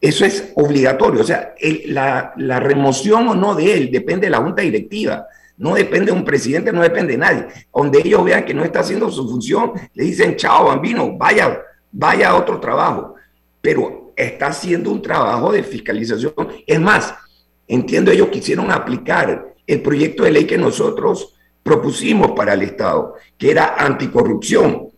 Eso 0.00 0.24
es 0.24 0.52
obligatorio. 0.54 1.20
O 1.20 1.24
sea, 1.24 1.54
la, 1.86 2.60
remoción 2.60 3.28
o 3.28 3.34
no 3.34 3.54
de 3.54 3.74
él 3.74 3.90
depende 3.90 4.26
de 4.26 4.30
la 4.30 4.38
junta 4.38 4.62
directiva. 4.62 5.26
No 5.58 5.74
depende 5.74 6.06
de 6.06 6.16
un 6.16 6.24
presidente, 6.24 6.72
no 6.72 6.80
depende 6.80 7.12
de 7.12 7.18
nadie. 7.18 7.46
Donde 7.74 8.00
ellos 8.02 8.24
vean 8.24 8.44
que 8.44 8.54
no 8.54 8.64
está 8.64 8.80
haciendo 8.80 9.10
su 9.10 9.28
función, 9.28 9.72
le 9.92 10.04
dicen, 10.04 10.36
chao, 10.36 10.66
bambino, 10.66 11.18
vaya, 11.18 11.60
vaya 11.92 12.30
a 12.30 12.36
otro 12.36 12.58
trabajo. 12.58 13.14
Pero 13.60 14.14
está 14.16 14.46
haciendo 14.46 14.90
un 14.90 15.02
trabajo 15.02 15.52
de 15.52 15.62
fiscalización. 15.62 16.32
Es 16.66 16.80
más, 16.80 17.14
entiendo, 17.68 18.10
ellos 18.10 18.28
quisieron 18.28 18.70
aplicar 18.70 19.54
el 19.66 19.82
proyecto 19.82 20.24
de 20.24 20.30
ley 20.30 20.46
que 20.46 20.56
nosotros 20.56 21.34
propusimos 21.62 22.30
para 22.30 22.54
el 22.54 22.62
Estado, 22.62 23.16
que 23.36 23.50
era 23.50 23.74
anticorrupción. 23.76 24.88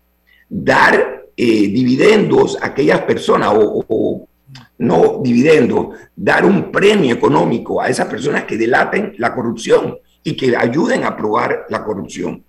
Dar 0.48 1.24
eh, 1.36 1.44
dividendos 1.44 2.56
a 2.62 2.66
aquellas 2.66 3.00
personas 3.00 3.52
o 3.52 4.28
no 4.82 5.20
dividendo, 5.22 5.92
dar 6.16 6.44
un 6.44 6.72
premio 6.72 7.14
económico 7.14 7.80
a 7.80 7.88
esas 7.88 8.06
personas 8.06 8.44
que 8.44 8.58
delaten 8.58 9.14
la 9.18 9.32
corrupción 9.32 9.96
y 10.24 10.36
que 10.36 10.56
ayuden 10.56 11.04
a 11.04 11.16
probar 11.16 11.66
la 11.68 11.84
corrupción. 11.84 12.42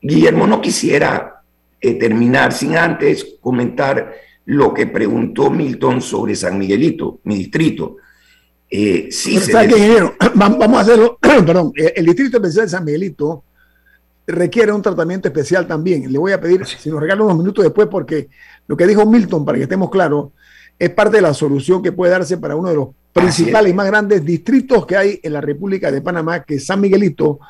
Guillermo, 0.00 0.46
no 0.46 0.60
quisiera 0.60 1.42
eh, 1.80 1.94
terminar 1.94 2.52
sin 2.52 2.76
antes 2.76 3.36
comentar 3.40 4.14
lo 4.44 4.72
que 4.72 4.86
preguntó 4.86 5.50
Milton 5.50 6.00
sobre 6.00 6.36
San 6.36 6.56
Miguelito, 6.58 7.18
mi 7.24 7.34
distrito. 7.34 7.96
Eh, 8.70 9.08
sí, 9.10 9.38
vamos 10.34 10.78
a 10.78 10.80
hacerlo, 10.80 11.18
perdón, 11.20 11.72
eh, 11.76 11.92
el 11.96 12.06
distrito 12.06 12.36
especial 12.36 12.66
de 12.66 12.70
San 12.70 12.84
Miguelito 12.84 13.42
requiere 14.28 14.70
un 14.70 14.82
tratamiento 14.82 15.26
especial 15.26 15.66
también. 15.66 16.12
Le 16.12 16.18
voy 16.18 16.30
a 16.30 16.40
pedir, 16.40 16.64
si 16.66 16.88
nos 16.88 17.00
regala 17.00 17.24
unos 17.24 17.38
minutos 17.38 17.64
después, 17.64 17.88
porque 17.90 18.28
lo 18.68 18.76
que 18.76 18.86
dijo 18.86 19.04
Milton, 19.04 19.44
para 19.44 19.58
que 19.58 19.64
estemos 19.64 19.90
claros, 19.90 20.28
es 20.78 20.90
parte 20.90 21.16
de 21.16 21.22
la 21.22 21.34
solución 21.34 21.82
que 21.82 21.92
puede 21.92 22.12
darse 22.12 22.38
para 22.38 22.56
uno 22.56 22.68
de 22.68 22.76
los 22.76 22.88
principales 23.12 23.72
y 23.72 23.74
más 23.74 23.86
grandes 23.86 24.24
distritos 24.24 24.86
que 24.86 24.96
hay 24.96 25.20
en 25.22 25.32
la 25.32 25.40
República 25.40 25.90
de 25.90 26.00
Panamá, 26.00 26.44
que 26.44 26.56
es 26.56 26.66
San 26.66 26.80
Miguelito, 26.80 27.40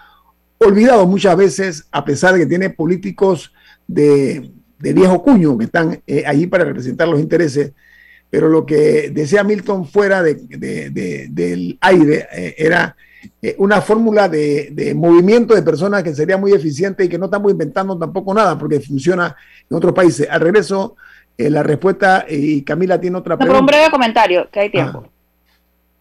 olvidado 0.59 1.07
muchas 1.07 1.37
veces, 1.37 1.87
a 1.93 2.05
pesar 2.05 2.35
de 2.35 2.41
que 2.41 2.47
tiene 2.47 2.71
políticos 2.71 3.53
de, 3.87 4.51
viejo 4.79 5.23
cuño 5.23 5.59
que 5.59 5.65
están 5.65 6.01
eh, 6.07 6.25
allí 6.27 6.47
para 6.47 6.65
representar 6.65 7.09
los 7.09 7.21
intereses. 7.21 7.73
Pero 8.31 8.49
lo 8.49 8.67
que 8.67 9.11
decía 9.11 9.43
Milton 9.43 9.87
fuera 9.87 10.23
del 10.23 11.79
aire 11.81 12.29
eh, 12.33 12.55
era 12.59 12.95
eh, 13.41 13.55
una 13.59 13.81
fórmula 13.81 14.29
de, 14.29 14.93
movimiento 14.97 15.55
de 15.55 15.63
personas 15.63 16.03
que 16.03 16.15
sería 16.15 16.37
muy 16.37 16.53
eficiente 16.53 17.05
y 17.05 17.09
que 17.09 17.19
no 17.19 17.27
estamos 17.27 17.51
inventando 17.51 17.99
tampoco 17.99 18.35
nada 18.35 18.59
porque 18.59 18.81
funciona 18.81 19.35
en 19.69 19.77
otros 19.77 19.93
países. 19.93 20.29
Al 20.31 20.41
regreso 20.41 20.97
eh, 21.39 21.51
la 21.51 21.63
respuesta 21.63 22.27
y 22.29 22.63
Camila 22.63 23.01
tiene 23.01 23.17
otra 23.17 23.37
pregunta. 23.37 23.61
un 23.61 23.67
breve 23.67 23.91
comentario, 23.91 24.49
que 24.51 24.59
hay 24.61 24.71
tiempo. 24.71 25.07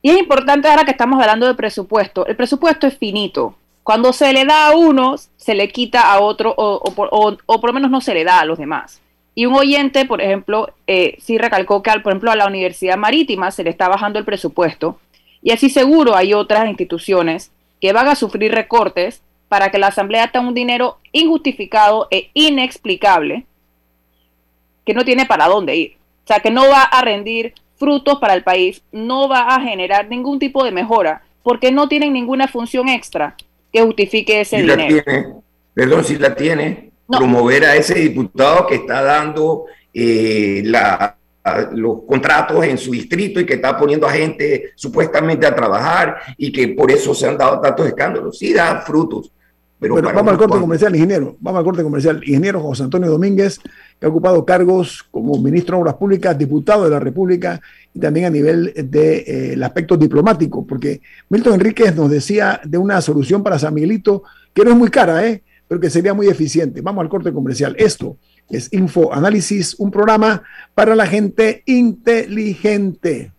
Y 0.01 0.09
es 0.09 0.17
importante 0.17 0.67
ahora 0.67 0.83
que 0.83 0.91
estamos 0.91 1.21
hablando 1.21 1.45
de 1.45 1.53
presupuesto. 1.53 2.25
El 2.25 2.35
presupuesto 2.35 2.87
es 2.87 2.97
finito. 2.97 3.55
Cuando 3.83 4.11
se 4.13 4.33
le 4.33 4.45
da 4.45 4.67
a 4.67 4.75
uno, 4.75 5.15
se 5.37 5.53
le 5.53 5.69
quita 5.69 6.11
a 6.11 6.19
otro 6.19 6.53
o, 6.57 6.81
por 6.91 7.65
lo 7.65 7.73
menos 7.73 7.91
no 7.91 8.01
se 8.01 8.13
le 8.13 8.23
da 8.23 8.39
a 8.39 8.45
los 8.45 8.57
demás. 8.57 8.99
Y 9.35 9.45
un 9.45 9.53
oyente, 9.53 10.05
por 10.05 10.21
ejemplo, 10.21 10.73
eh, 10.87 11.17
sí 11.19 11.37
recalcó 11.37 11.83
que, 11.83 11.91
por 11.99 12.11
ejemplo, 12.11 12.31
a 12.31 12.35
la 12.35 12.47
Universidad 12.47 12.97
Marítima 12.97 13.51
se 13.51 13.63
le 13.63 13.69
está 13.69 13.87
bajando 13.87 14.17
el 14.17 14.25
presupuesto. 14.25 14.99
Y 15.43 15.51
así 15.51 15.69
seguro 15.69 16.15
hay 16.15 16.33
otras 16.33 16.67
instituciones 16.67 17.51
que 17.79 17.93
van 17.93 18.07
a 18.07 18.15
sufrir 18.15 18.51
recortes 18.51 19.21
para 19.47 19.69
que 19.69 19.77
la 19.77 19.87
Asamblea 19.87 20.31
tenga 20.31 20.47
un 20.47 20.55
dinero 20.55 20.97
injustificado 21.11 22.07
e 22.09 22.31
inexplicable 22.33 23.45
que 24.87 24.93
no 24.93 25.03
tiene 25.03 25.25
para 25.25 25.47
dónde 25.47 25.75
ir. 25.75 25.97
O 26.23 26.27
sea, 26.27 26.39
que 26.39 26.49
no 26.49 26.69
va 26.69 26.83
a 26.83 27.01
rendir 27.01 27.53
frutos 27.75 28.19
para 28.19 28.33
el 28.33 28.41
país, 28.41 28.81
no 28.93 29.27
va 29.27 29.53
a 29.53 29.59
generar 29.59 30.07
ningún 30.07 30.39
tipo 30.39 30.63
de 30.63 30.71
mejora, 30.71 31.23
porque 31.43 31.73
no 31.73 31.89
tienen 31.89 32.13
ninguna 32.13 32.47
función 32.47 32.87
extra 32.87 33.35
que 33.71 33.81
justifique 33.81 34.39
ese 34.39 34.61
dinero. 34.61 35.43
perdón, 35.73 36.05
si 36.05 36.17
la 36.17 36.33
tiene, 36.33 36.91
promover 37.05 37.65
a 37.65 37.75
ese 37.75 37.95
diputado 37.95 38.65
que 38.65 38.75
está 38.75 39.03
dando 39.03 39.65
eh, 39.93 40.63
los 41.73 42.03
contratos 42.07 42.63
en 42.63 42.77
su 42.77 42.91
distrito 42.91 43.41
y 43.41 43.45
que 43.45 43.55
está 43.55 43.77
poniendo 43.77 44.07
a 44.07 44.11
gente 44.11 44.71
supuestamente 44.75 45.45
a 45.45 45.53
trabajar 45.53 46.17
y 46.37 46.49
que 46.49 46.69
por 46.69 46.89
eso 46.89 47.13
se 47.13 47.27
han 47.27 47.37
dado 47.37 47.59
tantos 47.59 47.85
escándalos. 47.87 48.37
Sí 48.37 48.53
da 48.53 48.81
frutos, 48.81 49.31
bueno, 49.79 50.01
vamos 50.01 50.31
al 50.31 50.37
corte 50.37 50.59
comercial, 50.59 50.95
ingeniero. 50.95 51.35
Vamos 51.39 51.59
al 51.59 51.65
corte 51.65 51.83
comercial. 51.83 52.21
Ingeniero 52.25 52.61
José 52.61 52.83
Antonio 52.83 53.11
Domínguez, 53.11 53.59
que 53.99 54.05
ha 54.05 54.09
ocupado 54.09 54.45
cargos 54.45 55.03
como 55.09 55.41
ministro 55.41 55.75
de 55.75 55.81
Obras 55.81 55.95
Públicas, 55.95 56.37
diputado 56.37 56.83
de 56.83 56.89
la 56.91 56.99
República 56.99 57.59
y 57.93 57.99
también 57.99 58.27
a 58.27 58.29
nivel 58.29 58.73
del 58.75 58.91
de, 58.91 59.53
eh, 59.53 59.63
aspecto 59.63 59.97
diplomático, 59.97 60.65
porque 60.65 61.01
Milton 61.29 61.55
Enríquez 61.55 61.95
nos 61.95 62.09
decía 62.09 62.61
de 62.63 62.77
una 62.77 63.01
solución 63.01 63.43
para 63.43 63.57
San 63.57 63.73
Miguelito 63.73 64.23
que 64.53 64.63
no 64.63 64.71
es 64.71 64.77
muy 64.77 64.89
cara, 64.89 65.25
¿eh? 65.27 65.43
pero 65.67 65.81
que 65.81 65.89
sería 65.89 66.13
muy 66.13 66.27
eficiente. 66.27 66.81
Vamos 66.81 67.01
al 67.01 67.09
corte 67.09 67.33
comercial. 67.33 67.75
Esto 67.77 68.17
es 68.49 68.71
Info 68.71 69.13
Análisis, 69.13 69.75
un 69.79 69.91
programa 69.91 70.43
para 70.73 70.95
la 70.95 71.05
gente 71.05 71.63
inteligente. 71.65 73.33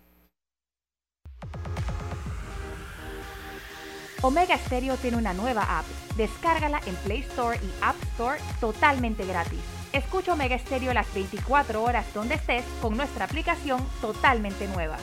Omega 4.21 4.59
Stereo 4.59 4.97
tiene 4.97 5.17
una 5.17 5.33
nueva 5.33 5.79
app. 5.79 5.87
Descárgala 6.17 6.81
en 6.87 6.95
Play 6.97 7.21
Store 7.21 7.57
y 7.57 7.71
App 7.81 7.97
Store 8.15 8.39
totalmente 8.61 9.25
gratis. 9.25 9.78
Escucha 9.99 10.33
Omega 10.33 10.59
Stereo 10.59 10.95
las 10.95 11.13
24 11.13 11.83
horas 11.83 12.07
donde 12.15 12.37
estés 12.37 12.65
con 12.81 12.97
nuestra 12.97 13.25
aplicación 13.25 13.85
totalmente 14.01 14.67
nueva. 14.69 14.97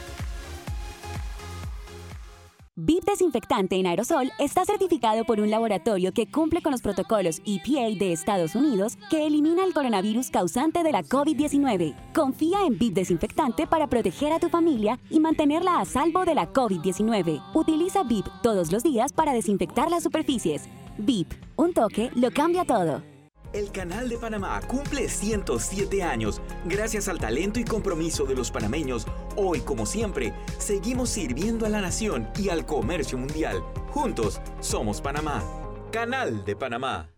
VIP 2.77 3.05
Desinfectante 3.05 3.77
en 3.77 3.87
aerosol 3.87 4.31
está 4.37 4.65
certificado 4.65 5.23
por 5.23 5.39
un 5.39 5.49
laboratorio 5.49 6.11
que 6.11 6.29
cumple 6.29 6.61
con 6.61 6.73
los 6.73 6.81
protocolos 6.81 7.41
EPA 7.45 7.97
de 7.97 8.11
Estados 8.11 8.53
Unidos 8.53 8.97
que 9.09 9.25
elimina 9.25 9.63
el 9.63 9.73
coronavirus 9.73 10.29
causante 10.29 10.83
de 10.83 10.91
la 10.91 11.03
COVID-19. 11.03 11.95
Confía 12.13 12.59
en 12.67 12.77
VIP 12.77 12.93
Desinfectante 12.93 13.65
para 13.65 13.87
proteger 13.87 14.33
a 14.33 14.39
tu 14.39 14.49
familia 14.49 14.99
y 15.09 15.21
mantenerla 15.21 15.79
a 15.79 15.85
salvo 15.85 16.25
de 16.25 16.35
la 16.35 16.51
COVID-19. 16.51 17.41
Utiliza 17.53 18.03
VIP 18.03 18.27
todos 18.43 18.71
los 18.73 18.83
días 18.83 19.13
para 19.13 19.33
desinfectar 19.33 19.89
las 19.89 20.03
superficies. 20.03 20.67
VIP, 20.97 21.31
un 21.55 21.73
toque 21.73 22.11
lo 22.15 22.31
cambia 22.31 22.65
todo. 22.65 23.14
El 23.55 23.71
Canal 23.71 24.09
de 24.09 24.17
Panamá 24.17 24.59
cumple 24.67 25.07
107 25.07 26.03
años. 26.03 26.41
Gracias 26.65 27.07
al 27.07 27.19
talento 27.19 27.57
y 27.57 27.63
compromiso 27.63 28.25
de 28.25 28.35
los 28.35 28.51
panameños, 28.51 29.07
hoy 29.37 29.61
como 29.61 29.85
siempre, 29.85 30.33
seguimos 30.57 31.09
sirviendo 31.09 31.65
a 31.65 31.69
la 31.69 31.79
nación 31.79 32.27
y 32.37 32.49
al 32.49 32.65
comercio 32.65 33.17
mundial. 33.17 33.63
Juntos 33.91 34.41
somos 34.59 34.99
Panamá. 34.99 35.41
Canal 35.89 36.43
de 36.43 36.57
Panamá. 36.57 37.09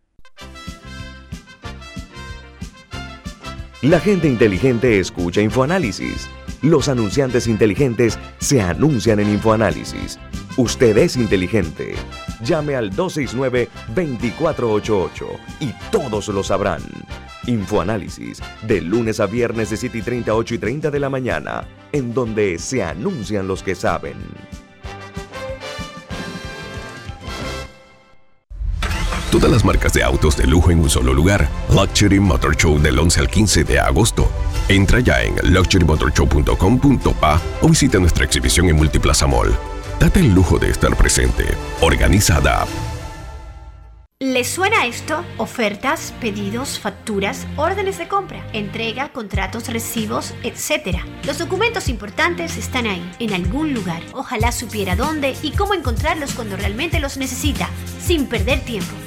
La 3.82 4.00
gente 4.00 4.28
inteligente 4.28 5.00
escucha 5.00 5.42
InfoAnálisis. 5.42 6.30
Los 6.62 6.88
anunciantes 6.88 7.48
inteligentes 7.48 8.20
se 8.38 8.62
anuncian 8.62 9.20
en 9.20 9.30
InfoAnálisis. 9.30 10.20
Usted 10.56 11.00
es 11.00 11.18
inteligente. 11.18 11.96
Llame 12.42 12.76
al 12.76 12.92
269-2488 12.92 15.26
y 15.60 15.74
todos 15.92 16.28
lo 16.30 16.44
sabrán. 16.44 16.82
Infoanálisis, 17.48 18.42
de 18.64 18.82
lunes 18.82 19.20
a 19.20 19.26
viernes 19.26 19.70
de 19.70 19.78
7 19.78 19.98
y 19.98 20.02
30, 20.02 20.36
8 20.36 20.56
y 20.56 20.58
30 20.58 20.92
de 20.92 21.00
la 21.00 21.10
mañana, 21.10 21.66
en 21.92 22.14
donde 22.14 22.60
se 22.60 22.84
anuncian 22.84 23.48
los 23.48 23.64
que 23.64 23.76
saben. 23.76 24.18
Todas 29.32 29.52
las 29.52 29.66
marcas 29.66 29.94
de 29.94 30.04
autos 30.04 30.38
de 30.38 30.48
lujo 30.48 30.72
en 30.72 30.80
un 30.80 30.90
solo 30.90 31.14
lugar. 31.14 31.50
Luxury 31.74 32.20
Motor 32.20 32.56
Show 32.56 32.80
del 32.80 32.98
11 32.98 33.20
al 33.20 33.30
15 33.30 33.64
de 33.66 33.80
agosto. 33.80 34.28
Entra 34.70 35.02
ya 35.02 35.22
en 35.22 35.36
luxurymotorshow.com.pa 35.54 37.42
o 37.62 37.70
visita 37.70 38.00
nuestra 38.00 38.26
exhibición 38.26 38.70
en 38.70 38.78
Multiplaza 38.78 39.28
Mall. 39.28 39.54
Date 40.00 40.20
el 40.20 40.32
lujo 40.32 40.60
de 40.60 40.70
estar 40.70 40.96
presente. 40.96 41.44
Organizada. 41.82 42.68
¿Les 44.20 44.48
suena 44.48 44.86
esto? 44.86 45.24
Ofertas, 45.38 46.14
pedidos, 46.22 46.80
facturas, 46.80 47.48
órdenes 47.56 47.98
de 47.98 48.08
compra, 48.08 48.48
entrega, 48.54 49.10
contratos, 49.10 49.68
recibos, 49.70 50.36
etc. 50.44 51.00
Los 51.24 51.40
documentos 51.40 51.90
importantes 51.90 52.58
están 52.58 52.86
ahí, 52.86 53.12
en 53.20 53.34
algún 53.34 53.74
lugar. 53.74 54.04
Ojalá 54.14 54.52
supiera 54.52 54.96
dónde 54.96 55.36
y 55.42 55.52
cómo 55.52 55.74
encontrarlos 55.74 56.34
cuando 56.34 56.58
realmente 56.58 57.00
los 57.00 57.18
necesita, 57.18 57.68
sin 58.00 58.28
perder 58.28 58.60
tiempo. 58.62 58.94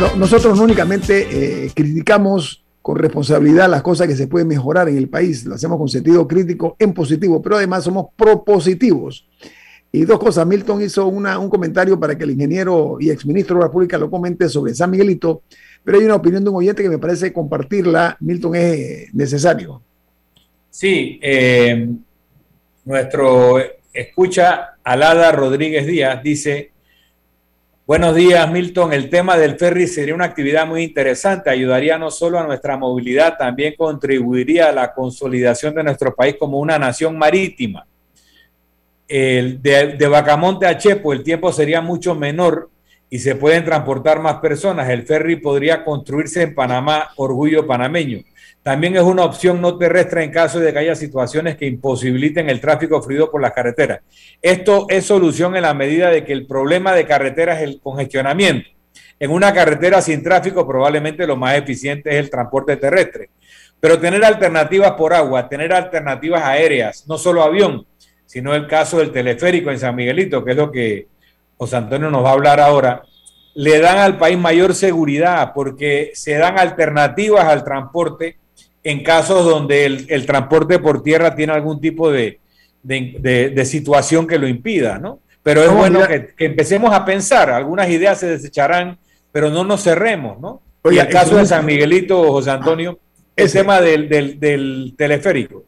Bueno, 0.00 0.14
nosotros 0.14 0.56
no 0.56 0.62
únicamente 0.62 1.26
eh, 1.64 1.72
criticamos 1.74 2.64
con 2.82 2.98
responsabilidad 2.98 3.68
las 3.68 3.82
cosas 3.82 4.06
que 4.06 4.14
se 4.14 4.28
pueden 4.28 4.46
mejorar 4.46 4.88
en 4.88 4.96
el 4.96 5.08
país, 5.08 5.44
lo 5.44 5.56
hacemos 5.56 5.76
con 5.76 5.88
sentido 5.88 6.28
crítico 6.28 6.76
en 6.78 6.94
positivo, 6.94 7.42
pero 7.42 7.56
además 7.56 7.82
somos 7.82 8.06
propositivos. 8.14 9.26
Y 9.90 10.04
dos 10.04 10.20
cosas, 10.20 10.46
Milton 10.46 10.82
hizo 10.82 11.08
una, 11.08 11.36
un 11.40 11.50
comentario 11.50 11.98
para 11.98 12.16
que 12.16 12.22
el 12.22 12.30
ingeniero 12.30 12.98
y 13.00 13.10
exministro 13.10 13.56
de 13.56 13.64
la 13.64 13.72
Pública 13.72 13.98
lo 13.98 14.08
comente 14.08 14.48
sobre 14.48 14.72
San 14.72 14.88
Miguelito, 14.88 15.42
pero 15.82 15.98
hay 15.98 16.04
una 16.04 16.14
opinión 16.14 16.44
de 16.44 16.50
un 16.50 16.56
oyente 16.58 16.84
que 16.84 16.90
me 16.90 16.98
parece 16.98 17.32
compartirla, 17.32 18.16
Milton, 18.20 18.54
es 18.54 19.12
necesario. 19.12 19.82
Sí, 20.70 21.18
eh, 21.20 21.88
nuestro 22.84 23.58
escucha 23.92 24.76
Alada 24.84 25.32
Rodríguez 25.32 25.88
Díaz 25.88 26.22
dice, 26.22 26.70
Buenos 27.88 28.14
días, 28.14 28.52
Milton. 28.52 28.92
El 28.92 29.08
tema 29.08 29.38
del 29.38 29.56
ferry 29.56 29.86
sería 29.86 30.14
una 30.14 30.26
actividad 30.26 30.66
muy 30.66 30.82
interesante. 30.82 31.48
Ayudaría 31.48 31.96
no 31.96 32.10
solo 32.10 32.38
a 32.38 32.46
nuestra 32.46 32.76
movilidad, 32.76 33.38
también 33.38 33.76
contribuiría 33.78 34.68
a 34.68 34.72
la 34.72 34.92
consolidación 34.92 35.74
de 35.74 35.84
nuestro 35.84 36.14
país 36.14 36.36
como 36.38 36.58
una 36.58 36.78
nación 36.78 37.16
marítima. 37.16 37.86
El 39.08 39.62
de, 39.62 39.96
de 39.96 40.06
Bacamonte 40.06 40.66
a 40.66 40.76
Chepo, 40.76 41.14
el 41.14 41.22
tiempo 41.22 41.50
sería 41.50 41.80
mucho 41.80 42.14
menor 42.14 42.68
y 43.08 43.20
se 43.20 43.36
pueden 43.36 43.64
transportar 43.64 44.20
más 44.20 44.34
personas. 44.34 44.90
El 44.90 45.06
ferry 45.06 45.36
podría 45.36 45.82
construirse 45.82 46.42
en 46.42 46.54
Panamá, 46.54 47.08
orgullo 47.16 47.66
panameño. 47.66 48.18
También 48.62 48.96
es 48.96 49.02
una 49.02 49.24
opción 49.24 49.60
no 49.60 49.78
terrestre 49.78 50.24
en 50.24 50.30
caso 50.30 50.60
de 50.60 50.72
que 50.72 50.78
haya 50.78 50.94
situaciones 50.94 51.56
que 51.56 51.66
imposibiliten 51.66 52.50
el 52.50 52.60
tráfico 52.60 53.00
fluido 53.00 53.30
por 53.30 53.40
las 53.40 53.52
carreteras. 53.52 54.00
Esto 54.42 54.86
es 54.88 55.06
solución 55.06 55.56
en 55.56 55.62
la 55.62 55.74
medida 55.74 56.10
de 56.10 56.24
que 56.24 56.32
el 56.32 56.46
problema 56.46 56.92
de 56.92 57.06
carreteras 57.06 57.58
es 57.58 57.64
el 57.64 57.80
congestionamiento. 57.80 58.68
En 59.20 59.30
una 59.30 59.52
carretera 59.52 60.00
sin 60.00 60.22
tráfico 60.22 60.66
probablemente 60.66 61.26
lo 61.26 61.36
más 61.36 61.56
eficiente 61.56 62.10
es 62.10 62.16
el 62.16 62.30
transporte 62.30 62.76
terrestre. 62.76 63.30
Pero 63.80 63.98
tener 63.98 64.24
alternativas 64.24 64.92
por 64.92 65.14
agua, 65.14 65.48
tener 65.48 65.72
alternativas 65.72 66.42
aéreas, 66.42 67.04
no 67.08 67.16
solo 67.16 67.42
avión, 67.42 67.86
sino 68.26 68.54
el 68.54 68.66
caso 68.66 68.98
del 68.98 69.12
teleférico 69.12 69.70
en 69.70 69.78
San 69.78 69.96
Miguelito, 69.96 70.44
que 70.44 70.50
es 70.50 70.56
lo 70.56 70.70
que 70.70 71.06
José 71.56 71.76
Antonio 71.76 72.10
nos 72.10 72.24
va 72.24 72.30
a 72.30 72.34
hablar 72.34 72.60
ahora, 72.60 73.02
le 73.54 73.80
dan 73.80 73.98
al 73.98 74.18
país 74.18 74.38
mayor 74.38 74.74
seguridad 74.74 75.52
porque 75.54 76.10
se 76.14 76.34
dan 76.34 76.58
alternativas 76.58 77.44
al 77.46 77.64
transporte 77.64 78.36
en 78.88 79.02
casos 79.02 79.44
donde 79.44 79.84
el, 79.84 80.24
transporte 80.24 80.78
por 80.78 81.02
tierra 81.02 81.34
tiene 81.34 81.52
algún 81.52 81.78
tipo 81.78 82.10
de, 82.10 82.40
situación 83.66 84.26
que 84.26 84.38
lo 84.38 84.48
impida, 84.48 84.98
¿no? 84.98 85.20
Pero 85.42 85.62
es 85.62 85.70
bueno 85.70 86.00
que, 86.06 86.32
empecemos 86.38 86.94
a 86.94 87.04
pensar, 87.04 87.50
algunas 87.50 87.90
ideas 87.90 88.18
se 88.18 88.28
desecharán, 88.28 88.98
pero 89.30 89.50
no 89.50 89.62
nos 89.62 89.82
cerremos, 89.84 90.40
¿no? 90.40 90.62
y 90.90 90.96
el 90.96 91.08
caso 91.08 91.36
de 91.36 91.44
San 91.44 91.66
Miguelito, 91.66 92.32
José 92.32 92.50
Antonio, 92.50 92.98
el 93.36 93.52
tema 93.52 93.78
del, 93.82 94.94
teleférico. 94.96 95.64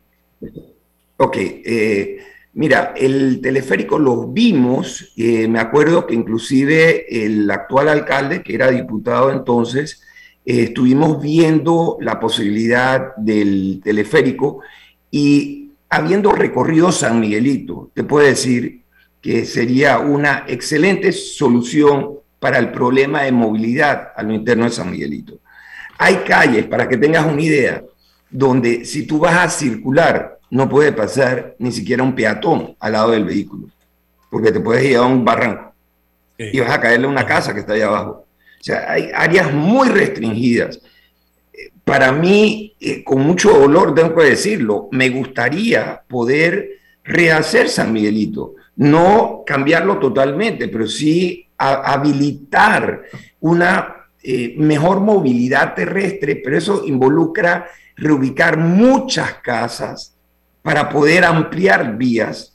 Ok, 1.18 1.36
eh, 1.36 2.20
mira, 2.54 2.94
el 2.96 3.42
teleférico 3.42 3.98
lo 3.98 4.28
vimos, 4.28 5.12
eh, 5.18 5.46
me 5.46 5.58
acuerdo 5.58 6.06
que 6.06 6.14
inclusive 6.14 7.26
el 7.26 7.50
actual 7.50 7.90
alcalde, 7.90 8.42
que 8.42 8.54
era 8.54 8.70
diputado 8.70 9.30
entonces, 9.30 10.00
eh, 10.44 10.62
estuvimos 10.62 11.20
viendo 11.20 11.96
la 12.00 12.18
posibilidad 12.18 13.14
del 13.16 13.80
teleférico 13.82 14.60
y 15.10 15.72
habiendo 15.88 16.32
recorrido 16.32 16.92
San 16.92 17.20
Miguelito, 17.20 17.90
te 17.94 18.04
puedo 18.04 18.26
decir 18.26 18.82
que 19.20 19.44
sería 19.44 19.98
una 19.98 20.44
excelente 20.48 21.12
solución 21.12 22.20
para 22.38 22.58
el 22.58 22.72
problema 22.72 23.22
de 23.22 23.32
movilidad 23.32 24.12
a 24.16 24.22
lo 24.22 24.32
interno 24.32 24.64
de 24.64 24.70
San 24.70 24.90
Miguelito. 24.90 25.38
Hay 25.98 26.16
calles, 26.26 26.66
para 26.66 26.88
que 26.88 26.96
tengas 26.96 27.26
una 27.26 27.42
idea, 27.42 27.82
donde 28.30 28.84
si 28.86 29.06
tú 29.06 29.18
vas 29.18 29.36
a 29.36 29.50
circular, 29.50 30.38
no 30.50 30.68
puede 30.68 30.92
pasar 30.92 31.54
ni 31.58 31.70
siquiera 31.70 32.02
un 32.02 32.14
peatón 32.14 32.74
al 32.80 32.92
lado 32.92 33.10
del 33.10 33.24
vehículo, 33.24 33.68
porque 34.30 34.52
te 34.52 34.60
puedes 34.60 34.84
ir 34.84 34.96
a 34.96 35.02
un 35.02 35.24
barranco 35.24 35.74
y 36.38 36.58
vas 36.60 36.70
a 36.70 36.80
caerle 36.80 37.06
a 37.06 37.10
una 37.10 37.26
casa 37.26 37.52
que 37.52 37.60
está 37.60 37.74
ahí 37.74 37.82
abajo. 37.82 38.24
O 38.60 38.62
sea, 38.62 38.92
hay 38.92 39.10
áreas 39.14 39.52
muy 39.52 39.88
restringidas. 39.88 40.80
Para 41.82 42.12
mí, 42.12 42.76
eh, 42.78 43.02
con 43.02 43.22
mucho 43.22 43.50
dolor 43.50 43.94
tengo 43.94 44.14
que 44.14 44.24
decirlo, 44.24 44.88
me 44.92 45.08
gustaría 45.08 46.02
poder 46.06 46.68
rehacer 47.02 47.68
San 47.68 47.92
Miguelito, 47.92 48.54
no 48.76 49.42
cambiarlo 49.46 49.98
totalmente, 49.98 50.68
pero 50.68 50.86
sí 50.86 51.48
habilitar 51.56 53.02
una 53.40 53.96
eh, 54.22 54.54
mejor 54.56 55.00
movilidad 55.00 55.74
terrestre, 55.74 56.36
pero 56.36 56.56
eso 56.56 56.84
involucra 56.86 57.66
reubicar 57.96 58.58
muchas 58.58 59.34
casas 59.42 60.16
para 60.62 60.88
poder 60.88 61.24
ampliar 61.24 61.96
vías 61.96 62.49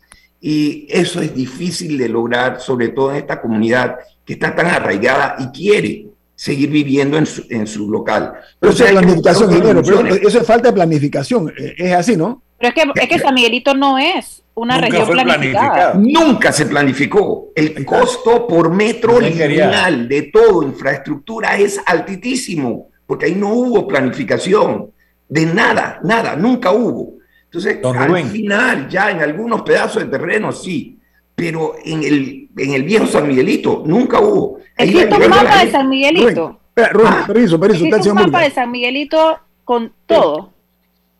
Y 0.48 0.86
eso 0.91 1.22
es 1.22 1.34
difícil 1.34 1.98
de 1.98 2.08
lograr, 2.08 2.62
sobre 2.62 2.89
todo 2.89 3.10
en 3.10 3.18
esta 3.18 3.41
comunidad 3.41 3.98
que 4.24 4.34
está 4.34 4.56
tan 4.56 4.68
arraigada 4.68 5.38
y 5.39 5.48
quiere 5.48 6.06
seguir 6.36 6.70
viviendo 6.70 7.18
en 7.18 7.26
su, 7.26 7.48
en 7.50 7.66
su 7.66 7.89
local. 7.89 8.32
Pero 8.60 8.72
eso 8.72 8.86
es 8.86 8.91
planificación, 8.91 9.50
dinero, 9.50 9.82
pero 9.84 10.06
eso 10.06 10.39
es 10.39 10.46
falta 10.46 10.68
de 10.68 10.74
planificación, 10.76 11.50
eh, 11.58 11.74
es 11.80 11.93
así, 11.93 12.16
¿no? 12.16 12.43
Pero 12.60 12.70
es 12.70 12.76
que, 12.76 13.02
es 13.02 13.10
que 13.10 13.18
San 13.18 13.34
Miguelito 13.34 13.74
no 13.74 13.98
es 13.98 14.43
una 14.54 14.78
región 14.78 15.08
planificada. 15.08 15.96
Nunca 15.96 16.52
se 16.52 16.68
planificó. 16.68 17.48
El 17.56 17.84
costo 17.84 18.46
por 18.46 18.72
metro 18.72 19.20
lineal 19.20 20.08
de 20.08 20.30
todo, 20.32 20.62
infraestructura, 20.62 21.58
es 21.58 21.82
altísimo, 21.84 22.89
porque 23.08 23.26
ahí 23.26 23.34
no 23.34 23.52
hubo 23.52 23.88
planificación 23.88 24.91
de 25.28 25.46
nada, 25.48 26.00
nada, 26.04 26.36
nunca 26.36 26.72
hubo. 26.72 27.14
Entonces, 27.56 27.80
al 27.86 28.26
final, 28.26 28.89
ya 28.89 29.12
en 29.12 29.22
algunos 29.22 29.62
pedazos 29.62 30.03
de 30.03 30.10
terreno 30.10 30.51
sí, 30.51 30.99
pero 31.34 31.76
en 31.86 32.03
el, 32.03 32.49
en 32.58 32.74
el 32.74 32.84
viejo 32.84 33.06
San 33.06 33.28
Miguelito 33.28 33.82
nunca 33.86 34.20
hubo. 34.20 34.60
¿Existe 34.78 35.16
un 35.16 35.30
mapa 35.30 35.64
de 35.64 35.72
San 35.72 35.88
Miguelito? 35.88 36.60
Rubén, 36.76 37.08
ah, 37.08 37.24
permiso, 37.26 37.58
permiso. 37.58 37.86
¿Existe 37.86 38.10
un 38.10 38.16
mapa 38.16 38.41
de 38.41 38.51
San 38.51 38.70
Miguelito 38.70 39.39
con 39.64 39.93
todo? 40.06 40.51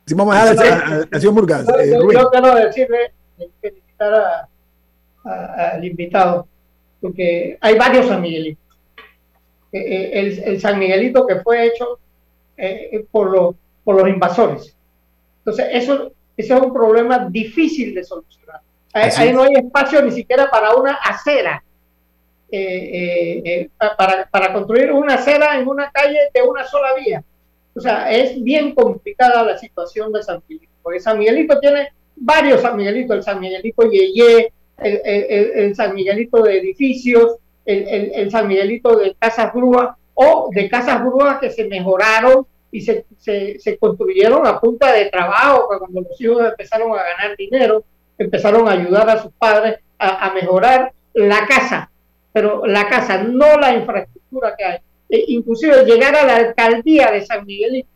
Si 0.06 0.14
vamos 0.14 0.36
a 0.36 0.54
dejar 0.54 1.08
a, 1.10 1.20
señor 1.20 1.36
Murgas. 1.36 1.66
Eh, 1.70 1.92
yo 1.92 2.30
quiero 2.30 2.56
decirle, 2.56 3.14
felicitar 3.62 4.50
al 5.24 5.86
invitado, 5.86 6.48
porque 7.00 7.58
hay 7.62 7.78
varios 7.78 8.08
San 8.08 8.22
Miguelitos. 8.22 8.78
Eh, 9.72 9.80
eh, 9.80 10.20
el, 10.20 10.44
el, 10.44 10.60
San 10.60 10.80
Miguelito 10.80 11.26
que 11.26 11.40
fue 11.40 11.66
hecho 11.66 11.98
por, 13.10 13.32
los, 13.32 13.56
por 13.86 13.96
los 13.96 14.10
invasores. 14.10 14.76
Entonces, 15.46 15.68
eso, 15.72 16.12
eso 16.38 16.56
es 16.56 16.62
un 16.62 16.74
problema 16.74 17.28
difícil 17.30 17.94
de 17.94 18.04
solucionar. 18.04 18.62
Ahí, 18.94 19.34
no 19.34 19.44
hay 19.44 19.56
espacio 19.56 20.02
ni 20.02 20.12
siquiera 20.12 20.50
para 20.50 20.74
una 20.76 20.94
acera. 20.94 21.62
Eh, 22.52 22.62
eh, 22.62 23.42
eh, 23.44 23.70
para, 23.98 24.30
para, 24.30 24.54
construir 24.54 24.92
una 24.92 25.16
acera 25.16 25.60
en 25.60 25.68
una 25.68 25.92
calle 25.92 26.20
de 26.34 26.42
una 26.42 26.64
sola 26.66 26.90
vía. 26.94 27.24
O 27.76 27.82
sea, 27.82 28.10
es 28.10 28.42
bien 28.42 28.74
complicada 28.74 29.44
la 29.44 29.58
situación 29.58 30.14
de 30.14 30.24
San 30.24 30.42
Miguelito, 30.48 30.74
porque 30.82 31.00
San 31.02 31.18
Miguelito 31.18 31.60
tiene 31.60 31.90
varios 32.16 32.62
San 32.62 32.78
Miguelitos, 32.78 33.18
el 33.18 33.24
San 33.24 33.40
Miguelito 33.40 33.84
Yeye, 33.90 34.54
el, 34.78 35.02
el, 35.04 35.52
el 35.56 35.76
San 35.76 35.94
Miguelito 35.94 36.42
de 36.44 36.60
edificios, 36.60 37.38
el, 37.66 37.88
el, 38.14 38.32
San 38.32 38.48
Miguelito 38.48 38.96
de 38.96 39.16
casas 39.20 39.52
grúas, 39.54 39.96
o 40.14 40.50
de 40.54 40.70
casas 40.70 41.02
grúas 41.02 41.40
que 41.40 41.50
se 41.50 41.66
mejoraron 41.66 42.46
y 42.76 42.82
se, 42.82 43.06
se, 43.18 43.78
construyeron 43.78 44.46
a 44.46 44.60
punta 44.60 44.92
de 44.92 45.06
trabajo, 45.06 45.66
cuando 45.80 46.02
los 46.02 46.20
hijos 46.20 46.44
empezaron 46.46 46.92
a 46.92 47.04
ganar 47.04 47.38
dinero, 47.38 47.86
empezaron 48.18 48.68
a 48.68 48.74
ayudar 48.74 49.10
a 49.10 49.22
sus 49.24 49.32
padres 49.32 49.80
a, 49.98 50.34
mejorar 50.34 50.92
la 51.14 51.48
casa, 51.48 51.90
pero 52.34 52.66
la 52.66 52.90
casa, 52.90 53.24
no 53.24 53.58
la 53.58 53.74
infraestructura 53.76 54.56
que 54.58 54.66
hay. 54.66 54.78
E 55.08 55.24
inclusive 55.30 55.86
llegar 55.86 56.18
a 56.18 56.26
la 56.26 56.36
alcaldía 56.36 57.12
de 57.12 57.26
San 57.26 57.46
Miguelito. 57.46 57.88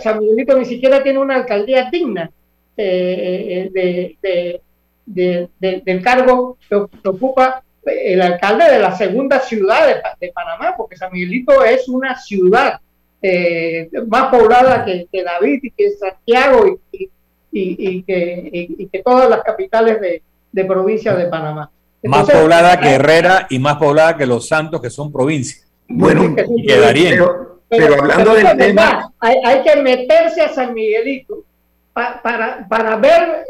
San 0.00 0.20
Miguelito 0.20 0.56
ni 0.56 0.64
siquiera 0.64 1.02
tiene 1.02 1.18
una 1.18 1.34
alcaldía 1.34 1.90
digna 1.92 2.30
eh, 2.78 3.70
eh, 3.74 4.60
de, 5.04 5.48
del 5.84 6.02
cargo 6.02 6.56
que, 6.66 6.76
ocupa 6.76 7.62
el 7.84 8.22
alcalde 8.22 8.72
de 8.72 8.78
la 8.78 8.96
segunda 8.96 9.38
ciudad 9.38 9.86
de, 10.18 10.32
Panamá, 10.32 10.74
porque 10.78 10.96
San 10.96 11.12
Miguelito 11.12 11.62
es 11.62 11.90
una 11.90 12.18
ciudad 12.18 12.80
eh, 13.20 13.90
más 14.06 14.28
poblada 14.28 14.84
que, 14.84 15.08
David 15.22 15.60
y 15.62 15.70
que 15.70 15.90
Santiago 15.92 16.78
y, 16.92 17.10
y, 17.50 18.02
que, 18.02 18.88
que, 18.90 19.02
todas 19.02 19.28
las 19.28 19.42
capitales 19.42 20.00
de, 20.00 20.22
de 20.52 20.64
provincia 20.64 21.14
de 21.14 21.26
Panamá. 21.26 21.70
más 22.04 22.30
poblada 22.30 22.78
que 22.78 22.90
Herrera 22.90 23.46
y 23.50 23.58
más 23.58 23.76
poblada 23.76 24.16
que 24.16 24.26
Los 24.26 24.46
Santos, 24.46 24.80
que 24.80 24.90
son 24.90 25.12
provincias. 25.12 25.66
Bueno, 25.88 26.34
quedaría. 26.66 27.24
Pero, 27.68 27.94
hablando 28.00 28.34
del 28.34 28.56
tema. 28.56 29.12
Hay, 29.20 29.36
hay, 29.44 29.62
que 29.62 29.76
meterse 29.82 30.40
a 30.40 30.48
San 30.48 30.72
Miguelito 30.72 31.44
para, 31.92 32.66
para 32.68 32.96
ver, 32.96 33.44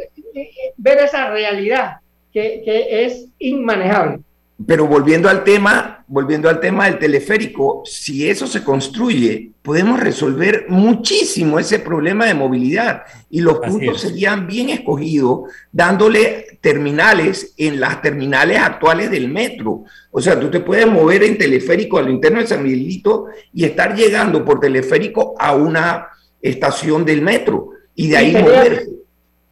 ver 0.77 0.99
esa 0.99 1.31
realidad 1.31 1.99
que, 2.33 2.62
que 2.64 3.05
es 3.05 3.27
inmanejable. 3.39 4.21
Pero 4.67 4.87
volviendo 4.87 5.29
al 5.29 5.45
tema, 5.45 6.05
volviendo 6.09 6.49
al 6.49 6.59
tema 6.59 6.87
del 6.87 6.99
teleférico, 6.99 7.83
si 7.85 8.29
eso 8.29 8.47
se 8.47 8.65
construye, 8.65 9.53
podemos 9.63 10.01
resolver 10.01 10.67
muchísimo 10.69 11.61
ese 11.61 11.79
problema 11.79 12.27
de 12.27 12.35
movilidad 12.35 13.03
y 13.31 13.41
los 13.41 13.61
puntos 13.61 14.01
serían 14.01 14.49
bien 14.49 14.71
escogidos 14.71 15.43
dándole 15.71 16.59
terminales 16.61 17.55
en 17.57 17.79
las 17.79 18.03
terminales 18.03 18.59
actuales 18.59 19.13
del 19.13 19.29
metro. 19.29 19.85
O 20.11 20.21
sea, 20.21 20.41
tú 20.41 20.51
te 20.51 20.59
puedes 20.59 20.89
mover 20.89 21.23
en 21.23 21.39
teleférico 21.39 21.99
a 21.99 22.03
lo 22.03 22.11
interno 22.11 22.41
de 22.41 22.49
San 22.49 22.65
Miguelito 22.65 23.27
y 23.53 23.65
estar 23.65 23.95
llegando 23.95 24.45
por 24.45 24.59
teleférico 24.59 25.37
a 25.39 25.55
una 25.55 26.09
estación 26.43 27.05
del 27.05 27.23
metro 27.23 27.71
y 27.95 28.09
de 28.09 28.17
ahí 28.17 28.33
moverse. 28.33 28.89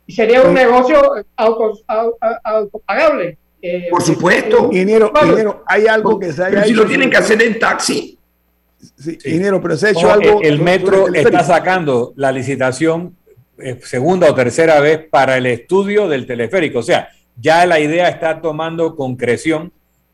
Y 0.07 0.13
sería 0.13 0.43
un 0.43 0.55
negocio 0.55 1.01
autopagable. 1.37 3.39
Eh, 3.69 3.89
Por 3.91 4.03
supuesto. 4.03 4.69
Ingeniero, 4.71 5.13
hay 5.67 5.87
algo 5.87 6.19
que 6.19 6.33
se 6.33 6.45
haya 6.45 6.51
pero 6.51 6.67
si 6.67 6.73
lo 6.73 6.87
tienen 6.87 7.11
que 7.11 7.17
hacer 7.17 7.43
en 7.43 7.59
taxi. 7.59 8.19
Sí, 8.97 9.19
pero 9.21 9.77
se 9.77 9.89
ha 9.89 9.91
hecho 9.91 10.11
algo. 10.11 10.41
El, 10.43 10.61
metro 10.61 11.13
está 11.13 11.43
sacando 11.43 12.13
la 12.17 12.31
licitación 12.31 13.17
eh, 13.59 13.81
segunda 13.83 14.31
o 14.31 14.35
tercera 14.35 14.79
vez 14.81 15.01
para 15.11 15.37
el 15.37 15.47
estudio 15.47 16.09
del 16.09 16.27
teleférico. 16.27 16.79
O 16.79 16.83
sea, 16.83 17.09
ya 17.41 17.67
la 17.67 17.81
idea 17.81 18.09
está 18.09 18.41
tomando 18.41 18.95
concreción 18.95 19.73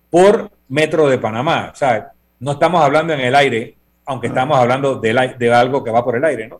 por 0.09 0.51
Metro 0.69 1.09
de 1.09 1.19
Panamá. 1.19 1.71
O 1.73 1.77
sea, 1.77 2.13
no 2.41 2.53
estamos 2.53 2.83
hablando 2.83 3.13
en 3.13 3.21
el 3.21 3.35
aire, 3.35 3.77
aunque 4.07 4.29
estamos 4.29 4.59
hablando 4.59 4.97
de, 4.97 5.35
de 5.39 5.53
algo 5.53 5.85
que 5.85 5.91
va 5.91 6.03
por 6.03 6.17
el 6.17 6.25
aire, 6.25 6.49
¿no? 6.49 6.59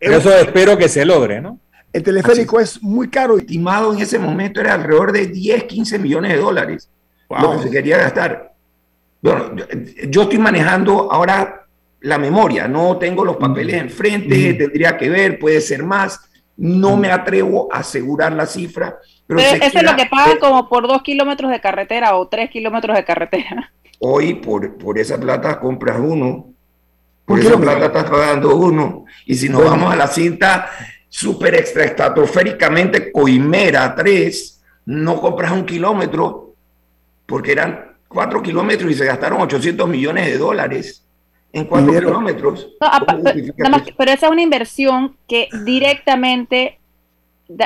eso 0.00 0.36
espero 0.36 0.76
que 0.76 0.88
se 0.88 1.04
logre, 1.04 1.40
¿no? 1.40 1.58
El 1.92 2.02
teleférico 2.02 2.60
es 2.60 2.82
muy 2.82 3.08
caro. 3.08 3.38
Estimado 3.38 3.92
en 3.92 4.00
ese 4.00 4.18
momento 4.18 4.60
era 4.60 4.74
alrededor 4.74 5.12
de 5.12 5.26
10, 5.26 5.64
15 5.64 5.98
millones 5.98 6.32
de 6.32 6.38
dólares 6.38 6.90
lo 7.28 7.52
que 7.52 7.58
se 7.64 7.70
quería 7.70 7.98
gastar. 7.98 8.52
Bueno, 9.20 9.50
yo, 10.08 10.22
estoy 10.22 10.38
manejando 10.38 11.10
ahora 11.12 11.66
la 12.00 12.18
memoria, 12.18 12.68
no 12.68 12.96
tengo 12.96 13.24
los 13.24 13.36
papeles 13.36 13.74
enfrente, 13.74 14.54
tendría 14.54 14.96
que 14.96 15.08
ver, 15.08 15.38
puede 15.38 15.60
ser 15.60 15.82
más. 15.82 16.20
No 16.56 16.96
me 16.96 17.10
atrevo 17.10 17.68
a 17.72 17.78
asegurar 17.78 18.32
la 18.32 18.46
cifra. 18.46 18.98
Pero, 19.26 19.40
eso 19.40 19.78
es 19.78 19.82
lo 19.82 19.94
que 19.94 20.06
pagan 20.06 20.38
como 20.38 20.68
por 20.68 20.88
dos 20.88 21.02
kilómetros 21.02 21.50
de 21.50 21.60
carretera 21.60 22.16
o 22.16 22.26
tres 22.28 22.50
kilómetros 22.50 22.96
de 22.96 23.04
carretera. 23.04 23.72
Hoy 24.00 24.34
por, 24.34 24.76
por 24.76 24.98
esa 24.98 25.18
plata 25.18 25.60
compras 25.60 25.98
uno, 26.00 26.52
por 27.24 27.38
esa 27.38 27.58
plata 27.58 27.86
estás 27.86 28.10
pagando 28.10 28.56
uno. 28.56 29.04
Y 29.26 29.34
si 29.34 29.48
nos 29.48 29.64
vamos 29.64 29.92
a 29.92 29.96
la 29.96 30.06
cinta, 30.08 30.68
super 31.08 31.54
extra 31.54 31.84
estratosféricamente 31.84 33.10
Coimera 33.10 33.94
3, 33.94 34.62
no 34.86 35.20
compras 35.20 35.52
un 35.52 35.64
kilómetro 35.64 36.54
porque 37.26 37.52
eran 37.52 37.96
cuatro 38.08 38.42
kilómetros 38.42 38.90
y 38.90 38.94
se 38.94 39.04
gastaron 39.04 39.40
800 39.40 39.88
millones 39.88 40.26
de 40.26 40.38
dólares 40.38 41.04
en 41.52 41.64
cuatro 41.66 41.92
kilómetros. 41.92 42.68
pero 43.96 44.10
esa 44.10 44.26
es 44.26 44.32
una 44.32 44.42
inversión 44.42 45.16
que 45.26 45.48
directamente 45.64 46.78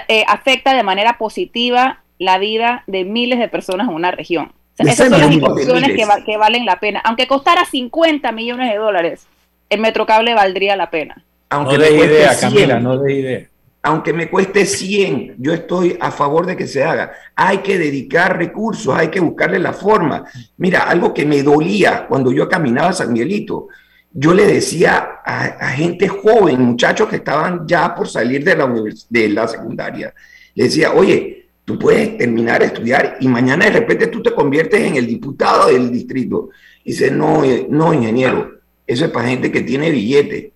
eh, 0.08 0.24
afecta 0.28 0.74
de 0.74 0.82
manera 0.82 1.18
positiva 1.18 2.02
la 2.18 2.38
vida 2.38 2.84
de 2.86 3.04
miles 3.04 3.38
de 3.38 3.48
personas 3.48 3.88
en 3.88 3.94
una 3.94 4.12
región. 4.12 4.52
esas 4.78 5.08
son 5.08 5.20
las 5.20 5.32
inversiones 5.32 5.90
que, 5.90 6.06
que 6.24 6.36
valen 6.36 6.64
la 6.64 6.78
pena. 6.78 7.00
Aunque 7.04 7.26
costara 7.26 7.64
50 7.64 8.30
millones 8.32 8.70
de 8.70 8.78
dólares, 8.78 9.26
el 9.68 9.80
Metrocable 9.80 10.34
valdría 10.34 10.76
la 10.76 10.90
pena. 10.90 11.24
Aunque 11.52 11.76
no 11.76 11.84
de 11.84 12.06
idea, 12.06 12.38
Camila, 12.40 12.80
no 12.80 12.98
de 12.98 13.12
idea. 13.12 13.48
Aunque 13.82 14.14
me 14.14 14.30
cueste 14.30 14.64
100, 14.64 15.34
yo 15.38 15.52
estoy 15.52 15.98
a 16.00 16.10
favor 16.10 16.46
de 16.46 16.56
que 16.56 16.66
se 16.66 16.82
haga. 16.82 17.12
Hay 17.34 17.58
que 17.58 17.78
dedicar 17.78 18.38
recursos, 18.38 18.94
hay 18.96 19.08
que 19.08 19.20
buscarle 19.20 19.58
la 19.58 19.74
forma. 19.74 20.24
Mira, 20.56 20.84
algo 20.84 21.12
que 21.12 21.26
me 21.26 21.42
dolía 21.42 22.06
cuando 22.08 22.32
yo 22.32 22.48
caminaba 22.48 22.88
a 22.88 22.92
San 22.94 23.12
Miguelito, 23.12 23.68
yo 24.12 24.32
le 24.32 24.46
decía 24.46 25.20
a, 25.24 25.68
gente 25.70 26.08
joven, 26.08 26.62
muchachos 26.62 27.08
que 27.08 27.16
estaban 27.16 27.66
ya 27.66 27.94
por 27.94 28.08
salir 28.08 28.42
de 28.44 28.56
la, 28.56 28.72
de 29.10 29.28
la 29.28 29.46
secundaria, 29.46 30.14
le 30.54 30.64
decía, 30.64 30.92
oye, 30.92 31.48
tú 31.66 31.78
puedes 31.78 32.16
terminar 32.16 32.60
de 32.60 32.66
estudiar 32.66 33.18
y 33.20 33.28
mañana 33.28 33.66
de 33.66 33.72
repente 33.72 34.06
tú 34.06 34.22
te 34.22 34.32
conviertes 34.32 34.80
en 34.80 34.96
el 34.96 35.06
diputado 35.06 35.68
del 35.68 35.90
distrito. 35.90 36.48
dice, 36.82 37.10
no, 37.10 37.44
eh, 37.44 37.66
no, 37.68 37.92
ingeniero, 37.92 38.60
eso 38.86 39.04
es 39.04 39.10
para 39.10 39.28
gente 39.28 39.52
que 39.52 39.60
tiene 39.60 39.90
billete 39.90 40.52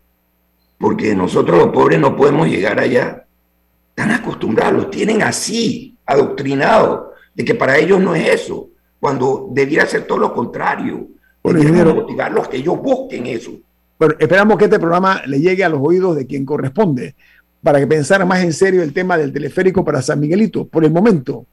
porque 0.79 1.15
nosotros 1.15 1.59
los 1.59 1.69
pobres 1.69 1.99
no 1.99 2.17
podemos 2.17 2.49
llegar 2.49 2.79
allá. 2.79 3.27
Están 3.91 4.11
acostumbrados, 4.11 4.75
los 4.75 4.91
tienen 4.91 5.23
así, 5.23 5.97
adoctrinados, 6.05 7.13
de 7.35 7.45
que 7.45 7.55
para 7.55 7.79
ellos 7.79 8.01
no 8.01 8.15
es 8.15 8.29
eso, 8.29 8.69
cuando 9.01 9.49
debiera 9.53 9.87
ser 9.87 10.07
todo 10.07 10.19
lo 10.19 10.33
contrario. 10.35 11.09
Bueno, 11.43 11.95
motivarlos 11.95 12.49
que 12.49 12.57
ellos 12.59 12.77
busquen 12.83 13.27
eso. 13.27 13.53
Bueno, 13.99 14.15
esperamos 14.19 14.59
que 14.59 14.65
este 14.65 14.79
programa 14.79 15.23
le 15.27 15.41
llegue 15.41 15.65
a 15.65 15.69
los 15.69 15.81
oídos 15.83 16.17
de 16.17 16.27
quien 16.27 16.45
corresponde, 16.45 17.15
para 17.63 17.79
que 17.79 17.87
pensara 17.87 18.25
más 18.25 18.43
en 18.43 18.53
serio 18.53 18.83
el 18.83 18.93
tema 18.93 19.17
del 19.17 19.33
teleférico 19.33 19.85
para 19.85 20.03
San 20.03 20.21
Miguelito. 20.21 20.67
Por 20.67 20.85
el 20.85 20.91
momento, 20.91 21.47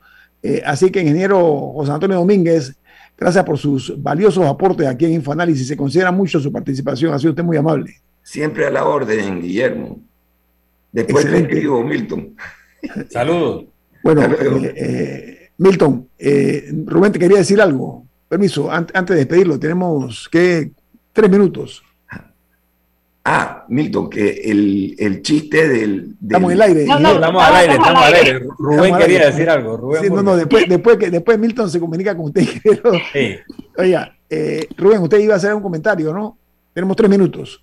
Eh, 0.46 0.60
así 0.62 0.90
que, 0.90 1.00
ingeniero 1.00 1.72
José 1.72 1.90
Antonio 1.92 2.18
Domínguez, 2.18 2.76
gracias 3.16 3.42
por 3.44 3.56
sus 3.56 3.94
valiosos 3.96 4.44
aportes 4.44 4.86
aquí 4.86 5.06
en 5.06 5.14
Infoanálisis. 5.14 5.66
Se 5.66 5.74
considera 5.74 6.12
mucho 6.12 6.38
su 6.38 6.52
participación. 6.52 7.14
Ha 7.14 7.18
sido 7.18 7.30
usted 7.30 7.42
muy 7.42 7.56
amable. 7.56 7.94
Siempre 8.24 8.66
a 8.66 8.70
la 8.70 8.86
orden, 8.86 9.40
Guillermo. 9.40 10.00
Después 10.90 11.30
te 11.30 11.38
escribo, 11.38 11.84
Milton. 11.84 12.34
Saludos. 13.10 13.66
Bueno, 14.02 14.22
eh, 14.22 14.74
eh, 14.76 15.50
Milton, 15.58 16.08
eh, 16.18 16.72
Rubén 16.86 17.12
te 17.12 17.18
quería 17.18 17.38
decir 17.38 17.60
algo. 17.60 18.04
Permiso, 18.28 18.72
antes 18.72 19.06
de 19.06 19.16
despedirlo, 19.16 19.60
tenemos 19.60 20.28
que 20.28 20.72
tres 21.12 21.30
minutos. 21.30 21.82
Ah, 23.26 23.64
Milton, 23.68 24.10
que 24.10 24.42
el, 24.50 24.96
el 24.98 25.22
chiste 25.22 25.68
del, 25.68 26.16
Estamos 26.22 26.50
en 26.50 26.56
el 26.56 26.62
aire. 26.62 26.84
No, 26.86 26.98
no, 26.98 27.12
estamos 27.14 27.42
al 27.42 27.54
aire, 27.54 27.72
estamos 27.74 28.02
al 28.02 28.14
aire. 28.14 28.38
Rubén 28.58 28.96
quería 28.96 29.26
decir 29.26 29.48
algo. 29.48 29.76
Rubén 29.78 30.02
sí, 30.02 30.10
no, 30.10 30.22
no, 30.22 30.36
después, 30.36 30.68
después, 30.68 30.98
que, 30.98 31.10
después 31.10 31.38
Milton 31.38 31.70
se 31.70 31.80
comunica 31.80 32.16
con 32.16 32.26
usted. 32.26 32.42
Sí. 33.12 33.36
Oiga, 33.78 34.14
eh, 34.28 34.66
Rubén, 34.76 35.00
usted 35.02 35.18
iba 35.20 35.34
a 35.34 35.36
hacer 35.36 35.54
un 35.54 35.62
comentario, 35.62 36.12
¿no? 36.12 36.36
Tenemos 36.72 36.96
tres 36.96 37.08
minutos. 37.08 37.62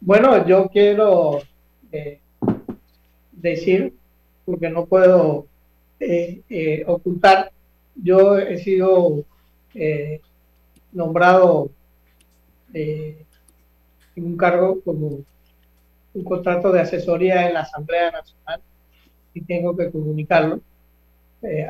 Bueno, 0.00 0.46
yo 0.46 0.68
quiero 0.68 1.40
eh, 1.90 2.20
decir, 3.32 3.94
porque 4.44 4.68
no 4.68 4.86
puedo 4.86 5.46
eh, 5.98 6.42
eh, 6.50 6.84
ocultar, 6.86 7.50
yo 7.94 8.38
he 8.38 8.58
sido 8.58 9.24
nombrado 10.92 11.70
en 12.72 13.16
un 14.16 14.36
cargo 14.36 14.80
como 14.82 15.20
un 16.14 16.24
contrato 16.24 16.72
de 16.72 16.80
asesoría 16.80 17.46
en 17.46 17.54
la 17.54 17.60
Asamblea 17.60 18.10
Nacional 18.10 18.60
y 19.34 19.40
tengo 19.42 19.76
que 19.76 19.90
comunicarlo 19.90 20.60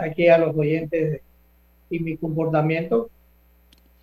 aquí 0.01 0.29
a 0.29 0.39
los 0.39 0.57
oyentes 0.57 1.21
y 1.91 1.99
mi 2.01 2.17
comportamiento 2.17 3.11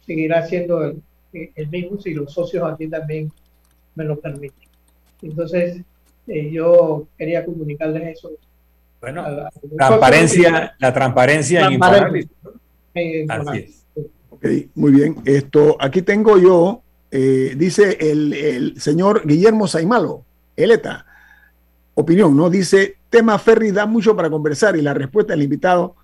seguirá 0.06 0.46
siendo 0.46 0.84
el, 0.84 1.02
el 1.34 1.68
mismo 1.70 1.98
si 2.00 2.14
los 2.14 2.34
socios 2.34 2.70
aquí 2.70 2.88
también 2.88 3.32
me 3.96 4.04
lo 4.04 4.20
permiten. 4.20 4.70
Entonces, 5.22 5.82
eh, 6.28 6.52
yo 6.52 7.08
quería 7.18 7.46
comunicarles 7.46 8.18
eso. 8.18 8.32
Bueno, 9.02 9.24
la, 9.30 9.52
transparencia, 9.78 10.76
la 10.80 10.94
transparencia 10.94 11.68
en. 11.68 11.84
Así 13.32 13.58
es. 13.58 13.86
Ok, 14.30 14.46
muy 14.76 14.92
bien. 14.92 15.18
Esto, 15.26 15.78
aquí 15.80 16.02
tengo 16.02 16.38
yo, 16.38 16.82
eh, 17.12 17.54
dice 17.58 17.98
el, 18.00 18.34
el, 18.34 18.82
señor 18.82 19.26
Guillermo 19.26 19.68
Saimalo, 19.68 20.24
Eleta, 20.56 21.06
opinión, 21.96 22.36
¿no? 22.36 22.50
Dice, 22.50 22.98
tema 23.10 23.38
Ferry 23.40 23.72
da 23.72 23.86
mucho 23.86 24.16
para 24.16 24.30
conversar 24.30 24.76
y 24.78 24.82
la 24.82 24.94
respuesta 24.94 25.34
del 25.34 25.44
invitado 25.44 25.96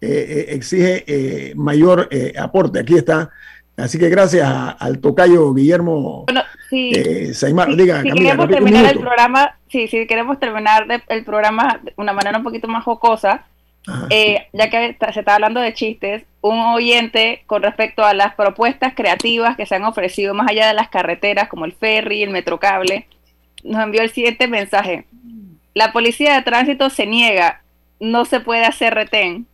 eh, 0.00 0.46
exige 0.50 1.54
mayor 1.56 2.08
aporte. 2.36 2.80
Aquí 2.80 2.96
está 2.96 3.30
Así 3.76 3.98
que 3.98 4.08
gracias 4.08 4.48
al 4.78 5.00
tocayo 5.00 5.52
Guillermo 5.52 6.24
bueno, 6.26 6.42
sí, 6.70 6.92
eh, 6.94 7.32
diga, 7.76 8.02
si 8.02 8.10
queremos 8.10 8.48
terminar 8.48 8.86
el 8.86 8.98
programa, 8.98 9.56
sí, 9.68 9.88
si 9.88 10.06
queremos 10.06 10.38
terminar 10.38 10.86
el 11.08 11.24
programa 11.24 11.80
de 11.82 11.92
una 11.96 12.12
manera 12.12 12.38
un 12.38 12.44
poquito 12.44 12.68
más 12.68 12.84
jocosa, 12.84 13.46
eh, 14.10 14.46
ya 14.52 14.70
que 14.70 14.96
se 15.12 15.20
está 15.20 15.34
hablando 15.34 15.60
de 15.60 15.74
chistes, 15.74 16.24
un 16.40 16.58
oyente 16.58 17.42
con 17.46 17.62
respecto 17.62 18.04
a 18.04 18.14
las 18.14 18.34
propuestas 18.34 18.94
creativas 18.94 19.56
que 19.56 19.66
se 19.66 19.74
han 19.74 19.84
ofrecido 19.84 20.34
más 20.34 20.50
allá 20.50 20.68
de 20.68 20.74
las 20.74 20.88
carreteras 20.88 21.48
como 21.48 21.64
el 21.64 21.72
ferry, 21.72 22.22
el 22.22 22.30
metrocable, 22.30 23.06
nos 23.62 23.82
envió 23.82 24.02
el 24.02 24.10
siguiente 24.10 24.48
mensaje. 24.48 25.06
La 25.74 25.92
policía 25.92 26.34
de 26.34 26.42
tránsito 26.42 26.88
se 26.90 27.06
niega, 27.06 27.62
no 28.00 28.24
se 28.24 28.40
puede 28.40 28.64
hacer 28.64 28.94
retén 28.94 29.46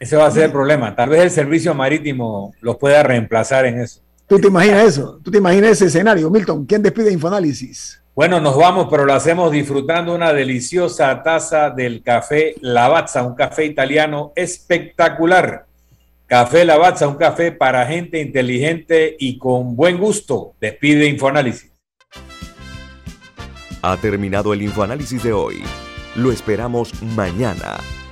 ese 0.00 0.16
va 0.16 0.26
a 0.26 0.30
ser 0.30 0.44
el 0.44 0.52
problema. 0.52 0.94
Tal 0.94 1.08
vez 1.08 1.20
el 1.22 1.30
servicio 1.30 1.74
marítimo 1.74 2.54
los 2.60 2.76
pueda 2.76 3.02
reemplazar 3.02 3.66
en 3.66 3.80
eso. 3.80 4.00
¿Tú 4.28 4.38
te 4.38 4.48
imaginas 4.48 4.84
eso? 4.84 5.18
¿Tú 5.24 5.30
te 5.30 5.38
imaginas 5.38 5.70
ese 5.70 5.86
escenario? 5.86 6.30
Milton, 6.30 6.66
¿quién 6.66 6.82
despide 6.82 7.10
Infoanálisis? 7.10 8.02
Bueno, 8.14 8.40
nos 8.40 8.58
vamos, 8.58 8.88
pero 8.90 9.06
lo 9.06 9.14
hacemos 9.14 9.50
disfrutando 9.50 10.14
una 10.14 10.34
deliciosa 10.34 11.22
taza 11.22 11.70
del 11.70 12.02
café 12.02 12.54
Lavazza, 12.60 13.22
un 13.22 13.34
café 13.34 13.64
italiano 13.64 14.32
espectacular. 14.36 15.64
Café 16.26 16.66
Lavazza, 16.66 17.08
un 17.08 17.14
café 17.14 17.52
para 17.52 17.86
gente 17.86 18.20
inteligente 18.20 19.16
y 19.18 19.38
con 19.38 19.74
buen 19.74 19.96
gusto. 19.96 20.52
Despide 20.60 21.06
Infoanálisis. 21.06 21.72
Ha 23.80 23.96
terminado 23.96 24.52
el 24.52 24.60
Infoanálisis 24.60 25.22
de 25.22 25.32
hoy. 25.32 25.62
Lo 26.16 26.32
esperamos 26.32 26.92
mañana 27.02 27.78